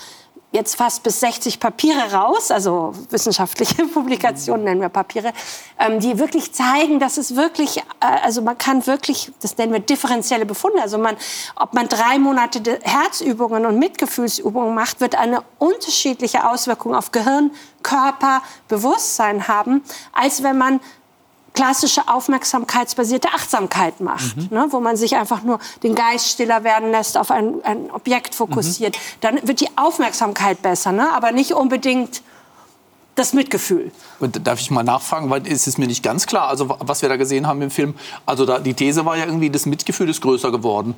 jetzt 0.53 0.77
fast 0.77 1.03
bis 1.03 1.21
60 1.21 1.59
Papiere 1.59 2.13
raus, 2.13 2.51
also 2.51 2.93
wissenschaftliche 3.11 3.87
Publikationen 3.89 4.65
nennen 4.65 4.81
wir 4.81 4.91
Papiere, 4.91 5.33
ähm, 5.79 5.99
die 5.99 6.19
wirklich 6.19 6.53
zeigen, 6.53 7.01
dass 7.01 7.17
es 7.17 7.35
wirklich, 7.35 7.79
äh, 7.79 7.83
also 8.01 8.43
man 8.43 8.57
kann 8.59 8.87
wirklich, 8.87 9.33
das 9.41 9.57
nennen 9.57 9.73
wir 9.73 9.81
differenzielle 9.81 10.47
Befunde, 10.47 10.81
also 10.81 10.99
man, 10.99 11.17
ob 11.57 11.73
man 11.73 11.89
drei 11.89 12.19
Monate 12.19 12.79
Herzübungen 12.83 13.67
und 13.67 13.79
Mitgefühlsübungen 13.79 14.75
macht, 14.75 15.01
wird 15.01 15.15
eine 15.15 15.43
unterschiedliche 15.59 16.49
Auswirkung 16.49 16.95
auf 16.95 17.11
Gehirn, 17.11 17.51
Körper, 17.83 18.43
Bewusstsein 18.69 19.49
haben, 19.49 19.83
als 20.13 20.43
wenn 20.43 20.59
man 20.59 20.81
klassische 21.55 22.09
aufmerksamkeitsbasierte 22.09 23.29
Achtsamkeit 23.29 24.01
macht, 24.01 24.37
mhm. 24.37 24.49
ne, 24.51 24.67
wo 24.71 24.81
man 24.81 24.97
sich 24.97 25.17
einfach 25.17 25.43
nur 25.43 25.59
den 25.83 25.95
Geist 25.95 26.29
stiller 26.29 26.65
werden 26.65 26.91
lässt, 26.91 27.19
auf 27.19 27.31
ein, 27.31 27.63
ein 27.65 27.91
Objekt 27.91 28.35
fokussiert, 28.35 28.97
mhm. 28.97 29.01
dann 29.21 29.49
wird 29.49 29.61
die 29.61 29.69
Aufmerksamkeit 29.77 30.63
besser, 30.63 30.93
ne, 30.93 31.13
aber 31.13 31.33
nicht 31.33 31.53
unbedingt 31.53 32.23
das 33.15 33.35
Mitgefühl. 33.35 33.93
Und 34.21 34.47
darf 34.47 34.61
ich 34.61 34.71
mal 34.71 34.83
nachfragen, 34.83 35.29
weil 35.29 35.47
es 35.47 35.67
ist 35.67 35.79
mir 35.79 35.87
nicht 35.87 36.03
ganz 36.03 36.27
klar, 36.27 36.49
also 36.49 36.75
was 36.79 37.03
wir 37.03 37.09
da 37.09 37.17
gesehen 37.17 37.47
haben 37.47 37.61
im 37.61 37.71
Film. 37.71 37.95
Also 38.25 38.47
da, 38.47 38.59
die 38.59 38.73
These 38.73 39.05
war 39.05 39.19
ja 39.19 39.27
irgendwie, 39.27 39.51
das 39.51 39.67
Mitgefühl 39.67 40.09
ist 40.09 40.23
größer 40.23 40.51
geworden. 40.51 40.95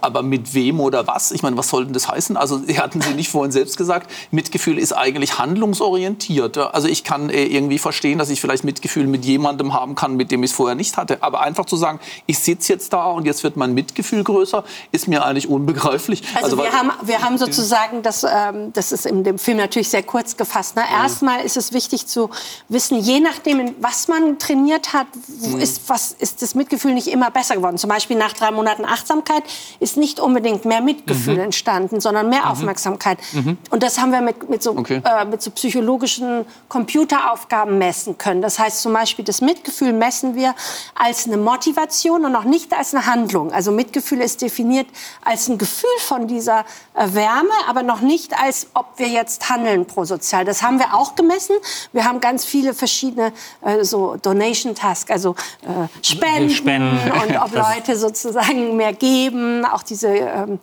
Aber 0.00 0.22
mit 0.22 0.54
wem 0.54 0.80
oder 0.80 1.06
was? 1.06 1.30
Ich 1.30 1.42
meine, 1.42 1.56
was 1.56 1.68
soll 1.68 1.84
denn 1.84 1.92
das 1.92 2.08
heißen? 2.08 2.36
Also 2.36 2.60
hatten 2.78 3.00
Sie 3.00 3.14
nicht 3.14 3.30
vorhin 3.30 3.52
selbst 3.52 3.76
gesagt, 3.76 4.10
Mitgefühl 4.32 4.78
ist 4.78 4.92
eigentlich 4.92 5.38
handlungsorientiert. 5.38 6.58
Also 6.58 6.88
ich 6.88 7.04
kann 7.04 7.30
äh, 7.30 7.44
irgendwie 7.44 7.78
verstehen, 7.78 8.18
dass 8.18 8.30
ich 8.30 8.40
vielleicht 8.40 8.64
Mitgefühl 8.64 9.06
mit 9.06 9.24
jemandem 9.24 9.72
haben 9.72 9.94
kann, 9.94 10.16
mit 10.16 10.32
dem 10.32 10.42
ich 10.42 10.50
es 10.50 10.56
vorher 10.56 10.74
nicht 10.74 10.96
hatte. 10.96 11.22
Aber 11.22 11.42
einfach 11.42 11.66
zu 11.66 11.76
sagen, 11.76 12.00
ich 12.26 12.40
sitze 12.40 12.72
jetzt 12.72 12.92
da 12.92 13.06
und 13.06 13.24
jetzt 13.24 13.44
wird 13.44 13.56
mein 13.56 13.72
Mitgefühl 13.72 14.24
größer, 14.24 14.64
ist 14.90 15.06
mir 15.06 15.24
eigentlich 15.24 15.48
unbegreiflich. 15.48 16.22
Also, 16.34 16.56
also 16.56 16.58
wir, 16.58 16.72
haben, 16.72 16.90
wir 17.02 17.22
haben 17.22 17.38
sozusagen, 17.38 18.02
das, 18.02 18.24
ähm, 18.24 18.72
das 18.72 18.90
ist 18.90 19.06
in 19.06 19.22
dem 19.22 19.38
Film 19.38 19.58
natürlich 19.58 19.90
sehr 19.90 20.02
kurz 20.02 20.36
gefasst. 20.36 20.74
Ne? 20.74 20.82
Erstmal 20.90 21.35
Mal 21.36 21.44
ist 21.44 21.56
es 21.56 21.72
wichtig 21.72 22.06
zu 22.06 22.30
wissen, 22.68 22.98
je 22.98 23.20
nachdem, 23.20 23.74
was 23.80 24.08
man 24.08 24.38
trainiert 24.38 24.92
hat, 24.92 25.06
mhm. 25.28 25.60
ist, 25.60 25.88
was, 25.88 26.14
ist 26.18 26.42
das 26.42 26.54
Mitgefühl 26.54 26.94
nicht 26.94 27.08
immer 27.08 27.30
besser 27.30 27.56
geworden. 27.56 27.78
Zum 27.78 27.90
Beispiel 27.90 28.16
nach 28.16 28.32
drei 28.32 28.50
Monaten 28.50 28.84
Achtsamkeit 28.84 29.42
ist 29.80 29.96
nicht 29.96 30.20
unbedingt 30.20 30.64
mehr 30.64 30.80
Mitgefühl 30.80 31.34
mhm. 31.34 31.40
entstanden, 31.40 32.00
sondern 32.00 32.28
mehr 32.28 32.44
mhm. 32.44 32.50
Aufmerksamkeit. 32.50 33.18
Mhm. 33.32 33.58
Und 33.70 33.82
das 33.82 33.98
haben 33.98 34.12
wir 34.12 34.20
mit, 34.20 34.48
mit, 34.48 34.62
so, 34.62 34.76
okay. 34.76 35.02
äh, 35.04 35.24
mit 35.24 35.42
so 35.42 35.50
psychologischen 35.50 36.46
Computeraufgaben 36.68 37.78
messen 37.78 38.18
können. 38.18 38.42
Das 38.42 38.58
heißt 38.58 38.82
zum 38.82 38.92
Beispiel, 38.92 39.24
das 39.24 39.40
Mitgefühl 39.40 39.92
messen 39.92 40.34
wir 40.34 40.54
als 40.94 41.26
eine 41.26 41.36
Motivation 41.36 42.24
und 42.24 42.32
noch 42.32 42.44
nicht 42.44 42.72
als 42.72 42.94
eine 42.94 43.06
Handlung. 43.06 43.52
Also 43.52 43.72
Mitgefühl 43.72 44.20
ist 44.20 44.42
definiert 44.42 44.86
als 45.24 45.48
ein 45.48 45.58
Gefühl 45.58 45.88
von 46.00 46.26
dieser 46.26 46.64
äh, 46.94 47.06
Wärme, 47.12 47.50
aber 47.68 47.82
noch 47.82 48.00
nicht 48.00 48.38
als, 48.38 48.68
ob 48.74 48.86
wir 48.96 49.08
jetzt 49.08 49.48
handeln 49.48 49.86
prosozial. 49.86 50.44
Das 50.44 50.62
haben 50.62 50.78
wir 50.78 50.94
auch 50.94 51.14
gemessen. 51.26 51.56
Wir 51.92 52.04
haben 52.04 52.20
ganz 52.20 52.44
viele 52.44 52.74
verschiedene 52.74 53.32
äh, 53.64 53.84
so 53.84 54.16
Donation 54.16 54.74
Tasks, 54.74 55.10
also 55.10 55.34
äh, 55.62 56.04
Spenden, 56.04 56.50
Spenden, 56.50 56.98
und 57.10 57.36
ob 57.36 57.52
Leute 57.54 57.96
sozusagen 57.96 58.76
mehr 58.76 58.92
geben, 58.92 59.64
auch 59.64 59.82
diese 59.82 60.08
ähm, 60.08 60.58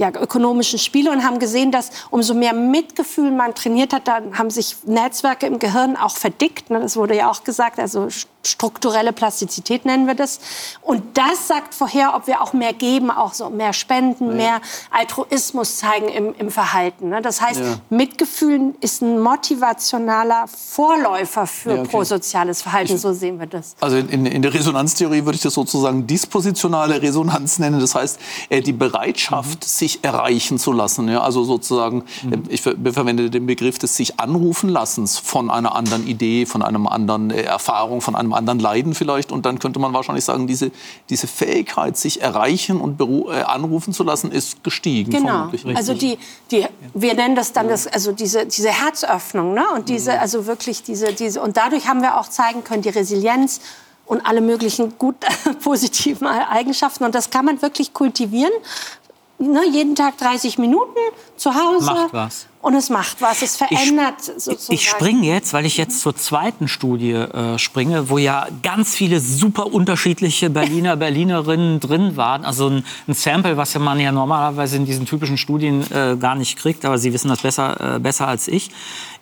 ja, 0.00 0.08
ökonomischen 0.08 0.78
Spiele 0.78 1.12
und 1.12 1.22
haben 1.24 1.38
gesehen, 1.38 1.70
dass 1.70 1.90
umso 2.08 2.32
mehr 2.32 2.54
Mitgefühl 2.54 3.30
man 3.30 3.54
trainiert 3.54 3.92
hat, 3.92 4.08
dann 4.08 4.38
haben 4.38 4.48
sich 4.48 4.76
Netzwerke 4.86 5.46
im 5.46 5.58
Gehirn 5.58 5.94
auch 5.94 6.16
verdickt. 6.16 6.70
Ne? 6.70 6.80
Das 6.80 6.96
wurde 6.96 7.14
ja 7.14 7.30
auch 7.30 7.44
gesagt, 7.44 7.78
also 7.78 8.08
strukturelle 8.42 9.12
Plastizität 9.12 9.84
nennen 9.84 10.06
wir 10.06 10.14
das. 10.14 10.40
Und 10.80 11.02
das 11.18 11.48
sagt 11.48 11.74
vorher, 11.74 12.14
ob 12.14 12.26
wir 12.26 12.40
auch 12.40 12.54
mehr 12.54 12.72
geben, 12.72 13.10
auch 13.10 13.34
so 13.34 13.50
mehr 13.50 13.74
spenden, 13.74 14.30
ja. 14.30 14.36
mehr 14.36 14.60
Altruismus 14.90 15.76
zeigen 15.76 16.08
im, 16.08 16.34
im 16.38 16.50
Verhalten. 16.50 17.10
Ne? 17.10 17.20
Das 17.20 17.42
heißt, 17.42 17.60
ja. 17.60 17.76
Mitgefühl 17.90 18.74
ist 18.80 19.02
ein 19.02 19.20
motivationaler 19.20 20.46
Vorläufer 20.48 21.46
für 21.46 21.74
ja, 21.74 21.80
okay. 21.80 21.90
prosoziales 21.90 22.62
Verhalten. 22.62 22.94
Ich, 22.94 23.00
so 23.02 23.12
sehen 23.12 23.38
wir 23.38 23.46
das. 23.46 23.76
Also 23.80 23.98
in, 23.98 24.24
in, 24.24 24.40
der 24.40 24.54
Resonanztheorie 24.54 25.26
würde 25.26 25.36
ich 25.36 25.42
das 25.42 25.54
sozusagen 25.54 26.06
dispositionale 26.06 27.02
Resonanz 27.02 27.58
nennen. 27.58 27.80
Das 27.80 27.94
heißt, 27.94 28.18
äh, 28.48 28.62
die 28.62 28.72
Bereitschaft, 28.72 29.60
mhm. 29.60 29.66
sich 29.66 29.89
sich 29.90 30.04
erreichen 30.04 30.58
zu 30.58 30.72
lassen. 30.72 31.08
Ja? 31.08 31.22
Also 31.22 31.44
sozusagen, 31.44 32.04
mhm. 32.22 32.44
ich 32.48 32.62
ver 32.62 32.74
verwende 32.92 33.30
den 33.30 33.46
Begriff 33.46 33.78
des 33.78 33.96
sich 33.96 34.20
anrufen 34.20 34.68
lassens 34.68 35.18
von 35.18 35.50
einer 35.50 35.74
anderen 35.74 36.06
Idee, 36.06 36.46
von 36.46 36.62
einem 36.62 36.86
anderen 36.86 37.30
äh, 37.30 37.42
Erfahrung, 37.42 38.00
von 38.00 38.14
einem 38.14 38.32
anderen 38.32 38.58
Leiden 38.60 38.94
vielleicht. 38.94 39.32
Und 39.32 39.46
dann 39.46 39.58
könnte 39.58 39.78
man 39.78 39.92
wahrscheinlich 39.92 40.24
sagen, 40.24 40.46
diese, 40.46 40.70
diese 41.08 41.26
Fähigkeit, 41.26 41.96
sich 41.96 42.22
erreichen 42.22 42.80
und 42.80 43.00
äh, 43.00 43.42
anrufen 43.42 43.92
zu 43.92 44.04
lassen, 44.04 44.30
ist 44.30 44.62
gestiegen. 44.62 45.10
Genau. 45.10 45.50
Also 45.74 45.94
die, 45.94 46.18
die, 46.50 46.66
wir 46.94 47.14
nennen 47.14 47.34
das 47.34 47.52
dann 47.52 47.68
das, 47.68 47.86
also 47.86 48.12
diese, 48.12 48.46
diese 48.46 48.70
Herzöffnung, 48.70 49.54
ne? 49.54 49.64
Und 49.74 49.88
diese, 49.88 50.12
mhm. 50.12 50.18
also 50.20 50.46
wirklich 50.46 50.82
diese, 50.82 51.12
diese, 51.12 51.40
und 51.40 51.56
dadurch 51.56 51.88
haben 51.88 52.02
wir 52.02 52.18
auch 52.18 52.28
zeigen 52.28 52.64
können, 52.64 52.82
die 52.82 52.88
Resilienz 52.90 53.60
und 54.10 54.26
alle 54.26 54.40
möglichen 54.40 54.98
gut 54.98 55.14
positiven 55.62 56.26
Eigenschaften. 56.26 57.04
Und 57.04 57.14
das 57.14 57.30
kann 57.30 57.44
man 57.44 57.62
wirklich 57.62 57.94
kultivieren. 57.94 58.52
Ne, 59.40 59.66
jeden 59.66 59.94
Tag 59.94 60.18
30 60.18 60.58
Minuten 60.58 60.98
zu 61.36 61.54
Hause. 61.54 61.86
Macht 61.86 62.12
was. 62.12 62.46
Und 62.62 62.74
es 62.74 62.90
macht 62.90 63.22
was, 63.22 63.40
es 63.40 63.56
verändert 63.56 64.16
ich, 64.20 64.42
sozusagen. 64.42 64.74
Ich 64.74 64.86
springe 64.86 65.26
jetzt, 65.26 65.54
weil 65.54 65.64
ich 65.64 65.78
jetzt 65.78 66.00
zur 66.00 66.14
zweiten 66.14 66.68
Studie 66.68 67.12
äh, 67.12 67.58
springe, 67.58 68.10
wo 68.10 68.18
ja 68.18 68.48
ganz 68.62 68.94
viele 68.94 69.18
super 69.18 69.72
unterschiedliche 69.72 70.50
Berliner, 70.50 70.96
Berlinerinnen 70.96 71.80
drin 71.80 72.18
waren. 72.18 72.44
Also 72.44 72.68
ein, 72.68 72.84
ein, 73.08 73.14
Sample, 73.14 73.56
was 73.56 73.72
ja 73.72 73.80
man 73.80 73.98
ja 73.98 74.12
normalerweise 74.12 74.76
in 74.76 74.84
diesen 74.84 75.06
typischen 75.06 75.38
Studien 75.38 75.90
äh, 75.90 76.16
gar 76.20 76.34
nicht 76.34 76.58
kriegt, 76.58 76.84
aber 76.84 76.98
Sie 76.98 77.14
wissen 77.14 77.28
das 77.28 77.40
besser, 77.40 77.96
äh, 77.96 77.98
besser 77.98 78.28
als 78.28 78.46
ich. 78.46 78.70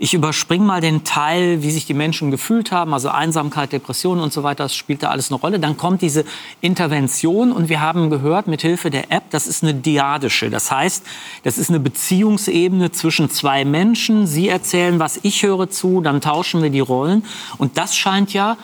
Ich 0.00 0.14
überspringe 0.14 0.64
mal 0.64 0.80
den 0.80 1.04
Teil, 1.04 1.62
wie 1.62 1.70
sich 1.70 1.86
die 1.86 1.94
Menschen 1.94 2.32
gefühlt 2.32 2.72
haben, 2.72 2.92
also 2.92 3.08
Einsamkeit, 3.08 3.70
Depression 3.70 4.18
und 4.18 4.32
so 4.32 4.42
weiter, 4.42 4.64
das 4.64 4.74
spielt 4.74 5.04
da 5.04 5.10
alles 5.10 5.30
eine 5.30 5.40
Rolle. 5.40 5.60
Dann 5.60 5.76
kommt 5.76 6.02
diese 6.02 6.24
Intervention 6.60 7.52
und 7.52 7.68
wir 7.68 7.80
haben 7.80 8.10
gehört, 8.10 8.48
mit 8.48 8.62
Hilfe 8.62 8.90
der 8.90 9.12
App, 9.12 9.30
das 9.30 9.46
ist 9.46 9.62
eine 9.62 9.74
diadische. 9.74 10.50
Das 10.50 10.72
heißt, 10.72 11.04
das 11.44 11.56
ist 11.56 11.68
eine 11.68 11.78
Beziehungsebene 11.78 12.90
zwischen 12.90 13.27
zwei 13.28 13.64
Menschen, 13.64 14.26
Sie 14.26 14.48
erzählen 14.48 14.98
was, 14.98 15.20
ich 15.22 15.42
höre 15.42 15.70
zu, 15.70 16.00
dann 16.00 16.20
tauschen 16.20 16.62
wir 16.62 16.70
die 16.70 16.80
Rollen. 16.80 17.24
Und 17.58 17.78
das 17.78 17.96
scheint 17.96 18.32
ja 18.32 18.56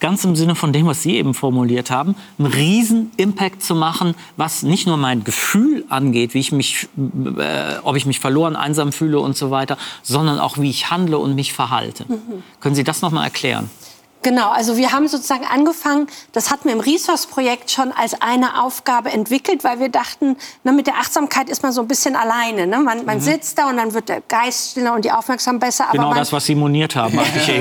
ganz 0.00 0.24
im 0.24 0.34
Sinne 0.34 0.54
von 0.54 0.72
dem, 0.72 0.86
was 0.86 1.02
Sie 1.02 1.16
eben 1.16 1.34
formuliert 1.34 1.90
haben, 1.90 2.16
einen 2.38 2.48
riesen 2.48 3.12
Impact 3.16 3.62
zu 3.62 3.74
machen, 3.74 4.14
was 4.36 4.62
nicht 4.62 4.86
nur 4.86 4.96
mein 4.96 5.22
Gefühl 5.22 5.84
angeht, 5.88 6.34
wie 6.34 6.40
ich 6.40 6.52
mich, 6.52 6.88
äh, 7.38 7.76
ob 7.82 7.96
ich 7.96 8.06
mich 8.06 8.18
verloren, 8.18 8.56
einsam 8.56 8.92
fühle 8.92 9.20
und 9.20 9.36
so 9.36 9.50
weiter, 9.50 9.76
sondern 10.02 10.40
auch 10.40 10.58
wie 10.58 10.70
ich 10.70 10.90
handle 10.90 11.18
und 11.18 11.34
mich 11.34 11.52
verhalte. 11.52 12.06
Mhm. 12.08 12.42
Können 12.60 12.74
Sie 12.74 12.84
das 12.84 13.02
noch 13.02 13.12
mal 13.12 13.24
erklären? 13.24 13.70
Genau, 14.22 14.50
also 14.50 14.76
wir 14.76 14.92
haben 14.92 15.08
sozusagen 15.08 15.44
angefangen, 15.44 16.06
das 16.32 16.50
hatten 16.50 16.64
wir 16.64 16.72
im 16.72 16.80
Resource-Projekt 16.80 17.70
schon 17.70 17.92
als 17.92 18.20
eine 18.20 18.62
Aufgabe 18.62 19.10
entwickelt, 19.10 19.64
weil 19.64 19.80
wir 19.80 19.88
dachten, 19.88 20.36
na, 20.64 20.72
mit 20.72 20.86
der 20.86 20.94
Achtsamkeit 20.94 21.48
ist 21.48 21.62
man 21.62 21.72
so 21.72 21.80
ein 21.80 21.88
bisschen 21.88 22.16
alleine. 22.16 22.66
Ne? 22.66 22.78
Man, 22.80 23.04
man 23.04 23.18
mhm. 23.18 23.22
sitzt 23.22 23.58
da 23.58 23.68
und 23.68 23.76
dann 23.76 23.94
wird 23.94 24.08
der 24.08 24.20
Geist 24.22 24.72
stiller 24.72 24.94
und 24.94 25.04
die 25.04 25.12
Aufmerksamkeit 25.12 25.60
besser. 25.60 25.86
Genau 25.92 26.08
man, 26.08 26.18
das, 26.18 26.32
was 26.32 26.46
Sie 26.46 26.54
moniert 26.54 26.96
haben. 26.96 27.18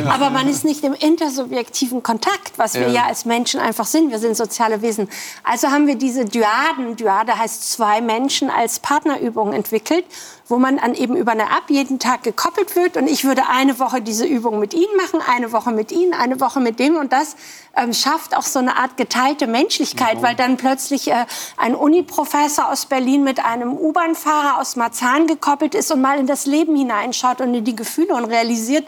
aber 0.09 0.29
man 0.31 0.47
ist 0.47 0.65
nicht 0.65 0.83
im 0.83 0.93
intersubjektiven 0.93 2.01
Kontakt, 2.01 2.53
was 2.57 2.73
wir 2.73 2.87
ja. 2.87 2.93
ja 2.93 3.05
als 3.05 3.25
Menschen 3.25 3.59
einfach 3.59 3.85
sind. 3.85 4.09
Wir 4.09 4.19
sind 4.19 4.35
soziale 4.35 4.81
Wesen. 4.81 5.07
Also 5.43 5.67
haben 5.67 5.85
wir 5.85 5.95
diese 5.95 6.25
Dyaden, 6.25 6.95
Dyade 6.95 7.37
heißt 7.37 7.71
zwei 7.71 8.01
Menschen, 8.01 8.49
als 8.49 8.79
Partnerübung 8.79 9.53
entwickelt 9.53 10.05
wo 10.49 10.57
man 10.57 10.77
dann 10.77 10.95
eben 10.95 11.15
über 11.15 11.31
eine 11.31 11.43
App 11.43 11.69
jeden 11.69 11.99
Tag 11.99 12.23
gekoppelt 12.23 12.75
wird 12.75 12.97
und 12.97 13.07
ich 13.07 13.23
würde 13.23 13.47
eine 13.47 13.79
Woche 13.79 14.01
diese 14.01 14.25
Übung 14.25 14.59
mit 14.59 14.73
Ihnen 14.73 14.95
machen, 14.97 15.21
eine 15.25 15.51
Woche 15.51 15.71
mit 15.71 15.91
Ihnen, 15.91 16.13
eine 16.13 16.41
Woche 16.41 16.59
mit 16.59 16.79
dem 16.79 16.97
und 16.97 17.13
das 17.13 17.35
ähm, 17.77 17.93
schafft 17.93 18.35
auch 18.35 18.43
so 18.43 18.59
eine 18.59 18.75
Art 18.75 18.97
geteilte 18.97 19.45
Menschlichkeit, 19.45 20.17
mhm. 20.17 20.23
weil 20.23 20.35
dann 20.35 20.57
plötzlich 20.57 21.09
äh, 21.09 21.25
ein 21.57 21.75
Uniprofessor 21.75 22.69
aus 22.69 22.87
Berlin 22.87 23.23
mit 23.23 23.45
einem 23.45 23.73
U-Bahn-Fahrer 23.73 24.59
aus 24.59 24.75
Marzahn 24.75 25.27
gekoppelt 25.27 25.75
ist 25.75 25.91
und 25.91 26.01
mal 26.01 26.19
in 26.19 26.27
das 26.27 26.47
Leben 26.47 26.75
hineinschaut 26.75 27.41
und 27.41 27.53
in 27.53 27.63
die 27.63 27.75
Gefühle 27.75 28.15
und 28.15 28.25
realisiert, 28.25 28.85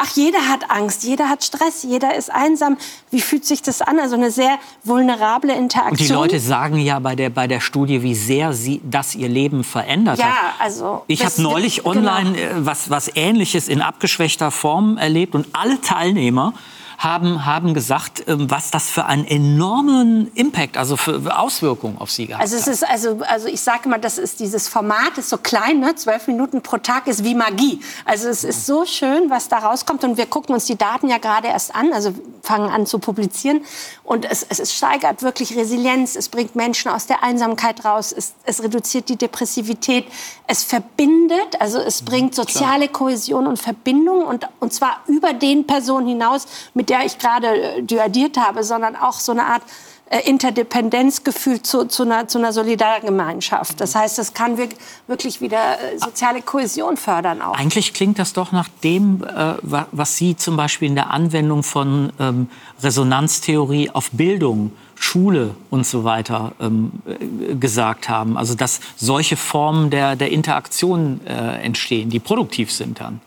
ach, 0.00 0.10
jeder 0.16 0.48
hat 0.48 0.70
Angst, 0.70 1.04
jeder 1.04 1.28
hat 1.28 1.44
Stress, 1.44 1.82
jeder 1.82 2.14
ist 2.14 2.30
einsam. 2.30 2.76
Wie 3.10 3.20
fühlt 3.20 3.44
sich 3.44 3.62
das 3.62 3.82
an? 3.82 3.98
Also 3.98 4.16
eine 4.16 4.30
sehr 4.30 4.58
vulnerable 4.82 5.52
Interaktion. 5.52 5.90
Und 5.90 6.00
die 6.00 6.12
Leute 6.12 6.40
sagen 6.40 6.78
ja 6.78 6.98
bei 6.98 7.14
der, 7.14 7.30
bei 7.30 7.46
der 7.46 7.60
Studie, 7.60 8.02
wie 8.02 8.14
sehr 8.14 8.52
sie 8.52 8.80
das 8.82 9.14
ihr 9.14 9.28
Leben 9.28 9.62
verändert 9.62 10.18
ja, 10.18 10.24
hat. 10.24 10.32
Ja, 10.32 10.54
also. 10.58 11.04
Ich 11.06 11.24
habe 11.24 11.40
neulich 11.42 11.76
genau. 11.76 11.90
online 11.90 12.32
genau. 12.32 12.66
was, 12.66 12.90
was 12.90 13.10
Ähnliches 13.14 13.68
in 13.68 13.82
abgeschwächter 13.82 14.50
Form 14.50 14.96
erlebt 14.96 15.34
und 15.34 15.48
alle 15.52 15.80
Teilnehmer 15.80 16.54
haben, 17.00 17.46
haben 17.46 17.72
gesagt, 17.72 18.24
ähm, 18.28 18.50
was 18.50 18.70
das 18.70 18.90
für 18.90 19.06
einen 19.06 19.24
enormen 19.24 20.30
Impact, 20.34 20.76
also 20.76 20.98
für 20.98 21.38
Auswirkungen 21.38 21.96
auf 21.96 22.10
sie 22.10 22.26
gehabt 22.26 22.42
also 22.42 22.56
es 22.56 22.66
ist 22.66 22.86
also 22.86 23.20
also 23.26 23.48
ich 23.48 23.62
sage 23.62 23.88
mal, 23.88 23.98
das 23.98 24.18
ist 24.18 24.38
dieses 24.38 24.68
Format 24.68 25.16
ist 25.16 25.30
so 25.30 25.38
klein, 25.38 25.80
ne? 25.80 25.94
zwölf 25.94 26.26
Minuten 26.26 26.60
pro 26.60 26.76
Tag 26.76 27.06
ist 27.06 27.24
wie 27.24 27.34
Magie. 27.34 27.80
Also 28.04 28.28
es 28.28 28.44
ist 28.44 28.66
so 28.66 28.84
schön, 28.84 29.30
was 29.30 29.48
da 29.48 29.58
rauskommt 29.58 30.04
und 30.04 30.18
wir 30.18 30.26
gucken 30.26 30.54
uns 30.54 30.66
die 30.66 30.76
Daten 30.76 31.08
ja 31.08 31.16
gerade 31.16 31.48
erst 31.48 31.74
an, 31.74 31.94
also 31.94 32.12
fangen 32.42 32.68
an 32.68 32.84
zu 32.84 32.98
publizieren 32.98 33.62
und 34.04 34.30
es, 34.30 34.42
es, 34.46 34.60
es 34.60 34.74
steigert 34.74 35.22
wirklich 35.22 35.56
Resilienz, 35.56 36.16
es 36.16 36.28
bringt 36.28 36.54
Menschen 36.54 36.90
aus 36.90 37.06
der 37.06 37.22
Einsamkeit 37.22 37.82
raus, 37.82 38.12
es, 38.12 38.34
es 38.44 38.62
reduziert 38.62 39.08
die 39.08 39.16
Depressivität, 39.16 40.04
es 40.46 40.64
verbindet, 40.64 41.58
also 41.60 41.78
es 41.78 42.02
bringt 42.02 42.34
soziale 42.34 42.88
Kohäsion 42.88 43.46
und 43.46 43.58
Verbindung 43.58 44.24
und 44.24 44.46
und 44.60 44.74
zwar 44.74 45.00
über 45.06 45.32
den 45.32 45.66
Personen 45.66 46.06
hinaus, 46.06 46.46
mit 46.74 46.89
der 46.90 47.06
ich 47.06 47.18
gerade 47.18 47.46
äh, 47.46 47.82
duadiert 47.82 48.36
habe, 48.36 48.64
sondern 48.64 48.96
auch 48.96 49.14
so 49.14 49.32
eine 49.32 49.44
Art 49.44 49.62
äh, 50.10 50.28
Interdependenzgefühl 50.28 51.62
zu, 51.62 51.86
zu, 51.86 52.02
einer, 52.02 52.26
zu 52.26 52.38
einer 52.38 52.52
Solidargemeinschaft. 52.52 53.80
Das 53.80 53.94
heißt, 53.94 54.18
das 54.18 54.34
kann 54.34 54.58
wirklich 55.06 55.40
wieder 55.40 55.80
äh, 55.80 55.98
soziale 55.98 56.42
Kohäsion 56.42 56.96
fördern 56.96 57.40
auch. 57.40 57.54
Eigentlich 57.56 57.94
klingt 57.94 58.18
das 58.18 58.32
doch 58.32 58.52
nach 58.52 58.68
dem, 58.82 59.24
was 59.92 60.16
Sie 60.16 60.36
zum 60.36 60.56
Beispiel 60.56 60.88
in 60.88 60.96
der 60.96 61.10
Anwendung 61.10 61.62
von 61.62 62.12
ähm, 62.18 62.50
Resonanztheorie 62.82 63.90
auf 63.90 64.10
Bildung 64.12 64.72
Schule 64.96 65.54
und 65.70 65.86
so 65.86 66.04
weiter 66.04 66.52
ähm, 66.60 66.92
gesagt 67.58 68.10
haben. 68.10 68.36
Also 68.36 68.54
dass 68.54 68.80
solche 68.96 69.36
Formen 69.36 69.88
der, 69.88 70.14
der 70.14 70.30
Interaktion 70.30 71.24
entstehen, 71.24 72.10
die 72.10 72.18
produktiv 72.18 72.70
sind 72.70 73.00
dann. 73.00 73.22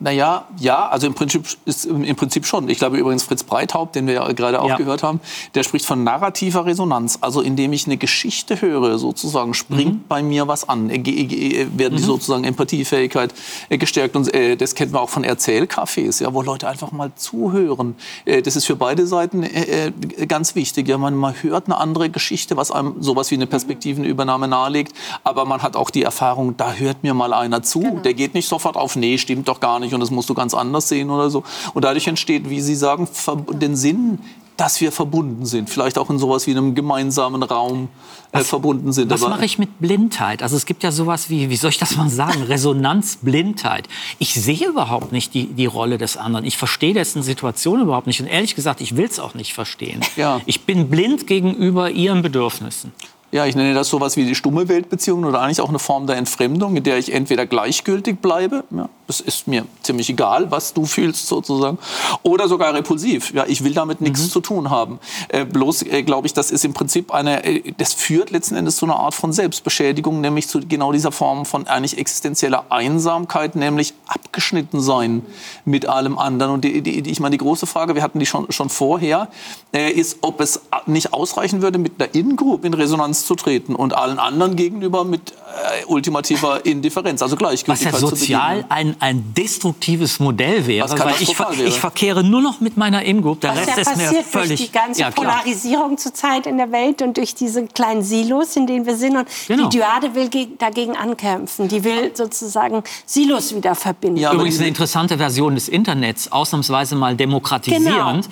Naja, 0.00 0.46
ja, 0.60 0.88
also 0.88 1.08
im 1.08 1.14
Prinzip, 1.14 1.44
ist, 1.64 1.84
im 1.84 2.14
Prinzip 2.14 2.46
schon. 2.46 2.68
Ich 2.68 2.78
glaube 2.78 2.98
übrigens 2.98 3.24
Fritz 3.24 3.42
Breithaupt, 3.42 3.96
den 3.96 4.06
wir 4.06 4.14
ja 4.14 4.32
gerade 4.32 4.60
auch 4.62 4.68
ja. 4.68 4.76
gehört 4.76 5.02
haben, 5.02 5.20
der 5.54 5.64
spricht 5.64 5.84
von 5.84 6.04
narrativer 6.04 6.66
Resonanz. 6.66 7.18
Also 7.20 7.40
indem 7.40 7.72
ich 7.72 7.86
eine 7.86 7.96
Geschichte 7.96 8.60
höre, 8.60 8.98
sozusagen, 8.98 9.54
springt 9.54 9.94
mhm. 9.94 10.04
bei 10.08 10.22
mir 10.22 10.46
was 10.46 10.68
an. 10.68 10.88
Äh, 10.88 10.98
äh, 10.98 11.66
werden 11.76 11.96
die 11.96 12.02
mhm. 12.02 12.06
sozusagen 12.06 12.44
Empathiefähigkeit 12.44 13.34
äh, 13.70 13.78
gestärkt. 13.78 14.14
Und 14.14 14.32
äh, 14.32 14.56
das 14.56 14.76
kennt 14.76 14.92
man 14.92 15.02
auch 15.02 15.10
von 15.10 15.24
Erzählcafés, 15.24 16.22
ja, 16.22 16.32
wo 16.32 16.42
Leute 16.42 16.68
einfach 16.68 16.92
mal 16.92 17.10
zuhören. 17.16 17.96
Äh, 18.24 18.42
das 18.42 18.54
ist 18.54 18.66
für 18.66 18.76
beide 18.76 19.04
Seiten 19.04 19.42
äh, 19.42 19.90
ganz 20.28 20.54
wichtig. 20.54 20.86
Ja, 20.86 20.98
man, 20.98 21.16
man 21.16 21.34
hört 21.42 21.66
eine 21.66 21.76
andere 21.76 22.08
Geschichte, 22.08 22.56
was 22.56 22.70
einem 22.70 23.02
sowas 23.02 23.32
wie 23.32 23.34
eine 23.34 23.48
Perspektivenübernahme 23.48 24.46
nahelegt. 24.46 24.92
Aber 25.24 25.44
man 25.44 25.62
hat 25.62 25.74
auch 25.74 25.90
die 25.90 26.04
Erfahrung, 26.04 26.56
da 26.56 26.74
hört 26.74 27.02
mir 27.02 27.14
mal 27.14 27.32
einer 27.32 27.64
zu. 27.64 27.80
Genau. 27.80 28.00
Der 28.00 28.14
geht 28.14 28.34
nicht 28.34 28.48
sofort 28.48 28.76
auf, 28.76 28.94
nee, 28.94 29.18
stimmt 29.18 29.48
doch 29.48 29.58
gar 29.58 29.80
nicht 29.80 29.87
nicht 29.88 29.94
und 29.94 30.00
das 30.00 30.10
musst 30.10 30.28
du 30.30 30.34
ganz 30.34 30.54
anders 30.54 30.88
sehen 30.88 31.10
oder 31.10 31.30
so. 31.30 31.42
Und 31.74 31.84
dadurch 31.84 32.06
entsteht, 32.06 32.48
wie 32.48 32.60
Sie 32.60 32.74
sagen, 32.74 33.08
den 33.52 33.76
Sinn, 33.76 34.18
dass 34.58 34.80
wir 34.80 34.90
verbunden 34.90 35.46
sind. 35.46 35.70
Vielleicht 35.70 35.98
auch 35.98 36.10
in 36.10 36.18
sowas 36.18 36.46
wie 36.46 36.50
einem 36.50 36.74
gemeinsamen 36.74 37.44
Raum 37.44 37.88
äh, 38.32 38.40
verbunden 38.40 38.92
sind. 38.92 39.08
Was 39.10 39.20
mache 39.20 39.44
ich 39.44 39.58
mit 39.58 39.78
Blindheit? 39.78 40.42
Also 40.42 40.56
es 40.56 40.66
gibt 40.66 40.82
ja 40.82 40.90
sowas 40.90 41.30
wie, 41.30 41.48
wie 41.48 41.56
soll 41.56 41.70
ich 41.70 41.78
das 41.78 41.96
mal 41.96 42.10
sagen, 42.10 42.42
Resonanzblindheit. 42.42 43.88
Ich 44.18 44.34
sehe 44.34 44.66
überhaupt 44.66 45.12
nicht 45.12 45.32
die, 45.32 45.46
die 45.46 45.66
Rolle 45.66 45.96
des 45.96 46.16
anderen. 46.16 46.44
Ich 46.44 46.58
verstehe 46.58 46.92
dessen 46.92 47.22
Situation 47.22 47.80
überhaupt 47.80 48.08
nicht. 48.08 48.20
Und 48.20 48.26
ehrlich 48.26 48.56
gesagt, 48.56 48.80
ich 48.80 48.96
will 48.96 49.06
es 49.06 49.20
auch 49.20 49.34
nicht 49.34 49.54
verstehen. 49.54 50.00
Ja. 50.16 50.40
Ich 50.44 50.62
bin 50.62 50.90
blind 50.90 51.28
gegenüber 51.28 51.90
ihren 51.90 52.22
Bedürfnissen. 52.22 52.92
Ja, 53.30 53.44
ich 53.44 53.54
nenne 53.54 53.74
das 53.74 53.88
sowas 53.88 54.16
wie 54.16 54.24
die 54.24 54.34
stumme 54.34 54.68
Weltbeziehung 54.68 55.24
oder 55.24 55.42
eigentlich 55.42 55.60
auch 55.60 55.68
eine 55.68 55.78
Form 55.78 56.06
der 56.06 56.16
Entfremdung, 56.16 56.76
in 56.76 56.82
der 56.82 56.96
ich 56.96 57.12
entweder 57.12 57.44
gleichgültig 57.44 58.20
bleibe, 58.20 58.64
ja, 58.70 58.88
das 59.06 59.20
ist 59.20 59.48
mir 59.48 59.66
ziemlich 59.82 60.08
egal, 60.08 60.50
was 60.50 60.72
du 60.72 60.84
fühlst 60.84 61.26
sozusagen, 61.26 61.78
oder 62.22 62.48
sogar 62.48 62.74
repulsiv. 62.74 63.32
Ja, 63.34 63.44
ich 63.46 63.64
will 63.64 63.72
damit 63.74 64.00
nichts 64.00 64.22
mhm. 64.22 64.30
zu 64.30 64.40
tun 64.40 64.70
haben. 64.70 64.98
Äh, 65.28 65.44
bloß 65.44 65.82
äh, 65.82 66.02
glaube 66.02 66.26
ich, 66.26 66.32
das 66.32 66.50
ist 66.50 66.64
im 66.64 66.72
Prinzip 66.74 67.12
eine, 67.12 67.44
äh, 67.44 67.72
das 67.76 67.92
führt 67.94 68.30
letzten 68.30 68.56
Endes 68.56 68.76
zu 68.76 68.86
einer 68.86 68.96
Art 68.96 69.14
von 69.14 69.32
Selbstbeschädigung, 69.32 70.20
nämlich 70.20 70.48
zu 70.48 70.60
genau 70.60 70.92
dieser 70.92 71.12
Form 71.12 71.44
von 71.44 71.66
eigentlich 71.66 71.98
existenzieller 71.98 72.66
Einsamkeit, 72.70 73.56
nämlich 73.56 73.94
abgeschnitten 74.06 74.80
sein 74.80 75.22
mit 75.64 75.86
allem 75.86 76.18
anderen. 76.18 76.52
Und 76.52 76.64
die, 76.64 76.82
die, 76.82 77.02
die 77.02 77.10
ich 77.10 77.20
meine, 77.20 77.32
die 77.32 77.42
große 77.44 77.66
Frage, 77.66 77.94
wir 77.94 78.02
hatten 78.02 78.18
die 78.18 78.26
schon, 78.26 78.50
schon 78.52 78.68
vorher, 78.68 79.28
äh, 79.72 79.90
ist, 79.90 80.18
ob 80.20 80.40
es 80.40 80.62
nicht 80.86 81.12
ausreichen 81.14 81.62
würde, 81.62 81.78
mit 81.78 81.92
einer 81.98 82.14
In-Group 82.14 82.64
in 82.64 82.74
Resonanz 82.74 83.17
zu 83.26 83.34
treten 83.34 83.74
und 83.74 83.94
allen 83.96 84.18
anderen 84.18 84.56
gegenüber 84.56 85.04
mit 85.04 85.32
äh, 85.32 85.84
ultimativer 85.86 86.64
Indifferenz, 86.66 87.22
also 87.22 87.32
Was 87.34 87.38
Gleichgültigkeit 87.38 87.92
ja 87.94 87.98
zu 87.98 88.06
sozial 88.08 88.64
ein, 88.68 88.96
ein 89.00 89.34
destruktives 89.36 90.20
Modell 90.20 90.66
wäre, 90.66 90.88
Was 90.90 90.98
weil 90.98 91.14
ich, 91.20 91.34
ver 91.36 91.48
wäre. 91.56 91.68
ich 91.68 91.78
verkehre 91.78 92.22
nur 92.22 92.42
noch 92.42 92.60
mit 92.60 92.76
meiner 92.76 93.02
In-Group. 93.02 93.40
Der 93.40 93.50
Was 93.50 93.58
Rest 93.66 93.68
ja 93.68 93.74
ist 93.82 93.96
mir 93.96 94.04
passiert 94.04 94.24
völlig. 94.26 94.48
durch 94.48 94.66
die 94.66 94.72
ganze 94.72 95.00
ja. 95.00 95.10
Polarisierung 95.10 95.98
zurzeit 95.98 96.46
in 96.46 96.58
der 96.58 96.70
Welt 96.72 97.02
und 97.02 97.16
durch 97.16 97.34
diese 97.34 97.66
kleinen 97.66 98.02
Silos, 98.02 98.56
in 98.56 98.66
denen 98.66 98.86
wir 98.86 98.96
sind. 98.96 99.16
Und 99.16 99.26
Genau. 99.46 99.68
die 99.68 99.78
Dyade 99.78 100.14
will 100.14 100.28
ge- 100.28 100.48
dagegen 100.58 100.96
ankämpfen. 100.96 101.68
Die 101.68 101.82
will 101.84 102.10
sozusagen 102.14 102.82
Silos 103.06 103.54
wieder 103.54 103.74
verbinden. 103.74 104.18
Ja, 104.18 104.32
Übrigens 104.32 104.58
eine 104.58 104.68
interessante 104.68 105.16
Version 105.16 105.54
des 105.54 105.68
Internets, 105.68 106.30
ausnahmsweise 106.30 106.94
mal 106.96 107.16
demokratisierend, 107.16 107.84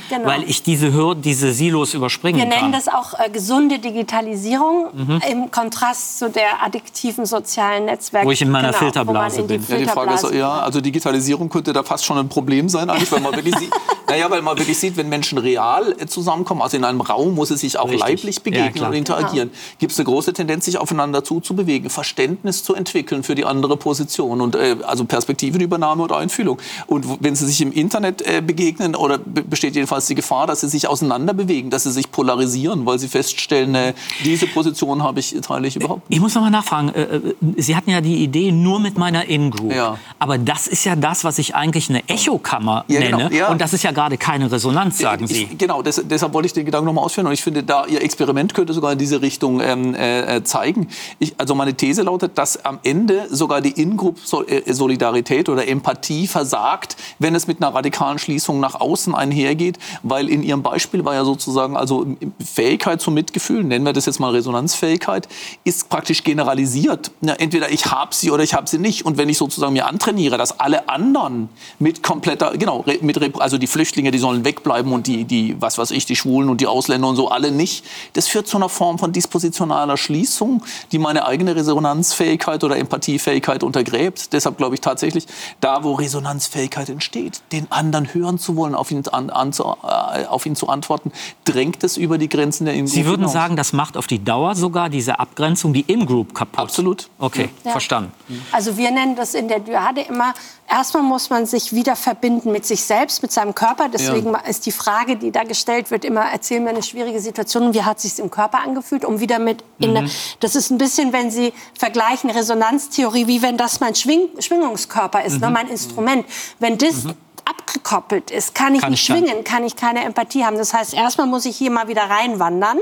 Genau, 0.08 0.18
genau. 0.22 0.26
weil 0.28 0.42
ich 0.48 0.62
diese, 0.62 0.92
Hürde, 0.92 1.20
diese 1.22 1.52
Silos 1.52 1.94
überspringen 1.94 2.38
Wir 2.40 2.46
kann. 2.48 2.60
nennen 2.60 2.72
das 2.72 2.88
auch 2.88 3.14
äh, 3.18 3.30
gesunde 3.30 3.78
Digitalisierung 3.78 4.75
Mhm. 4.92 5.20
im 5.30 5.50
Kontrast 5.50 6.18
zu 6.18 6.30
der 6.30 6.62
addiktiven 6.62 7.26
sozialen 7.26 7.86
Netzwerke. 7.86 8.26
Wo 8.26 8.30
ich 8.32 8.42
in 8.42 8.50
meiner 8.50 8.68
genau, 8.68 8.78
Filterblase 8.78 9.40
in 9.40 9.46
bin. 9.46 9.64
Ja, 9.68 9.76
die 9.78 9.84
Frage 9.86 10.14
ist, 10.14 10.20
Filterblase 10.20 10.36
ja, 10.38 10.60
also 10.60 10.80
Digitalisierung 10.80 11.48
könnte 11.48 11.72
da 11.72 11.82
fast 11.82 12.04
schon 12.04 12.18
ein 12.18 12.28
Problem 12.28 12.68
sein, 12.68 12.90
eigentlich, 12.90 13.10
weil 13.12 13.20
man 13.20 13.34
wirklich 13.34 13.56
sieht, 13.58 13.70
naja, 14.08 14.30
weil 14.30 14.42
man 14.42 14.56
wirklich 14.58 14.78
sieht, 14.78 14.96
wenn 14.96 15.08
Menschen 15.08 15.38
real 15.38 15.96
zusammenkommen, 16.06 16.62
also 16.62 16.76
in 16.76 16.84
einem 16.84 17.00
Raum, 17.00 17.34
muss 17.34 17.50
es 17.50 17.60
sich 17.60 17.78
auch 17.78 17.84
Richtig. 17.86 18.00
leiblich 18.00 18.36
Ja, 18.36 18.42
begegnen 18.42 18.72
klar. 18.74 18.90
und 18.90 18.96
interagieren, 18.96 19.48
Genau. 19.50 19.60
gibt 19.78 19.92
es 19.92 19.98
eine 19.98 20.04
große 20.06 20.32
Tendenz, 20.32 20.64
sich 20.64 20.78
aufeinander 20.78 21.24
zuzubewegen, 21.24 21.90
Verständnis 21.90 22.62
zu 22.64 22.74
entwickeln 22.74 23.22
für 23.22 23.34
die 23.34 23.44
andere 23.44 23.76
Position 23.76 24.40
und 24.40 24.54
äh, 24.56 24.76
also 24.86 25.04
Perspektivenübernahme 25.04 26.02
oder 26.02 26.16
Einfühlung. 26.16 26.58
Und 26.86 27.04
wenn 27.20 27.34
sie 27.36 27.46
sich 27.46 27.60
im 27.60 27.72
Internet 27.72 28.22
äh, 28.22 28.40
begegnen, 28.40 28.94
oder 28.94 29.18
be- 29.18 29.42
besteht 29.42 29.74
jedenfalls 29.74 30.06
die 30.06 30.14
Gefahr, 30.14 30.46
dass 30.46 30.60
sie 30.60 30.68
sich 30.68 30.88
auseinander 30.88 31.34
bewegen, 31.34 31.70
dass 31.70 31.82
sie 31.84 31.90
sich 31.92 32.10
polarisieren, 32.10 32.86
weil 32.86 32.98
sie 32.98 33.08
feststellen, 33.08 33.74
äh, 33.74 33.94
diese 34.24 34.46
Position 34.46 34.65
habe 35.02 35.20
ich, 35.20 35.34
teile 35.42 35.68
ich 35.68 35.76
überhaupt 35.76 36.08
nicht. 36.08 36.16
Ich 36.16 36.22
muss 36.22 36.34
noch 36.34 36.42
mal 36.42 36.50
nachfragen. 36.50 36.88
äh, 36.90 37.02
äh, 37.02 37.34
Sie 37.56 37.76
hatten 37.76 37.90
ja 37.90 38.00
die 38.00 38.16
Idee 38.22 38.52
nur 38.52 38.80
mit 38.80 38.98
meiner 38.98 39.24
In-Group. 39.26 39.72
Ja. 39.72 39.98
Aber 40.18 40.38
das 40.38 40.66
ist 40.66 40.84
ja 40.84 40.96
das, 40.96 41.24
was 41.24 41.38
ich 41.38 41.54
eigentlich 41.54 41.88
eine 41.90 42.08
Echokammer 42.08 42.84
Ja, 42.88 43.00
genau, 43.00 43.18
nenne. 43.18 43.34
ja. 43.36 43.48
Und 43.48 43.60
das 43.60 43.72
ist 43.72 43.82
ja 43.82 43.92
gerade 43.92 44.16
keine 44.16 44.50
Resonanz, 44.50 44.98
sagen 44.98 45.24
ich, 45.24 45.30
Sie. 45.30 45.46
Genau, 45.56 45.82
des, 45.82 46.02
deshalb 46.08 46.32
wollte 46.34 46.46
ich 46.46 46.52
den 46.52 46.64
Gedanken 46.64 46.86
nochmal 46.86 47.04
ausführen. 47.04 47.26
Und 47.26 47.32
ich 47.32 47.42
finde, 47.42 47.62
da 47.62 47.86
Ihr 47.86 48.02
Experiment 48.02 48.54
könnte 48.54 48.72
sogar 48.72 48.92
in 48.92 48.98
diese 48.98 49.22
Richtung 49.22 49.60
ähm, 49.60 49.94
äh, 49.94 50.36
äh, 50.36 50.44
zeigen. 50.44 50.88
Ich, 51.18 51.34
also 51.38 51.54
meine 51.54 51.74
These 51.74 52.02
lautet, 52.02 52.38
dass 52.38 52.64
am 52.64 52.78
Ende 52.82 53.26
sogar 53.30 53.60
die 53.60 53.70
In-Group-Solidarität 53.80 55.48
oder 55.48 55.66
Empathie 55.68 56.26
versagt, 56.26 56.96
wenn 57.18 57.34
es 57.34 57.46
mit 57.46 57.62
einer 57.62 57.74
radikalen 57.74 58.18
Schließung 58.18 58.60
nach 58.60 58.74
außen 58.80 59.14
einhergeht. 59.14 59.78
Weil 60.02 60.28
in 60.28 60.42
Ihrem 60.42 60.62
Beispiel 60.62 61.04
war 61.04 61.14
ja 61.14 61.24
sozusagen, 61.24 61.76
also 61.76 62.06
Fähigkeit 62.44 63.00
zum 63.00 63.14
Mitgefühl, 63.14 63.64
nennen 63.64 63.84
wir 63.84 63.92
das 63.92 64.06
jetzt 64.06 64.20
mal 64.20 64.32
Resonanzfähigkeit, 64.56 65.28
ist 65.64 65.88
praktisch 65.88 66.24
generalisiert. 66.24 67.10
Ja, 67.20 67.34
entweder 67.34 67.70
ich 67.70 67.86
habe 67.86 68.14
sie 68.14 68.30
oder 68.30 68.42
ich 68.42 68.54
habe 68.54 68.68
sie 68.68 68.78
nicht. 68.78 69.04
Und 69.04 69.18
wenn 69.18 69.28
ich 69.28 69.38
sozusagen 69.38 69.72
mir 69.72 69.86
antrainiere, 69.86 70.38
dass 70.38 70.58
alle 70.58 70.88
anderen 70.88 71.48
mit 71.78 72.02
kompletter, 72.02 72.56
genau, 72.56 72.84
mit, 73.00 73.40
also 73.40 73.58
die 73.58 73.66
Flüchtlinge, 73.66 74.10
die 74.10 74.18
sollen 74.18 74.44
wegbleiben 74.44 74.92
und 74.92 75.06
die, 75.06 75.24
die, 75.24 75.56
was 75.60 75.78
weiß 75.78 75.90
ich, 75.90 76.06
die 76.06 76.16
Schwulen 76.16 76.48
und 76.48 76.60
die 76.60 76.66
Ausländer 76.66 77.08
und 77.08 77.16
so, 77.16 77.28
alle 77.28 77.50
nicht. 77.50 77.84
Das 78.14 78.28
führt 78.28 78.46
zu 78.46 78.56
einer 78.56 78.68
Form 78.68 78.98
von 78.98 79.12
dispositionaler 79.12 79.96
Schließung, 79.96 80.62
die 80.92 80.98
meine 80.98 81.26
eigene 81.26 81.54
Resonanzfähigkeit 81.54 82.64
oder 82.64 82.76
Empathiefähigkeit 82.76 83.62
untergräbt. 83.62 84.32
Deshalb 84.32 84.56
glaube 84.56 84.74
ich 84.74 84.80
tatsächlich, 84.80 85.26
da 85.60 85.84
wo 85.84 85.94
Resonanzfähigkeit 85.94 86.88
entsteht, 86.88 87.42
den 87.52 87.70
anderen 87.70 88.12
hören 88.14 88.38
zu 88.38 88.56
wollen, 88.56 88.74
auf 88.74 88.90
ihn, 88.90 89.06
an, 89.08 89.30
an, 89.30 89.52
zu, 89.52 89.64
äh, 89.64 90.24
auf 90.26 90.46
ihn 90.46 90.56
zu 90.56 90.68
antworten, 90.68 91.12
drängt 91.44 91.84
es 91.84 91.96
über 91.96 92.18
die 92.18 92.28
Grenzen 92.28 92.64
der 92.64 92.74
In-Group 92.74 92.94
Sie 92.94 93.06
würden 93.06 93.28
sagen, 93.28 93.56
das 93.56 93.72
macht 93.72 93.96
auf 93.96 94.06
die 94.06 94.22
Dauer 94.22 94.45
sogar 94.54 94.88
diese 94.88 95.18
Abgrenzung, 95.18 95.72
die 95.72 95.80
In-Group 95.82 96.34
kaputt. 96.34 96.58
Absolut. 96.60 97.08
Okay, 97.18 97.48
Ja. 97.64 97.72
verstanden. 97.72 98.12
Also 98.52 98.76
wir 98.76 98.90
nennen 98.90 99.16
das 99.16 99.34
in 99.34 99.48
der 99.48 99.60
Dyade 99.60 100.02
immer, 100.02 100.34
erstmal 100.68 101.02
muss 101.02 101.30
man 101.30 101.46
sich 101.46 101.72
wieder 101.72 101.96
verbinden 101.96 102.52
mit 102.52 102.64
sich 102.66 102.82
selbst, 102.82 103.22
mit 103.22 103.32
seinem 103.32 103.54
Körper. 103.54 103.88
Deswegen 103.88 104.34
ist 104.48 104.66
die 104.66 104.72
Frage, 104.72 105.16
die 105.16 105.30
da 105.32 105.44
gestellt 105.44 105.90
wird, 105.90 106.04
immer, 106.04 106.24
erzähl 106.32 106.60
mir 106.60 106.70
eine 106.70 106.82
schwierige 106.82 107.20
Situation, 107.20 107.74
wie 107.74 107.82
hat 107.82 107.96
es 107.98 108.02
sich 108.04 108.18
im 108.18 108.30
Körper 108.30 108.60
angefühlt, 108.62 109.04
um 109.04 109.20
wieder 109.20 109.38
mit 109.38 109.64
in 109.78 109.94
der, 109.94 110.04
das 110.40 110.56
ist 110.56 110.70
ein 110.70 110.78
bisschen, 110.78 111.12
wenn 111.12 111.30
Sie 111.30 111.52
vergleichen 111.78 112.30
Resonanztheorie, 112.30 113.26
wie 113.26 113.42
wenn 113.42 113.56
das 113.56 113.80
mein 113.80 113.94
Schwing, 113.94 114.28
Schwingungskörper 114.38 115.24
ist, 115.24 115.40
ne, 115.40 115.50
mein 115.50 115.68
Instrument. 115.68 116.24
Wenn 116.58 116.78
das 116.78 117.04
abgekoppelt 117.48 118.30
ist, 118.30 118.54
kann 118.54 118.74
ich 118.74 118.80
Kann 118.82 118.90
nicht 118.90 119.00
ich 119.00 119.06
schwingen, 119.06 119.44
kann 119.44 119.64
ich 119.64 119.76
keine 119.76 120.04
Empathie 120.04 120.44
haben. 120.44 120.56
Das 120.58 120.74
heißt, 120.74 120.94
erstmal 120.94 121.26
muss 121.26 121.44
ich 121.44 121.56
hier 121.56 121.70
mal 121.70 121.88
wieder 121.88 122.02
reinwandern. 122.02 122.78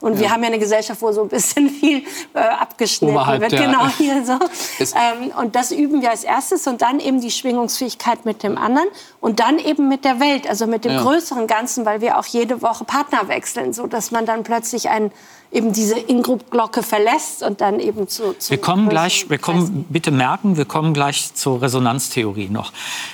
Und 0.00 0.18
wir 0.18 0.30
haben 0.30 0.42
ja 0.42 0.48
eine 0.48 0.58
Gesellschaft, 0.58 1.00
wo 1.00 1.12
so 1.12 1.22
ein 1.22 1.28
bisschen 1.28 1.68
viel 1.80 2.02
äh, 2.34 2.38
abgeschnitten 2.40 3.14
Oberhalb 3.14 3.40
wird. 3.40 3.52
der- 3.52 3.62
Genau 3.62 3.86
hier 3.96 4.24
so. 4.24 4.32
Ähm, 4.80 5.32
und 5.40 5.54
das 5.54 5.70
üben 5.70 6.02
wir 6.02 6.10
als 6.10 6.24
erstes 6.24 6.66
und 6.66 6.82
dann 6.82 7.00
eben 7.00 7.20
die 7.20 7.30
Schwingungsfähigkeit 7.30 8.24
mit 8.24 8.42
dem 8.42 8.58
anderen 8.58 8.88
und 9.20 9.40
dann 9.40 9.58
eben 9.58 9.88
mit 9.88 10.04
der 10.04 10.20
Welt, 10.20 10.48
also 10.48 10.66
mit 10.66 10.84
dem 10.84 10.92
Ja. 10.92 11.02
größeren 11.02 11.46
Ganzen, 11.46 11.86
weil 11.86 12.00
wir 12.00 12.18
auch 12.18 12.26
jede 12.26 12.60
Woche 12.62 12.84
Partner 12.84 13.28
wechseln, 13.28 13.72
so 13.72 13.86
dass 13.86 14.10
man 14.10 14.26
dann 14.26 14.42
plötzlich 14.42 14.88
ein, 14.90 15.12
eben 15.50 15.72
diese 15.72 15.98
In-Group-Glocke 15.98 16.82
verlässt 16.82 17.42
und 17.42 17.62
dann 17.62 17.80
eben 17.80 18.06
zu, 18.06 18.34
zu 18.38 18.50
Wir 18.50 18.58
kommen 18.58 18.88
gleich, 18.88 19.30
wir 19.30 19.38
kommen, 19.38 19.86
bitte 19.88 20.10
merken, 20.10 20.58
wir 20.58 20.66
kommen 20.66 20.92
gleich 20.92 21.32
zur 21.34 21.62
Resonanztheorie 21.62 22.48
noch. 22.50 22.72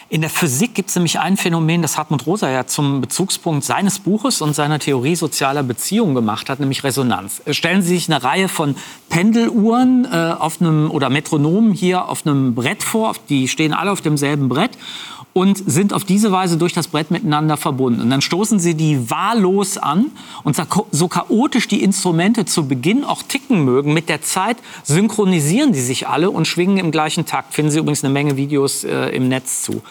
In 0.08 0.20
der 0.20 0.30
Physik 0.30 0.74
gibt 0.74 0.88
es 0.90 0.96
nämlich 0.96 1.20
ein 1.20 1.36
Phänomen, 1.36 1.80
das 1.80 1.96
Hartmut 1.96 2.26
Rosa 2.26 2.50
ja 2.50 2.66
zum 2.66 3.00
Bezugspunkt 3.00 3.64
seines 3.64 4.00
Buches 4.00 4.40
und 4.42 4.54
seiner 4.54 4.80
Theorie 4.80 5.14
sozialer 5.14 5.62
Beziehungen 5.62 6.16
gemacht 6.16 6.50
hat, 6.50 6.58
nämlich 6.58 6.82
Resonanz. 6.82 7.40
Äh, 7.44 7.54
Stellen 7.54 7.82
Sie 7.82 7.94
sich 7.94 8.10
eine 8.10 8.24
Reihe 8.24 8.48
von 8.48 8.74
Pendeluhren 9.10 10.04
äh, 10.10 10.34
auf 10.36 10.60
einem, 10.60 10.90
oder 10.90 11.10
Metronomen 11.10 11.72
hier 11.72 12.08
auf 12.08 12.26
einem 12.26 12.56
Brett 12.56 12.82
vor, 12.82 13.14
die 13.28 13.46
stehen 13.46 13.72
alle 13.72 13.92
auf 13.92 14.00
demselben 14.00 14.48
Brett 14.48 14.72
und 15.34 15.62
sind 15.66 15.92
auf 15.92 16.04
diese 16.04 16.32
Weise 16.32 16.56
durch 16.56 16.72
das 16.72 16.88
Brett 16.88 17.10
miteinander 17.10 17.56
verbunden. 17.56 18.00
Und 18.00 18.10
dann 18.10 18.22
stoßen 18.22 18.60
sie 18.60 18.74
die 18.74 19.10
wahllos 19.10 19.76
an 19.76 20.06
und 20.44 20.56
so- 20.92 21.08
chaotisch 21.08 21.68
die 21.68 21.82
Instrumente 21.82 22.46
zu 22.46 22.66
Beginn 22.66 23.04
auch 23.04 23.22
ticken 23.22 23.64
mögen, 23.64 23.92
mit 23.92 24.08
der 24.08 24.22
Zeit 24.22 24.56
synchronisieren 24.84 25.72
die 25.72 25.80
sich 25.80 26.08
alle 26.08 26.30
und 26.30 26.46
schwingen 26.46 26.78
im 26.78 26.92
gleichen 26.92 27.26
Takt. 27.26 27.52
Finden 27.52 27.72
Sie 27.72 27.80
übrigens 27.80 28.04
eine 28.04 28.12
Menge 28.12 28.36
Videos 28.36 28.84
äh, 28.84 29.08
im 29.08 29.28
Netz 29.28 29.62
zu. 29.62 29.82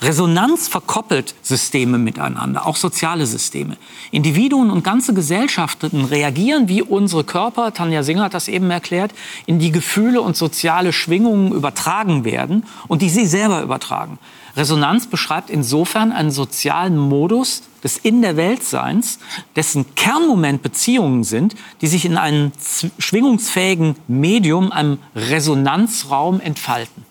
Resonanz 0.00 0.68
verkoppelt 0.68 1.34
Systeme 1.42 1.98
miteinander, 1.98 2.66
auch 2.66 2.76
soziale 2.76 3.26
Systeme. 3.26 3.76
Individuen 4.10 4.70
und 4.70 4.84
ganze 4.84 5.12
Gesellschaften 5.12 6.04
reagieren 6.04 6.68
wie 6.68 6.82
unsere 6.82 7.24
Körper, 7.24 7.74
Tanja 7.74 8.02
Singer 8.04 8.24
hat 8.24 8.34
das 8.34 8.48
eben 8.48 8.70
erklärt, 8.70 9.12
in 9.46 9.58
die 9.58 9.72
Gefühle 9.72 10.22
und 10.22 10.36
soziale 10.36 10.92
Schwingungen 10.92 11.52
übertragen 11.52 12.24
werden 12.24 12.64
und 12.86 13.02
die 13.02 13.10
sie 13.10 13.26
selber 13.26 13.60
übertragen. 13.60 14.18
Resonanz 14.58 15.06
beschreibt 15.06 15.50
insofern 15.50 16.12
einen 16.12 16.32
sozialen 16.32 16.98
Modus 16.98 17.62
des 17.82 17.96
In 17.96 18.22
der 18.22 18.36
Weltseins, 18.36 19.20
dessen 19.56 19.94
Kernmoment 19.94 20.62
Beziehungen 20.62 21.22
sind, 21.24 21.54
die 21.80 21.86
sich 21.86 22.04
in 22.04 22.18
einem 22.18 22.52
schwingungsfähigen 22.98 23.94
Medium, 24.08 24.72
einem 24.72 24.98
Resonanzraum 25.14 26.40
entfalten. 26.40 27.06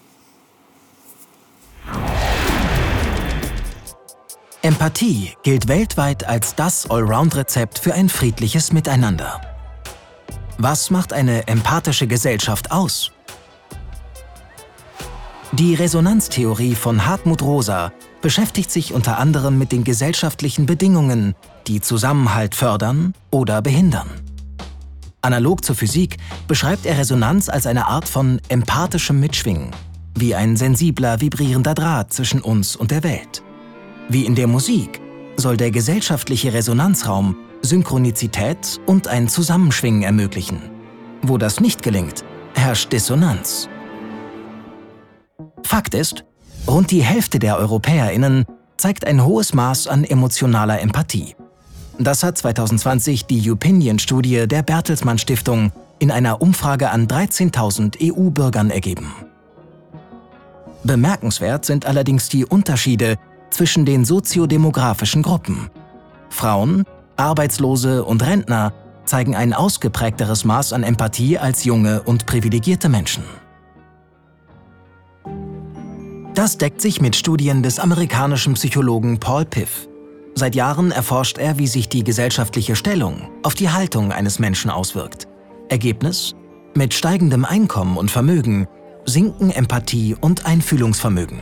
Empathie 4.62 5.32
gilt 5.44 5.70
weltweit 5.70 6.28
als 6.28 6.54
das 6.56 6.90
Allround-Rezept 6.90 7.80
für 7.80 7.94
ein 7.94 8.10
friedliches 8.10 8.74
Miteinander. 8.74 9.40
Was 10.58 10.90
macht 10.90 11.14
eine 11.14 11.48
empathische 11.48 12.08
Gesellschaft 12.08 12.72
aus? 12.72 13.12
Die 15.58 15.74
Resonanztheorie 15.74 16.76
von 16.76 17.08
Hartmut 17.08 17.42
Rosa 17.42 17.92
beschäftigt 18.22 18.70
sich 18.70 18.94
unter 18.94 19.18
anderem 19.18 19.58
mit 19.58 19.72
den 19.72 19.84
gesellschaftlichen 19.84 20.68
Bedingungen, 20.68 21.34
die 21.66 21.82
Zusammenhalt 21.82 22.54
fördern 22.54 23.16
oder 23.32 23.64
behindern. 23.64 24.08
Analog 25.22 25.66
zur 25.66 25.76
Physik 25.76 26.18
beschreibt 26.48 26.86
er 26.86 27.00
Resonanz 27.00 27.50
als 27.50 27.66
eine 27.66 27.88
Art 27.88 28.08
von 28.08 28.40
empathischem 28.50 29.20
Mitschwingen, 29.20 29.72
wie 30.14 30.36
ein 30.36 30.58
sensibler, 30.58 31.22
vibrierender 31.22 31.74
Draht 31.74 32.14
zwischen 32.14 32.42
uns 32.42 32.76
und 32.76 32.92
der 32.92 33.02
Welt. 33.02 33.42
Wie 34.10 34.28
in 34.28 34.36
der 34.36 34.46
Musik 34.46 35.02
soll 35.38 35.58
der 35.58 35.72
gesellschaftliche 35.72 36.54
Resonanzraum 36.54 37.36
Synchronizität 37.64 38.80
und 38.86 39.08
ein 39.08 39.28
Zusammenschwingen 39.28 40.04
ermöglichen. 40.04 40.62
Wo 41.24 41.40
das 41.40 41.60
nicht 41.60 41.82
gelingt, 41.82 42.24
herrscht 42.54 42.94
Dissonanz. 42.94 43.68
Fakt 45.64 45.94
ist, 45.94 46.26
rund 46.68 46.92
die 46.92 47.04
Hälfte 47.04 47.40
der 47.40 47.58
EuropäerInnen 47.60 48.46
zeigt 48.78 49.06
ein 49.06 49.24
hohes 49.24 49.54
Maß 49.54 49.88
an 49.88 50.04
emotionaler 50.04 50.82
Empathie. 50.82 51.36
Das 52.00 52.24
hat 52.24 52.38
2020 52.38 53.26
die 53.26 53.52
Opinion-Studie 53.52 54.48
der 54.48 54.64
Bertelsmann 54.64 55.18
Stiftung 55.18 55.72
in 56.00 56.12
einer 56.12 56.42
Umfrage 56.42 56.92
an 56.92 57.08
13.000 57.08 57.98
EU-Bürgern 58.02 58.70
ergeben. 58.70 59.14
Bemerkenswert 60.84 61.66
sind 61.66 61.86
allerdings 61.86 62.30
die 62.30 62.46
Unterschiede 62.46 63.18
zwischen 63.50 63.86
den 63.86 64.06
soziodemografischen 64.06 65.24
Gruppen. 65.24 65.70
Frauen, 66.30 66.84
Arbeitslose 67.16 68.06
und 68.06 68.26
Rentner 68.26 68.74
zeigen 69.06 69.36
ein 69.36 69.54
ausgeprägteres 69.54 70.46
Maß 70.46 70.74
an 70.74 70.84
Empathie 70.84 71.40
als 71.40 71.64
junge 71.64 72.04
und 72.04 72.26
privilegierte 72.26 72.90
Menschen. 72.90 73.24
Das 76.38 76.60
deckt 76.60 76.82
sich 76.82 77.02
mit 77.02 77.16
Studien 77.16 77.64
des 77.64 77.80
amerikanischen 77.80 78.54
Psychologen 78.54 79.20
Paul 79.20 79.44
Piff. 79.44 79.88
Seit 80.36 80.54
Jahren 80.54 80.92
erforscht 80.92 81.40
er, 81.40 81.58
wie 81.58 81.66
sich 81.66 81.90
die 81.90 82.04
gesellschaftliche 82.04 82.76
Stellung 82.76 83.28
auf 83.42 83.56
die 83.56 83.72
Haltung 83.72 84.12
eines 84.12 84.38
Menschen 84.38 84.70
auswirkt. 84.70 85.28
Ergebnis? 85.70 86.36
Mit 86.76 86.94
steigendem 86.94 87.44
Einkommen 87.44 87.98
und 87.98 88.12
Vermögen 88.12 88.68
sinken 89.04 89.50
Empathie 89.50 90.16
und 90.22 90.46
Einfühlungsvermögen. 90.46 91.40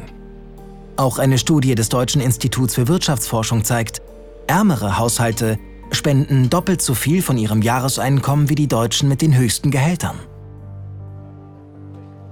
Auch 0.95 1.19
eine 1.19 1.39
Studie 1.39 1.75
des 1.75 1.89
Deutschen 1.89 2.21
Instituts 2.21 2.75
für 2.75 2.87
Wirtschaftsforschung 2.87 3.65
zeigt, 3.65 4.01
ärmere 4.47 4.97
Haushalte 4.97 5.59
spenden 5.91 6.49
doppelt 6.49 6.81
so 6.81 6.93
viel 6.93 7.21
von 7.21 7.37
ihrem 7.37 7.61
Jahreseinkommen 7.61 8.47
wie 8.47 8.55
die 8.55 8.69
Deutschen 8.69 9.09
mit 9.09 9.21
den 9.21 9.35
höchsten 9.35 9.71
Gehältern. 9.71 10.15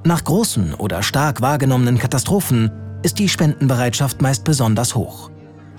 Nach 0.06 0.24
großen 0.24 0.74
oder 0.74 1.02
stark 1.02 1.40
wahrgenommenen 1.40 1.98
Katastrophen 1.98 2.70
ist 3.04 3.20
die 3.20 3.30
Spendenbereitschaft 3.30 4.22
meist 4.22 4.44
besonders 4.44 4.96
hoch. 4.96 5.32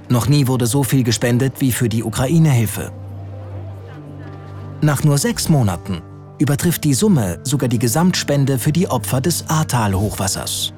Noch 0.08 0.28
nie 0.28 0.46
wurde 0.46 0.66
so 0.66 0.82
viel 0.82 1.04
gespendet 1.04 1.54
wie 1.58 1.72
für 1.72 1.90
die 1.90 2.02
Ukraine-Hilfe. 2.02 2.90
Nach 4.80 5.04
nur 5.04 5.18
sechs 5.18 5.48
Monaten 5.50 6.02
übertrifft 6.38 6.84
die 6.84 6.94
Summe 6.94 7.38
sogar 7.42 7.68
die 7.68 7.78
Gesamtspende 7.78 8.58
für 8.58 8.72
die 8.72 8.88
Opfer 8.88 9.20
des 9.20 9.48
Ahrtal-Hochwassers. 9.48 10.72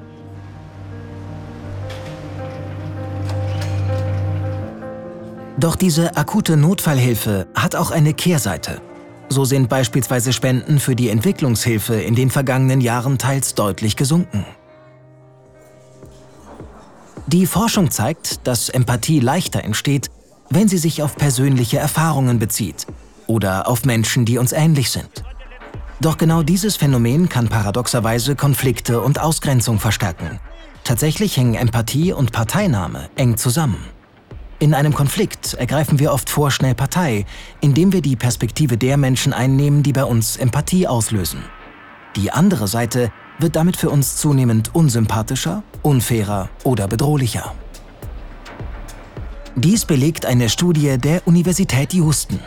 Doch 5.57 5.75
diese 5.75 6.15
akute 6.15 6.55
Notfallhilfe 6.55 7.47
hat 7.55 7.75
auch 7.75 7.91
eine 7.91 8.13
Kehrseite. 8.13 8.81
So 9.29 9.45
sind 9.45 9.69
beispielsweise 9.69 10.31
Spenden 10.33 10.79
für 10.79 10.95
die 10.95 11.09
Entwicklungshilfe 11.09 11.95
in 11.95 12.15
den 12.15 12.29
vergangenen 12.29 12.81
Jahren 12.81 13.17
teils 13.17 13.55
deutlich 13.55 13.95
gesunken. 13.95 14.45
Die 17.27 17.45
Forschung 17.45 17.91
zeigt, 17.91 18.47
dass 18.47 18.69
Empathie 18.69 19.19
leichter 19.19 19.63
entsteht, 19.63 20.09
wenn 20.49 20.69
sie 20.69 20.77
sich 20.77 21.03
auf 21.03 21.17
persönliche 21.17 21.77
Erfahrungen 21.77 22.39
bezieht 22.39 22.87
oder 23.27 23.67
auf 23.67 23.83
Menschen, 23.83 24.23
die 24.23 24.37
uns 24.37 24.53
ähnlich 24.53 24.91
sind. 24.91 25.23
Doch 25.99 26.17
genau 26.17 26.41
dieses 26.41 26.77
Phänomen 26.77 27.27
kann 27.27 27.49
paradoxerweise 27.49 28.35
Konflikte 28.35 29.01
und 29.01 29.19
Ausgrenzung 29.19 29.79
verstärken. 29.79 30.39
Tatsächlich 30.85 31.35
hängen 31.35 31.55
Empathie 31.55 32.13
und 32.13 32.31
Parteinahme 32.31 33.09
eng 33.15 33.35
zusammen. 33.35 33.96
In 34.59 34.73
einem 34.73 34.93
Konflikt 34.93 35.53
ergreifen 35.53 35.99
wir 35.99 36.11
oft 36.11 36.31
vorschnell 36.31 36.73
Partei, 36.73 37.25
indem 37.61 37.93
wir 37.93 38.01
die 38.01 38.15
Perspektive 38.15 38.75
der 38.75 38.97
Menschen 38.97 39.31
einnehmen, 39.31 39.83
die 39.83 39.93
bei 39.93 40.03
uns 40.03 40.35
Empathie 40.37 40.87
auslösen. 40.87 41.43
Die 42.15 42.31
andere 42.31 42.67
Seite 42.67 43.11
wird 43.37 43.55
damit 43.55 43.77
für 43.77 43.91
uns 43.91 44.17
zunehmend 44.17 44.73
unsympathischer, 44.73 45.61
unfairer 45.83 46.49
oder 46.63 46.87
bedrohlicher. 46.87 47.53
Dies 49.55 49.85
belegt 49.85 50.25
eine 50.25 50.49
Studie 50.49 50.97
der 50.97 51.27
Universität 51.27 51.93
Houston. 51.93 52.39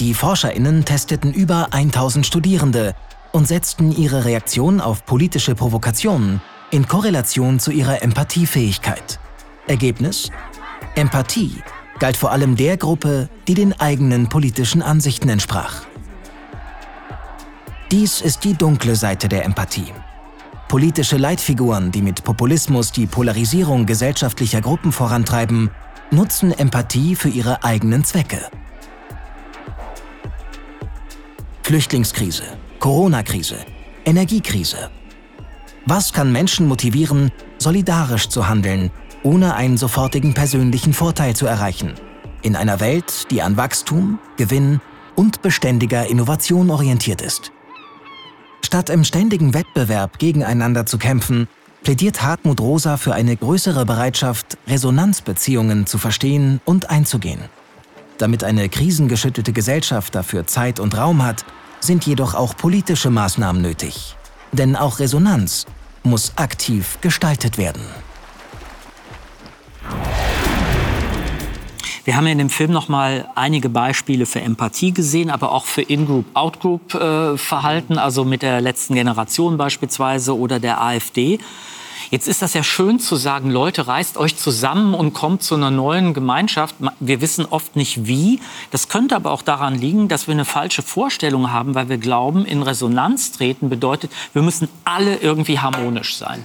Die 0.00 0.14
ForscherInnen 0.14 0.86
testeten 0.86 1.34
über 1.34 1.68
1000 1.72 2.26
Studierende 2.26 2.94
und 3.32 3.46
setzten 3.46 3.92
ihre 3.92 4.24
Reaktion 4.24 4.80
auf 4.80 5.04
politische 5.04 5.54
Provokationen 5.54 6.40
in 6.70 6.88
Korrelation 6.88 7.58
zu 7.58 7.70
ihrer 7.70 8.02
Empathiefähigkeit. 8.02 9.18
Ergebnis? 9.66 10.30
Empathie 10.96 11.62
galt 11.98 12.16
vor 12.16 12.32
allem 12.32 12.56
der 12.56 12.78
Gruppe, 12.78 13.28
die 13.46 13.52
den 13.52 13.78
eigenen 13.78 14.30
politischen 14.30 14.80
Ansichten 14.80 15.28
entsprach. 15.28 15.82
Dies 17.92 18.22
ist 18.22 18.44
die 18.44 18.54
dunkle 18.54 18.96
Seite 18.96 19.28
der 19.28 19.44
Empathie. 19.44 19.92
Politische 20.68 21.18
Leitfiguren, 21.18 21.92
die 21.92 22.00
mit 22.00 22.24
Populismus 22.24 22.92
die 22.92 23.06
Polarisierung 23.06 23.84
gesellschaftlicher 23.84 24.62
Gruppen 24.62 24.90
vorantreiben, 24.90 25.70
nutzen 26.10 26.50
Empathie 26.50 27.14
für 27.14 27.28
ihre 27.28 27.62
eigenen 27.62 28.02
Zwecke. 28.02 28.48
Flüchtlingskrise, 31.62 32.44
Corona-Krise, 32.78 33.58
Energiekrise. 34.06 34.90
Was 35.84 36.14
kann 36.14 36.32
Menschen 36.32 36.66
motivieren, 36.66 37.30
solidarisch 37.58 38.30
zu 38.30 38.48
handeln, 38.48 38.90
ohne 39.26 39.56
einen 39.56 39.76
sofortigen 39.76 40.34
persönlichen 40.34 40.92
Vorteil 40.92 41.34
zu 41.34 41.46
erreichen? 41.46 41.94
In 42.42 42.54
einer 42.54 42.78
Welt, 42.78 43.28
die 43.32 43.42
an 43.42 43.56
Wachstum, 43.56 44.20
Gewinn 44.36 44.80
und 45.16 45.42
beständiger 45.42 46.06
Innovation 46.06 46.70
orientiert 46.70 47.20
ist. 47.20 47.50
Statt 48.64 48.88
im 48.88 49.02
ständigen 49.02 49.52
Wettbewerb 49.52 50.20
gegeneinander 50.20 50.86
zu 50.86 50.96
kämpfen, 50.96 51.48
plädiert 51.82 52.22
Hartmut 52.22 52.60
Rosa 52.60 52.98
für 52.98 53.14
eine 53.14 53.36
größere 53.36 53.84
Bereitschaft, 53.84 54.58
Resonanzbeziehungen 54.68 55.86
zu 55.86 55.98
verstehen 55.98 56.60
und 56.64 56.90
einzugehen. 56.90 57.40
Damit 58.18 58.44
eine 58.44 58.68
krisengeschüttelte 58.68 59.52
Gesellschaft 59.52 60.14
dafür 60.14 60.46
Zeit 60.46 60.78
und 60.78 60.96
Raum 60.96 61.24
hat, 61.24 61.44
sind 61.80 62.06
jedoch 62.06 62.34
auch 62.34 62.56
politische 62.56 63.10
Maßnahmen 63.10 63.60
nötig. 63.60 64.16
Denn 64.52 64.76
auch 64.76 65.00
Resonanz 65.00 65.66
muss 66.04 66.32
aktiv 66.36 66.98
gestaltet 67.00 67.58
werden. 67.58 67.82
Wir 72.06 72.16
haben 72.16 72.28
in 72.28 72.38
dem 72.38 72.50
Film 72.50 72.70
noch 72.70 72.88
mal 72.88 73.28
einige 73.34 73.68
Beispiele 73.68 74.26
für 74.26 74.40
Empathie 74.40 74.92
gesehen, 74.92 75.28
aber 75.28 75.50
auch 75.50 75.66
für 75.66 75.82
In-Group, 75.82 76.26
Out-Group-Verhalten, 76.34 77.96
äh, 77.96 78.00
also 78.00 78.24
mit 78.24 78.42
der 78.42 78.60
letzten 78.60 78.94
Generation 78.94 79.56
beispielsweise 79.56 80.38
oder 80.38 80.60
der 80.60 80.80
AfD. 80.80 81.40
Jetzt 82.12 82.28
ist 82.28 82.42
das 82.42 82.54
ja 82.54 82.62
schön 82.62 83.00
zu 83.00 83.16
sagen, 83.16 83.50
Leute, 83.50 83.88
reißt 83.88 84.18
euch 84.18 84.36
zusammen 84.36 84.94
und 84.94 85.14
kommt 85.14 85.42
zu 85.42 85.56
einer 85.56 85.72
neuen 85.72 86.14
Gemeinschaft. 86.14 86.76
Wir 87.00 87.20
wissen 87.20 87.44
oft 87.44 87.74
nicht 87.74 88.06
wie. 88.06 88.38
Das 88.70 88.88
könnte 88.88 89.16
aber 89.16 89.32
auch 89.32 89.42
daran 89.42 89.74
liegen, 89.74 90.06
dass 90.06 90.28
wir 90.28 90.34
eine 90.34 90.44
falsche 90.44 90.82
Vorstellung 90.82 91.50
haben, 91.50 91.74
weil 91.74 91.88
wir 91.88 91.98
glauben, 91.98 92.44
in 92.44 92.62
Resonanz 92.62 93.32
treten 93.32 93.68
bedeutet, 93.68 94.12
wir 94.32 94.42
müssen 94.42 94.68
alle 94.84 95.16
irgendwie 95.16 95.58
harmonisch 95.58 96.14
sein. 96.14 96.44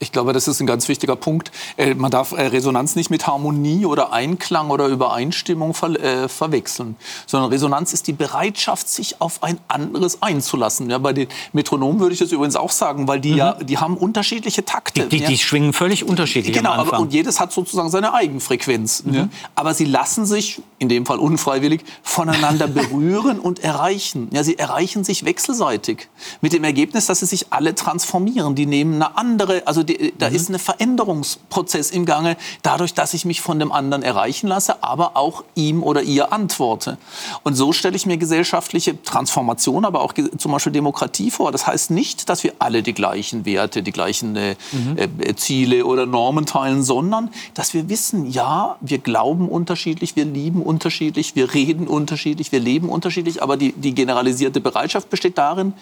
Ich 0.00 0.12
glaube, 0.12 0.32
das 0.32 0.46
ist 0.48 0.60
ein 0.60 0.66
ganz 0.66 0.88
wichtiger 0.88 1.16
Punkt. 1.16 1.50
Äh, 1.76 1.94
man 1.94 2.10
darf 2.10 2.32
äh, 2.32 2.42
Resonanz 2.42 2.94
nicht 2.94 3.10
mit 3.10 3.26
Harmonie 3.26 3.84
oder 3.84 4.12
Einklang 4.12 4.70
oder 4.70 4.86
Übereinstimmung 4.86 5.74
ver 5.74 5.88
äh, 5.88 6.28
verwechseln, 6.28 6.96
sondern 7.26 7.50
Resonanz 7.50 7.92
ist 7.92 8.06
die 8.06 8.12
Bereitschaft, 8.12 8.88
sich 8.88 9.20
auf 9.20 9.42
ein 9.42 9.58
anderes 9.68 10.22
einzulassen. 10.22 10.90
Ja, 10.90 10.98
bei 10.98 11.12
den 11.12 11.28
Metronomen 11.52 12.00
würde 12.00 12.12
ich 12.12 12.20
das 12.20 12.32
übrigens 12.32 12.56
auch 12.56 12.70
sagen, 12.70 13.08
weil 13.08 13.20
die 13.20 13.32
mhm. 13.32 13.38
ja, 13.38 13.52
die 13.54 13.78
haben 13.78 13.96
unterschiedliche 13.96 14.64
Takte. 14.64 15.02
Die, 15.02 15.08
die, 15.08 15.22
ja. 15.22 15.28
die 15.28 15.38
schwingen 15.38 15.72
völlig 15.72 16.04
unterschiedlich 16.04 16.54
genau, 16.54 16.72
aber, 16.72 16.98
und 16.98 17.12
jedes 17.12 17.40
hat 17.40 17.52
sozusagen 17.52 17.90
seine 17.90 18.14
Eigenfrequenz. 18.14 19.04
Mhm. 19.04 19.14
Ja. 19.14 19.28
Aber 19.54 19.74
sie 19.74 19.84
lassen 19.84 20.26
sich, 20.26 20.62
in 20.78 20.88
dem 20.88 21.06
Fall 21.06 21.18
unfreiwillig, 21.18 21.82
voneinander 22.02 22.66
berühren 22.68 23.40
und 23.40 23.58
erreichen. 23.64 24.28
Ja, 24.32 24.44
sie 24.44 24.58
erreichen 24.58 25.04
sich 25.04 25.24
wechselseitig. 25.24 26.08
Mit 26.40 26.52
dem 26.52 26.64
Ergebnis, 26.64 27.06
dass 27.06 27.20
sie 27.20 27.26
sich 27.26 27.52
alle 27.52 27.74
transformieren. 27.74 28.54
Die 28.54 28.66
nehmen 28.66 28.94
eine 28.94 29.16
andere, 29.16 29.66
also 29.66 29.82
die, 29.88 30.12
da 30.16 30.28
mhm. 30.28 30.36
ist 30.36 30.48
ein 30.50 30.58
Veränderungsprozess 30.58 31.90
im 31.90 32.04
Gange, 32.04 32.36
dadurch, 32.62 32.94
dass 32.94 33.14
ich 33.14 33.24
mich 33.24 33.40
von 33.40 33.58
dem 33.58 33.72
anderen 33.72 34.02
erreichen 34.02 34.46
lasse, 34.46 34.82
aber 34.82 35.16
auch 35.16 35.44
ihm 35.54 35.82
oder 35.82 36.02
ihr 36.02 36.32
antworte. 36.32 36.98
Und 37.42 37.54
so 37.54 37.72
stelle 37.72 37.96
ich 37.96 38.06
mir 38.06 38.18
gesellschaftliche 38.18 39.02
Transformation, 39.02 39.84
aber 39.84 40.02
auch 40.02 40.12
zum 40.36 40.52
Beispiel 40.52 40.72
Demokratie 40.72 41.30
vor. 41.30 41.52
Das 41.52 41.66
heißt 41.66 41.90
nicht, 41.90 42.28
dass 42.28 42.44
wir 42.44 42.54
alle 42.58 42.82
die 42.82 42.94
gleichen 42.94 43.44
Werte, 43.44 43.82
die 43.82 43.92
gleichen 43.92 44.36
äh, 44.36 44.56
mhm. 44.72 44.96
äh, 44.98 45.34
Ziele 45.34 45.84
oder 45.84 46.06
Normen 46.06 46.46
teilen, 46.46 46.82
sondern 46.82 47.30
dass 47.54 47.74
wir 47.74 47.88
wissen, 47.88 48.30
ja, 48.30 48.76
wir 48.80 48.98
glauben 48.98 49.48
unterschiedlich, 49.48 50.16
wir 50.16 50.24
lieben 50.24 50.62
unterschiedlich, 50.62 51.34
wir 51.34 51.54
reden 51.54 51.86
unterschiedlich, 51.88 52.52
wir 52.52 52.60
leben 52.60 52.88
unterschiedlich, 52.88 53.42
aber 53.42 53.56
die, 53.56 53.72
die 53.72 53.94
generalisierte 53.94 54.60
Bereitschaft 54.60 55.10
besteht 55.10 55.38
darin, 55.38 55.72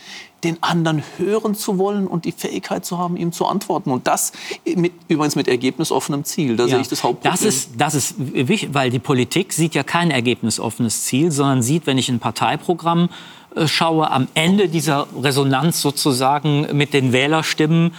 den 0.47 0.63
anderen 0.63 1.03
hören 1.19 1.55
zu 1.55 1.79
wollen 1.79 2.07
und 2.07 2.25
die 2.25 2.33
Fähigkeit 2.33 2.85
zu 2.85 2.99
haben, 2.99 3.17
ihm 3.17 3.33
zu 3.33 3.47
antworten. 3.47 3.91
Und 3.91 4.07
das 4.07 4.33
mit, 4.65 4.93
übrigens 5.09 5.37
mit 5.37 5.49
ergebnisoffenem 5.49 6.25
Ziel. 6.25 6.57
Da 6.57 6.65
ja, 6.65 6.71
sehe 6.71 6.81
ich 6.81 6.89
das 6.89 7.03
Hauptproblem. 7.03 7.33
Das 7.33 7.43
ist, 7.43 7.71
das 7.77 7.95
ist 7.95 8.15
wichtig, 8.19 8.71
weil 8.73 8.91
die 8.91 8.99
Politik 8.99 9.53
sieht 9.53 9.75
ja 9.75 9.83
kein 9.83 10.11
ergebnisoffenes 10.11 11.05
Ziel, 11.05 11.31
sondern 11.31 11.63
sieht, 11.63 11.87
wenn 11.87 11.99
ich 11.99 12.09
ein 12.09 12.21
Parteiprogramm 12.21 13.09
äh, 13.55 13.67
schaue, 13.67 14.11
am 14.11 14.29
Ende 14.35 14.69
dieser 14.69 15.07
Resonanz 15.21 15.81
sozusagen 15.81 16.69
mit 16.77 16.95
den 16.95 17.13
Wählerstimmen 17.13 17.93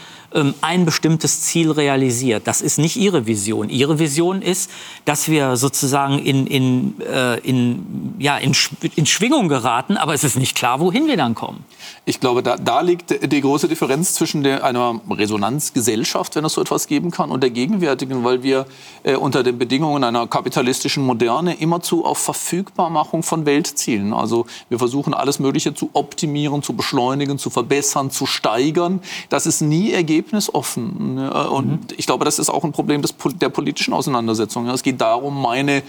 ein 0.62 0.86
bestimmtes 0.86 1.42
Ziel 1.42 1.72
realisiert. 1.72 2.48
Das 2.48 2.62
ist 2.62 2.78
nicht 2.78 2.98
Ihre 2.98 3.28
Vision. 3.28 3.70
Ihre 3.70 3.98
Vision 3.98 4.42
ist, 4.42 4.70
dass 5.06 5.30
wir 5.30 5.56
sozusagen 5.56 6.20
in, 6.20 6.46
in, 6.48 7.02
äh, 7.02 7.40
in, 7.40 8.16
ja, 8.20 8.38
in, 8.38 8.54
in 8.96 9.06
Schwingung 9.06 9.48
geraten, 9.48 9.96
aber 9.96 10.14
es 10.14 10.26
ist 10.26 10.38
nicht 10.38 10.56
klar, 10.56 10.82
wohin 10.82 11.08
wir 11.08 11.16
dann 11.16 11.34
kommen. 11.34 11.64
Ich 12.04 12.20
glaube, 12.20 12.44
da, 12.44 12.58
da 12.58 12.82
liegt 12.82 13.32
die 13.32 13.42
große 13.42 13.70
Differenz 13.70 14.16
zwischen 14.16 14.44
der, 14.44 14.66
einer 14.66 15.00
Resonanzgesellschaft, 15.10 16.36
wenn 16.36 16.44
es 16.44 16.54
so 16.54 16.62
etwas 16.62 16.88
geben 16.88 17.10
kann, 17.10 17.32
und 17.32 17.42
der 17.42 17.50
gegenwärtigen, 17.50 18.26
weil 18.26 18.44
wir 18.44 18.66
äh, 19.04 19.16
unter 19.16 19.44
den 19.44 19.58
Bedingungen 19.58 20.04
einer 20.04 20.28
kapitalistischen 20.28 21.06
Moderne 21.06 21.54
immerzu 21.56 22.04
auf 22.04 22.18
Verfügbarmachung 22.18 23.24
von 23.24 23.46
Welt 23.46 23.68
zielen. 23.68 24.14
Also 24.14 24.46
wir 24.68 24.78
versuchen 24.78 25.14
alles 25.14 25.40
Mögliche 25.40 25.74
zu 25.74 25.90
optimieren, 25.94 26.64
zu 26.64 26.74
beschleunigen, 26.74 27.38
zu 27.38 27.50
verbessern, 27.50 28.12
zu 28.12 28.26
steigern. 28.26 29.02
Das 29.30 29.46
ist 29.46 29.62
nie 29.62 29.94
ergeben 29.94 30.17
ergebnisoffen. 30.18 31.20
Und 31.30 31.68
mhm. 31.68 31.80
ich 31.98 32.06
glaube, 32.06 32.26
das 32.26 32.40
ist 32.40 32.50
auch 32.50 32.64
ein 32.64 32.72
Problem 32.72 33.02
des, 33.02 33.16
der 33.40 33.50
politischen 33.50 33.94
Auseinandersetzung. 33.94 34.68
Es 34.70 34.84
geht 34.84 35.00
darum, 35.00 35.42
meine 35.42 35.84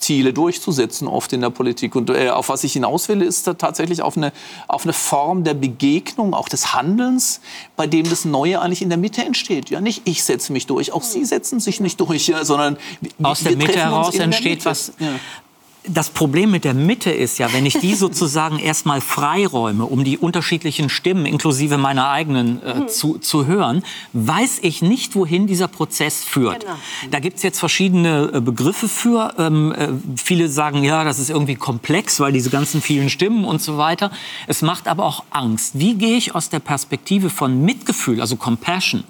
Ziele 0.00 0.32
durchzusetzen, 0.32 1.08
oft 1.08 1.32
in 1.32 1.40
der 1.40 1.50
Politik. 1.50 1.94
Und 1.94 2.10
äh, 2.10 2.30
auf 2.30 2.48
was 2.48 2.64
ich 2.64 2.72
hinaus 2.72 3.08
will, 3.08 3.22
ist 3.22 3.44
tatsächlich 3.58 4.02
auf 4.02 4.16
eine, 4.16 4.32
auf 4.66 4.84
eine 4.84 4.92
Form 4.92 5.44
der 5.44 5.54
Begegnung, 5.54 6.34
auch 6.34 6.48
des 6.48 6.72
Handelns, 6.74 7.40
bei 7.76 7.86
dem 7.86 8.08
das 8.08 8.24
Neue 8.24 8.60
eigentlich 8.60 8.82
in 8.82 8.88
der 8.88 8.98
Mitte 8.98 9.24
entsteht. 9.24 9.70
Ja, 9.70 9.80
nicht 9.80 10.02
ich 10.04 10.24
setze 10.24 10.52
mich 10.52 10.66
durch, 10.66 10.92
auch 10.92 11.02
Sie 11.02 11.24
setzen 11.24 11.60
sich 11.60 11.80
nicht 11.80 12.00
durch, 12.00 12.28
ja, 12.28 12.44
sondern 12.44 12.78
aus 13.22 13.40
der 13.40 13.56
Mitte 13.56 13.78
heraus 13.78 14.14
entsteht 14.14 14.64
was. 14.64 14.92
Ja 14.98 15.08
das 15.88 16.10
Problem 16.10 16.50
mit 16.50 16.64
der 16.64 16.74
Mitte 16.74 17.10
ist 17.10 17.38
ja, 17.38 17.52
wenn 17.52 17.66
ich 17.66 17.78
die 17.78 17.94
sozusagen 17.96 18.58
erstmal 18.58 19.00
freiräume, 19.00 19.84
um 19.84 20.04
die 20.04 20.18
unterschiedlichen 20.18 20.88
Stimmen 20.88 21.26
inklusive 21.26 21.78
meiner 21.78 22.08
eigenen 22.08 22.62
äh, 22.62 22.74
mhm. 22.74 22.88
zu, 22.88 23.18
zu 23.18 23.46
hören, 23.46 23.82
weiß 24.12 24.58
ich 24.62 24.82
nicht, 24.82 25.14
wohin 25.14 25.46
dieser 25.46 25.68
Prozess 25.68 26.24
führt. 26.24 26.60
Genau. 26.60 26.76
Da 27.10 27.20
gibt 27.20 27.38
es 27.38 27.42
jetzt 27.42 27.58
verschiedene 27.58 28.30
äh, 28.34 28.40
Begriffe 28.40 28.88
für. 28.88 29.34
Ähm, 29.38 29.72
äh, 29.72 29.88
viele 30.16 30.48
sagen, 30.48 30.84
ja, 30.84 31.04
das 31.04 31.18
ist 31.18 31.30
irgendwie 31.30 31.56
komplex, 31.56 32.20
weil 32.20 32.32
diese 32.32 32.50
ganzen 32.50 32.80
vielen 32.80 33.10
Stimmen 33.10 33.44
und 33.44 33.62
so 33.62 33.78
weiter. 33.78 34.10
Es 34.46 34.62
macht 34.62 34.88
aber 34.88 35.04
auch 35.04 35.24
Angst. 35.30 35.78
Wie 35.78 35.94
gehe 35.94 36.16
ich 36.16 36.34
aus 36.34 36.48
der 36.48 36.60
Perspektive 36.60 37.30
von 37.30 37.64
Mitgefühl, 37.64 38.20
also 38.20 38.36
Compassion, 38.36 39.04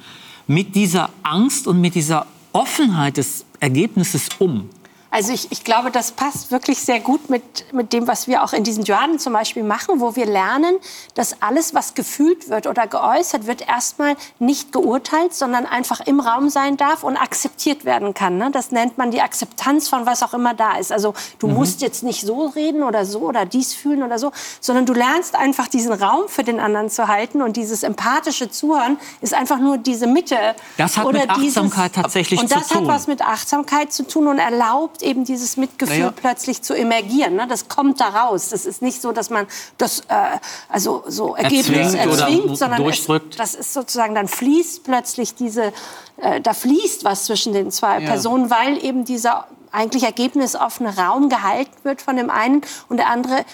mit 0.46 0.74
dieser 0.74 1.10
Angst 1.22 1.66
und 1.66 1.80
mit 1.80 1.94
dieser 1.94 2.26
Offenheit 2.52 3.16
des 3.16 3.44
Ergebnisses 3.60 4.28
um? 4.38 4.68
Also 5.10 5.32
ich, 5.32 5.50
ich 5.50 5.64
glaube, 5.64 5.90
das 5.90 6.12
passt 6.12 6.50
wirklich 6.50 6.78
sehr 6.80 7.00
gut 7.00 7.30
mit, 7.30 7.72
mit 7.72 7.94
dem, 7.94 8.06
was 8.06 8.28
wir 8.28 8.44
auch 8.44 8.52
in 8.52 8.62
diesen 8.62 8.84
Journen 8.84 9.18
zum 9.18 9.32
Beispiel 9.32 9.62
machen, 9.62 10.00
wo 10.00 10.16
wir 10.16 10.26
lernen, 10.26 10.76
dass 11.14 11.40
alles, 11.40 11.74
was 11.74 11.94
gefühlt 11.94 12.50
wird 12.50 12.66
oder 12.66 12.86
geäußert 12.86 13.46
wird, 13.46 13.66
erstmal 13.66 14.16
nicht 14.38 14.70
geurteilt, 14.70 15.32
sondern 15.32 15.64
einfach 15.64 16.00
im 16.00 16.20
Raum 16.20 16.50
sein 16.50 16.76
darf 16.76 17.04
und 17.04 17.16
akzeptiert 17.16 17.86
werden 17.86 18.12
kann. 18.12 18.36
Ne? 18.36 18.50
Das 18.50 18.70
nennt 18.70 18.98
man 18.98 19.10
die 19.10 19.22
Akzeptanz 19.22 19.88
von 19.88 20.04
was 20.04 20.22
auch 20.22 20.34
immer 20.34 20.52
da 20.52 20.76
ist. 20.76 20.92
Also 20.92 21.14
du 21.38 21.46
mhm. 21.46 21.54
musst 21.54 21.80
jetzt 21.80 22.02
nicht 22.02 22.20
so 22.20 22.46
reden 22.48 22.82
oder 22.82 23.06
so 23.06 23.20
oder 23.20 23.46
dies 23.46 23.72
fühlen 23.72 24.02
oder 24.02 24.18
so, 24.18 24.30
sondern 24.60 24.84
du 24.84 24.92
lernst 24.92 25.36
einfach 25.36 25.68
diesen 25.68 25.94
Raum 25.94 26.28
für 26.28 26.44
den 26.44 26.60
anderen 26.60 26.90
zu 26.90 27.08
halten 27.08 27.40
und 27.40 27.56
dieses 27.56 27.82
empathische 27.82 28.50
Zuhören 28.50 28.98
ist 29.22 29.32
einfach 29.32 29.58
nur 29.58 29.78
diese 29.78 30.06
Mitte. 30.06 30.36
Das 30.76 30.98
hat 30.98 31.06
oder 31.06 31.20
mit 31.20 31.30
Achtsamkeit 31.30 31.92
dieses, 31.92 32.02
tatsächlich 32.02 32.40
zu 32.40 32.46
tun. 32.46 32.56
Und 32.56 32.62
das 32.62 32.74
hat 32.76 32.86
was 32.86 33.06
mit 33.06 33.22
Achtsamkeit 33.22 33.90
zu 33.90 34.06
tun 34.06 34.26
und 34.26 34.38
erlaubt 34.38 34.97
überhaupt 34.98 35.02
eben 35.02 35.24
dieses 35.24 35.56
Mitgefühl 35.56 35.98
naja. 35.98 36.14
plötzlich 36.14 36.62
zu 36.62 36.74
emergieren. 36.74 37.36
Ne? 37.36 37.46
Das 37.48 37.68
kommt 37.68 38.00
da 38.00 38.08
raus. 38.08 38.50
Das 38.50 38.66
ist 38.66 38.82
nicht 38.82 39.00
so, 39.00 39.12
dass 39.12 39.30
man 39.30 39.46
das 39.76 40.00
äh, 40.08 40.38
also 40.68 41.04
so 41.06 41.34
Ergebnis 41.34 41.94
erzwingt, 41.94 42.20
erzwingt 42.20 42.58
sondern 42.58 42.84
es, 42.86 43.06
das 43.36 43.54
ist 43.54 43.72
sozusagen, 43.72 44.14
dann 44.14 44.28
fließt 44.28 44.84
plötzlich 44.84 45.34
diese, 45.34 45.72
äh, 46.18 46.40
da 46.40 46.52
fließt 46.52 47.04
was 47.04 47.24
zwischen 47.24 47.52
den 47.52 47.70
zwei 47.70 48.00
ja. 48.00 48.08
Personen, 48.08 48.50
weil 48.50 48.82
eben 48.84 49.04
dieser 49.04 49.46
eigentlich 49.70 50.04
ergebnisoffene 50.04 50.96
Raum 50.96 51.28
gehalten 51.28 51.76
wird 51.82 52.00
von 52.00 52.16
dem 52.16 52.30
einen 52.30 52.62
und 52.88 52.96
der 52.96 53.08
andere 53.08 53.44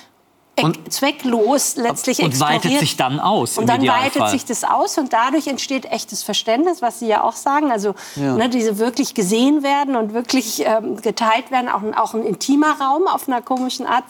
und, 0.63 0.93
zwecklos 0.93 1.77
letztlich 1.77 2.21
und 2.23 2.39
weitet 2.39 2.79
sich 2.79 2.97
dann 2.97 3.19
aus. 3.19 3.59
Und 3.59 3.69
dann 3.69 3.81
Idealfall. 3.81 4.23
weitet 4.23 4.29
sich 4.31 4.45
das 4.45 4.65
aus 4.65 4.99
und 4.99 5.13
dadurch 5.13 5.47
entsteht 5.49 5.87
echtes 5.87 6.23
Verständnis, 6.23 6.81
was 6.81 7.01
Sie 7.01 7.07
ja 7.07 7.25
auch 7.25 7.35
sagen. 7.35 7.73
Also 7.73 7.95
ja. 8.15 8.35
ne, 8.35 8.49
diese 8.49 8.79
wirklich 8.79 9.15
gesehen 9.15 9.63
werden 9.63 9.97
und 9.97 10.15
wirklich 10.15 10.65
ähm, 10.65 11.01
geteilt 11.01 11.51
werden, 11.51 11.69
auch, 11.69 11.83
auch 11.97 12.15
ein 12.15 12.25
intimer 12.25 12.77
Raum 12.81 13.09
auf 13.09 13.29
einer 13.29 13.43
komischen 13.43 13.87
Art 13.87 14.05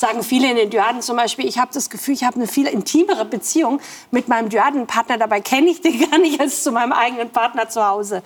sagen 0.00 0.22
viele 0.22 0.50
in 0.50 0.56
den 0.56 0.70
Dyaden 0.70 1.02
zum 1.02 1.16
Beispiel, 1.16 1.46
ich 1.46 1.58
habe 1.58 1.70
das 1.74 1.90
Gefühl, 1.90 2.14
ich 2.14 2.24
habe 2.24 2.36
eine 2.36 2.46
viel 2.46 2.66
intimere 2.66 3.26
Beziehung 3.26 3.80
mit 4.10 4.28
meinem 4.28 4.48
Dyadenpartner. 4.48 5.18
Dabei 5.18 5.42
kenne 5.42 5.68
ich 5.68 5.82
den 5.82 6.00
gar 6.10 6.18
nicht 6.18 6.40
als 6.40 6.62
zu 6.62 6.72
meinem 6.72 6.92
eigenen 6.92 7.28
Partner 7.28 7.68
zu 7.68 7.86
Hause. 7.86 8.22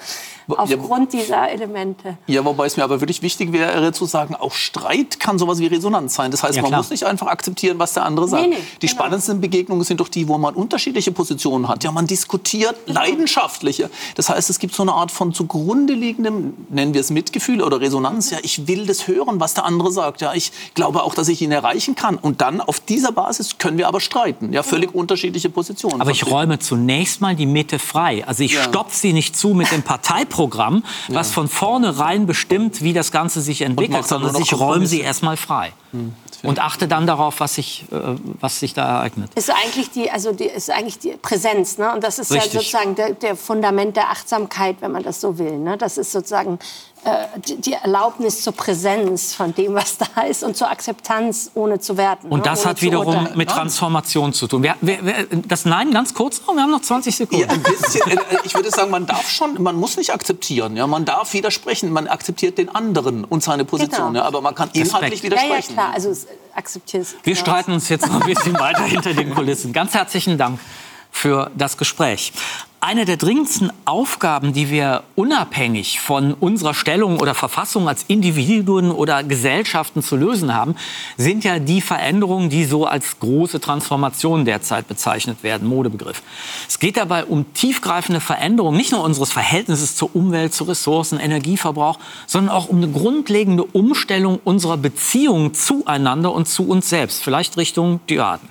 Aufgrund 0.46 1.12
ja, 1.14 1.20
dieser 1.20 1.50
Elemente. 1.50 2.16
Ja, 2.26 2.44
wobei 2.44 2.66
es 2.66 2.76
mir 2.76 2.84
aber 2.84 3.00
wirklich 3.00 3.22
wichtig 3.22 3.52
wäre 3.52 3.92
zu 3.92 4.04
sagen, 4.06 4.36
auch 4.36 4.52
Streit 4.52 5.18
kann 5.18 5.38
sowas 5.38 5.58
wie 5.58 5.66
Resonanz 5.66 6.14
sein. 6.14 6.30
Das 6.30 6.42
heißt, 6.42 6.54
ja, 6.54 6.62
man 6.62 6.72
muss 6.72 6.90
nicht 6.90 7.04
einfach 7.04 7.26
akzeptieren, 7.26 7.78
was 7.78 7.94
der 7.94 8.04
andere 8.04 8.28
sagt. 8.28 8.42
Nee, 8.42 8.48
nee, 8.50 8.62
die 8.80 8.86
genau. 8.86 9.00
spannendsten 9.00 9.40
Begegnungen 9.40 9.82
sind 9.84 10.00
doch 10.00 10.08
die, 10.08 10.28
wo 10.28 10.38
man 10.38 10.54
unterschiedliche 10.54 11.10
Positionen 11.10 11.66
hat. 11.66 11.82
Ja, 11.82 11.90
man 11.90 12.06
diskutiert 12.06 12.76
genau. 12.86 13.00
leidenschaftliche. 13.00 13.90
Das 14.14 14.28
heißt, 14.28 14.48
es 14.48 14.58
gibt 14.60 14.74
so 14.74 14.82
eine 14.82 14.92
Art 14.92 15.10
von 15.10 15.32
zugrunde 15.32 15.94
liegendem, 15.94 16.54
nennen 16.68 16.94
wir 16.94 17.00
es 17.00 17.10
Mitgefühl 17.10 17.62
oder 17.62 17.80
Resonanz. 17.80 18.30
Ja, 18.30 18.38
ich 18.42 18.68
will 18.68 18.86
das 18.86 19.08
hören, 19.08 19.40
was 19.40 19.54
der 19.54 19.64
andere 19.64 19.90
sagt. 19.90 20.20
Ja, 20.20 20.34
ich 20.34 20.52
glaube 20.74 21.02
auch, 21.02 21.14
dass 21.14 21.28
ich 21.28 21.42
ihn 21.42 21.50
erreichen 21.64 21.94
kann. 21.94 22.16
Und 22.16 22.40
dann 22.40 22.60
auf 22.60 22.80
dieser 22.80 23.12
Basis 23.12 23.58
können 23.58 23.78
wir 23.78 23.88
aber 23.88 24.00
streiten. 24.00 24.52
Ja, 24.52 24.62
völlig 24.62 24.94
unterschiedliche 24.94 25.48
Positionen. 25.48 26.00
Aber 26.00 26.10
ich 26.10 26.26
räume 26.26 26.58
zunächst 26.58 27.20
mal 27.20 27.34
die 27.34 27.46
Mitte 27.46 27.78
frei. 27.78 28.26
Also 28.26 28.42
ich 28.42 28.52
ja. 28.52 28.64
stopfe 28.64 28.96
sie 28.96 29.12
nicht 29.12 29.36
zu 29.36 29.48
mit 29.48 29.70
dem 29.72 29.82
Parteiprogramm, 29.82 30.84
was 31.08 31.28
ja. 31.28 31.34
von 31.34 31.48
vornherein 31.48 32.26
bestimmt, 32.26 32.82
wie 32.82 32.92
das 32.92 33.10
Ganze 33.12 33.40
sich 33.40 33.62
entwickelt, 33.62 34.06
sondern 34.06 34.36
ich 34.40 34.52
räume 34.54 34.86
sie 34.86 35.00
erstmal 35.00 35.36
frei. 35.36 35.72
Und 36.42 36.58
achte 36.60 36.86
dann 36.88 37.06
darauf, 37.06 37.40
was 37.40 37.54
sich, 37.54 37.86
äh, 37.90 37.96
was 38.40 38.60
sich 38.60 38.74
da 38.74 38.98
ereignet. 38.98 39.30
Ist 39.34 39.50
eigentlich 39.50 39.90
die, 39.90 40.10
also 40.10 40.32
die, 40.32 40.44
ist 40.44 40.70
eigentlich 40.70 40.98
die 40.98 41.12
Präsenz, 41.12 41.78
ne? 41.78 41.92
Und 41.94 42.04
das 42.04 42.18
ist 42.18 42.30
Richtig. 42.30 42.52
ja 42.52 42.60
sozusagen 42.60 42.94
der, 42.94 43.14
der, 43.14 43.36
Fundament 43.36 43.96
der 43.96 44.10
Achtsamkeit, 44.10 44.76
wenn 44.80 44.92
man 44.92 45.02
das 45.02 45.20
so 45.20 45.38
will. 45.38 45.58
Ne? 45.58 45.78
Das 45.78 45.96
ist 45.96 46.12
sozusagen 46.12 46.58
äh, 47.04 47.26
die 47.38 47.74
Erlaubnis 47.74 48.42
zur 48.42 48.54
Präsenz 48.54 49.34
von 49.34 49.54
dem, 49.54 49.74
was 49.74 49.98
da 49.98 50.22
ist 50.22 50.42
und 50.42 50.56
zur 50.56 50.70
Akzeptanz, 50.70 51.50
ohne 51.54 51.78
zu 51.78 51.98
werten. 51.98 52.28
Und 52.28 52.46
das 52.46 52.64
ne? 52.64 52.70
hat 52.70 52.80
wiederum 52.80 53.28
mit 53.34 53.50
Transformation 53.50 54.32
zu 54.32 54.46
tun. 54.46 54.62
Wir, 54.62 54.74
wir, 54.80 55.04
wir, 55.04 55.26
das 55.46 55.66
Nein 55.66 55.90
ganz 55.92 56.14
kurz 56.14 56.40
noch, 56.46 56.54
wir 56.54 56.62
haben 56.62 56.70
noch 56.70 56.80
20 56.80 57.14
Sekunden. 57.14 57.46
Ja, 57.46 57.56
bisschen, 57.56 58.10
äh, 58.10 58.16
ich 58.44 58.54
würde 58.54 58.70
sagen, 58.70 58.90
man 58.90 59.04
darf 59.04 59.28
schon, 59.28 59.62
man 59.62 59.76
muss 59.76 59.98
nicht 59.98 60.14
akzeptieren. 60.14 60.76
Ja? 60.76 60.86
Man 60.86 61.04
darf 61.04 61.34
widersprechen, 61.34 61.92
man 61.92 62.06
akzeptiert 62.06 62.56
den 62.56 62.74
anderen 62.74 63.24
und 63.24 63.42
seine 63.42 63.66
Position. 63.66 64.14
Genau. 64.14 64.20
Ja? 64.20 64.26
Aber 64.26 64.40
man 64.40 64.54
kann 64.54 64.70
inhaltlich 64.72 65.22
Respekt. 65.22 65.24
widersprechen. 65.24 65.76
Ja, 65.76 65.82
ja, 65.82 65.83
klar. 65.84 65.94
Also, 65.94 66.28
akzeptierst. 66.54 67.16
Wir 67.22 67.36
streiten 67.36 67.72
uns 67.72 67.88
jetzt 67.88 68.06
noch 68.06 68.20
ein 68.20 68.34
bisschen 68.34 68.54
weiter 68.58 68.84
hinter 68.84 69.14
den 69.14 69.34
Kulissen. 69.34 69.72
Ganz 69.72 69.94
herzlichen 69.94 70.38
Dank 70.38 70.60
für 71.10 71.50
das 71.56 71.76
Gespräch. 71.76 72.32
Eine 72.86 73.06
der 73.06 73.16
dringendsten 73.16 73.72
Aufgaben, 73.86 74.52
die 74.52 74.68
wir 74.68 75.04
unabhängig 75.14 76.00
von 76.00 76.34
unserer 76.34 76.74
Stellung 76.74 77.18
oder 77.18 77.34
Verfassung 77.34 77.88
als 77.88 78.04
Individuen 78.08 78.90
oder 78.90 79.22
Gesellschaften 79.22 80.02
zu 80.02 80.16
lösen 80.16 80.54
haben, 80.54 80.76
sind 81.16 81.44
ja 81.44 81.58
die 81.58 81.80
Veränderungen, 81.80 82.50
die 82.50 82.66
so 82.66 82.84
als 82.84 83.18
große 83.20 83.58
Transformation 83.58 84.44
derzeit 84.44 84.86
bezeichnet 84.86 85.42
werden, 85.42 85.66
Modebegriff. 85.66 86.20
Es 86.68 86.78
geht 86.78 86.98
dabei 86.98 87.24
um 87.24 87.54
tiefgreifende 87.54 88.20
Veränderungen, 88.20 88.76
nicht 88.76 88.92
nur 88.92 89.02
unseres 89.02 89.32
Verhältnisses 89.32 89.96
zur 89.96 90.14
Umwelt, 90.14 90.52
zu 90.52 90.64
Ressourcen, 90.64 91.18
Energieverbrauch, 91.18 91.98
sondern 92.26 92.54
auch 92.54 92.68
um 92.68 92.76
eine 92.76 92.90
grundlegende 92.90 93.64
Umstellung 93.64 94.40
unserer 94.44 94.76
Beziehungen 94.76 95.54
zueinander 95.54 96.32
und 96.34 96.48
zu 96.48 96.68
uns 96.68 96.90
selbst, 96.90 97.22
vielleicht 97.22 97.56
Richtung 97.56 98.00
Dyaden. 98.10 98.50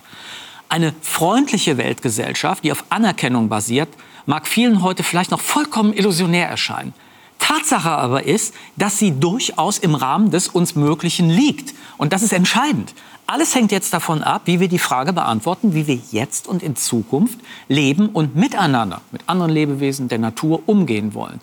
Eine 0.69 0.95
freundliche 1.03 1.77
Weltgesellschaft, 1.77 2.63
die 2.63 2.71
auf 2.71 2.83
Anerkennung 2.89 3.47
basiert, 3.47 3.89
mag 4.25 4.47
vielen 4.47 4.83
heute 4.83 5.03
vielleicht 5.03 5.31
noch 5.31 5.41
vollkommen 5.41 5.93
illusionär 5.93 6.47
erscheinen. 6.47 6.93
Tatsache 7.39 7.89
aber 7.89 8.23
ist, 8.23 8.53
dass 8.77 8.97
sie 8.97 9.19
durchaus 9.19 9.77
im 9.77 9.95
Rahmen 9.95 10.31
des 10.31 10.47
uns 10.47 10.75
Möglichen 10.75 11.29
liegt. 11.29 11.73
Und 11.97 12.13
das 12.13 12.23
ist 12.23 12.31
entscheidend. 12.31 12.93
Alles 13.27 13.55
hängt 13.55 13.71
jetzt 13.71 13.93
davon 13.93 14.21
ab, 14.21 14.43
wie 14.45 14.59
wir 14.59 14.67
die 14.67 14.79
Frage 14.79 15.13
beantworten, 15.13 15.73
wie 15.73 15.87
wir 15.87 15.99
jetzt 16.11 16.47
und 16.47 16.61
in 16.63 16.75
Zukunft 16.75 17.39
leben 17.67 18.09
und 18.09 18.35
miteinander, 18.35 19.01
mit 19.11 19.23
anderen 19.27 19.51
Lebewesen 19.51 20.07
der 20.07 20.19
Natur 20.19 20.63
umgehen 20.65 21.13
wollen. 21.13 21.39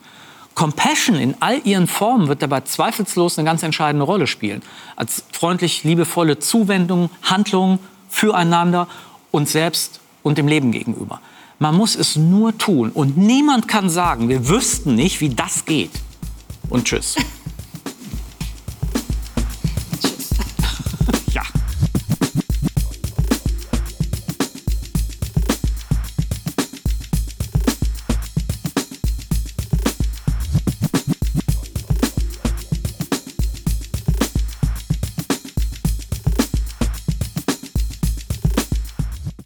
Compassion 0.55 1.17
in 1.17 1.35
all 1.41 1.61
ihren 1.65 1.87
Formen 1.87 2.29
wird 2.29 2.43
dabei 2.43 2.61
zweifellos 2.63 3.39
eine 3.39 3.47
ganz 3.47 3.63
entscheidende 3.63 4.05
Rolle 4.05 4.27
spielen. 4.27 4.63
Als 4.97 5.25
freundlich 5.33 5.85
liebevolle 5.85 6.39
Zuwendung, 6.39 7.09
Handlung 7.23 7.79
füreinander, 8.11 8.87
uns 9.31 9.53
selbst 9.53 10.01
und 10.23 10.37
dem 10.37 10.49
Leben 10.49 10.73
gegenüber. 10.73 11.21
Man 11.63 11.77
muss 11.77 11.95
es 11.95 12.17
nur 12.17 12.57
tun. 12.57 12.91
Und 12.91 13.19
niemand 13.19 13.69
kann 13.69 13.91
sagen, 13.91 14.31
wir 14.31 14.49
wüssten 14.49 14.95
nicht, 14.95 15.21
wie 15.21 15.29
das 15.29 15.67
geht. 15.67 15.91
Und 16.71 16.87
tschüss. 16.87 17.17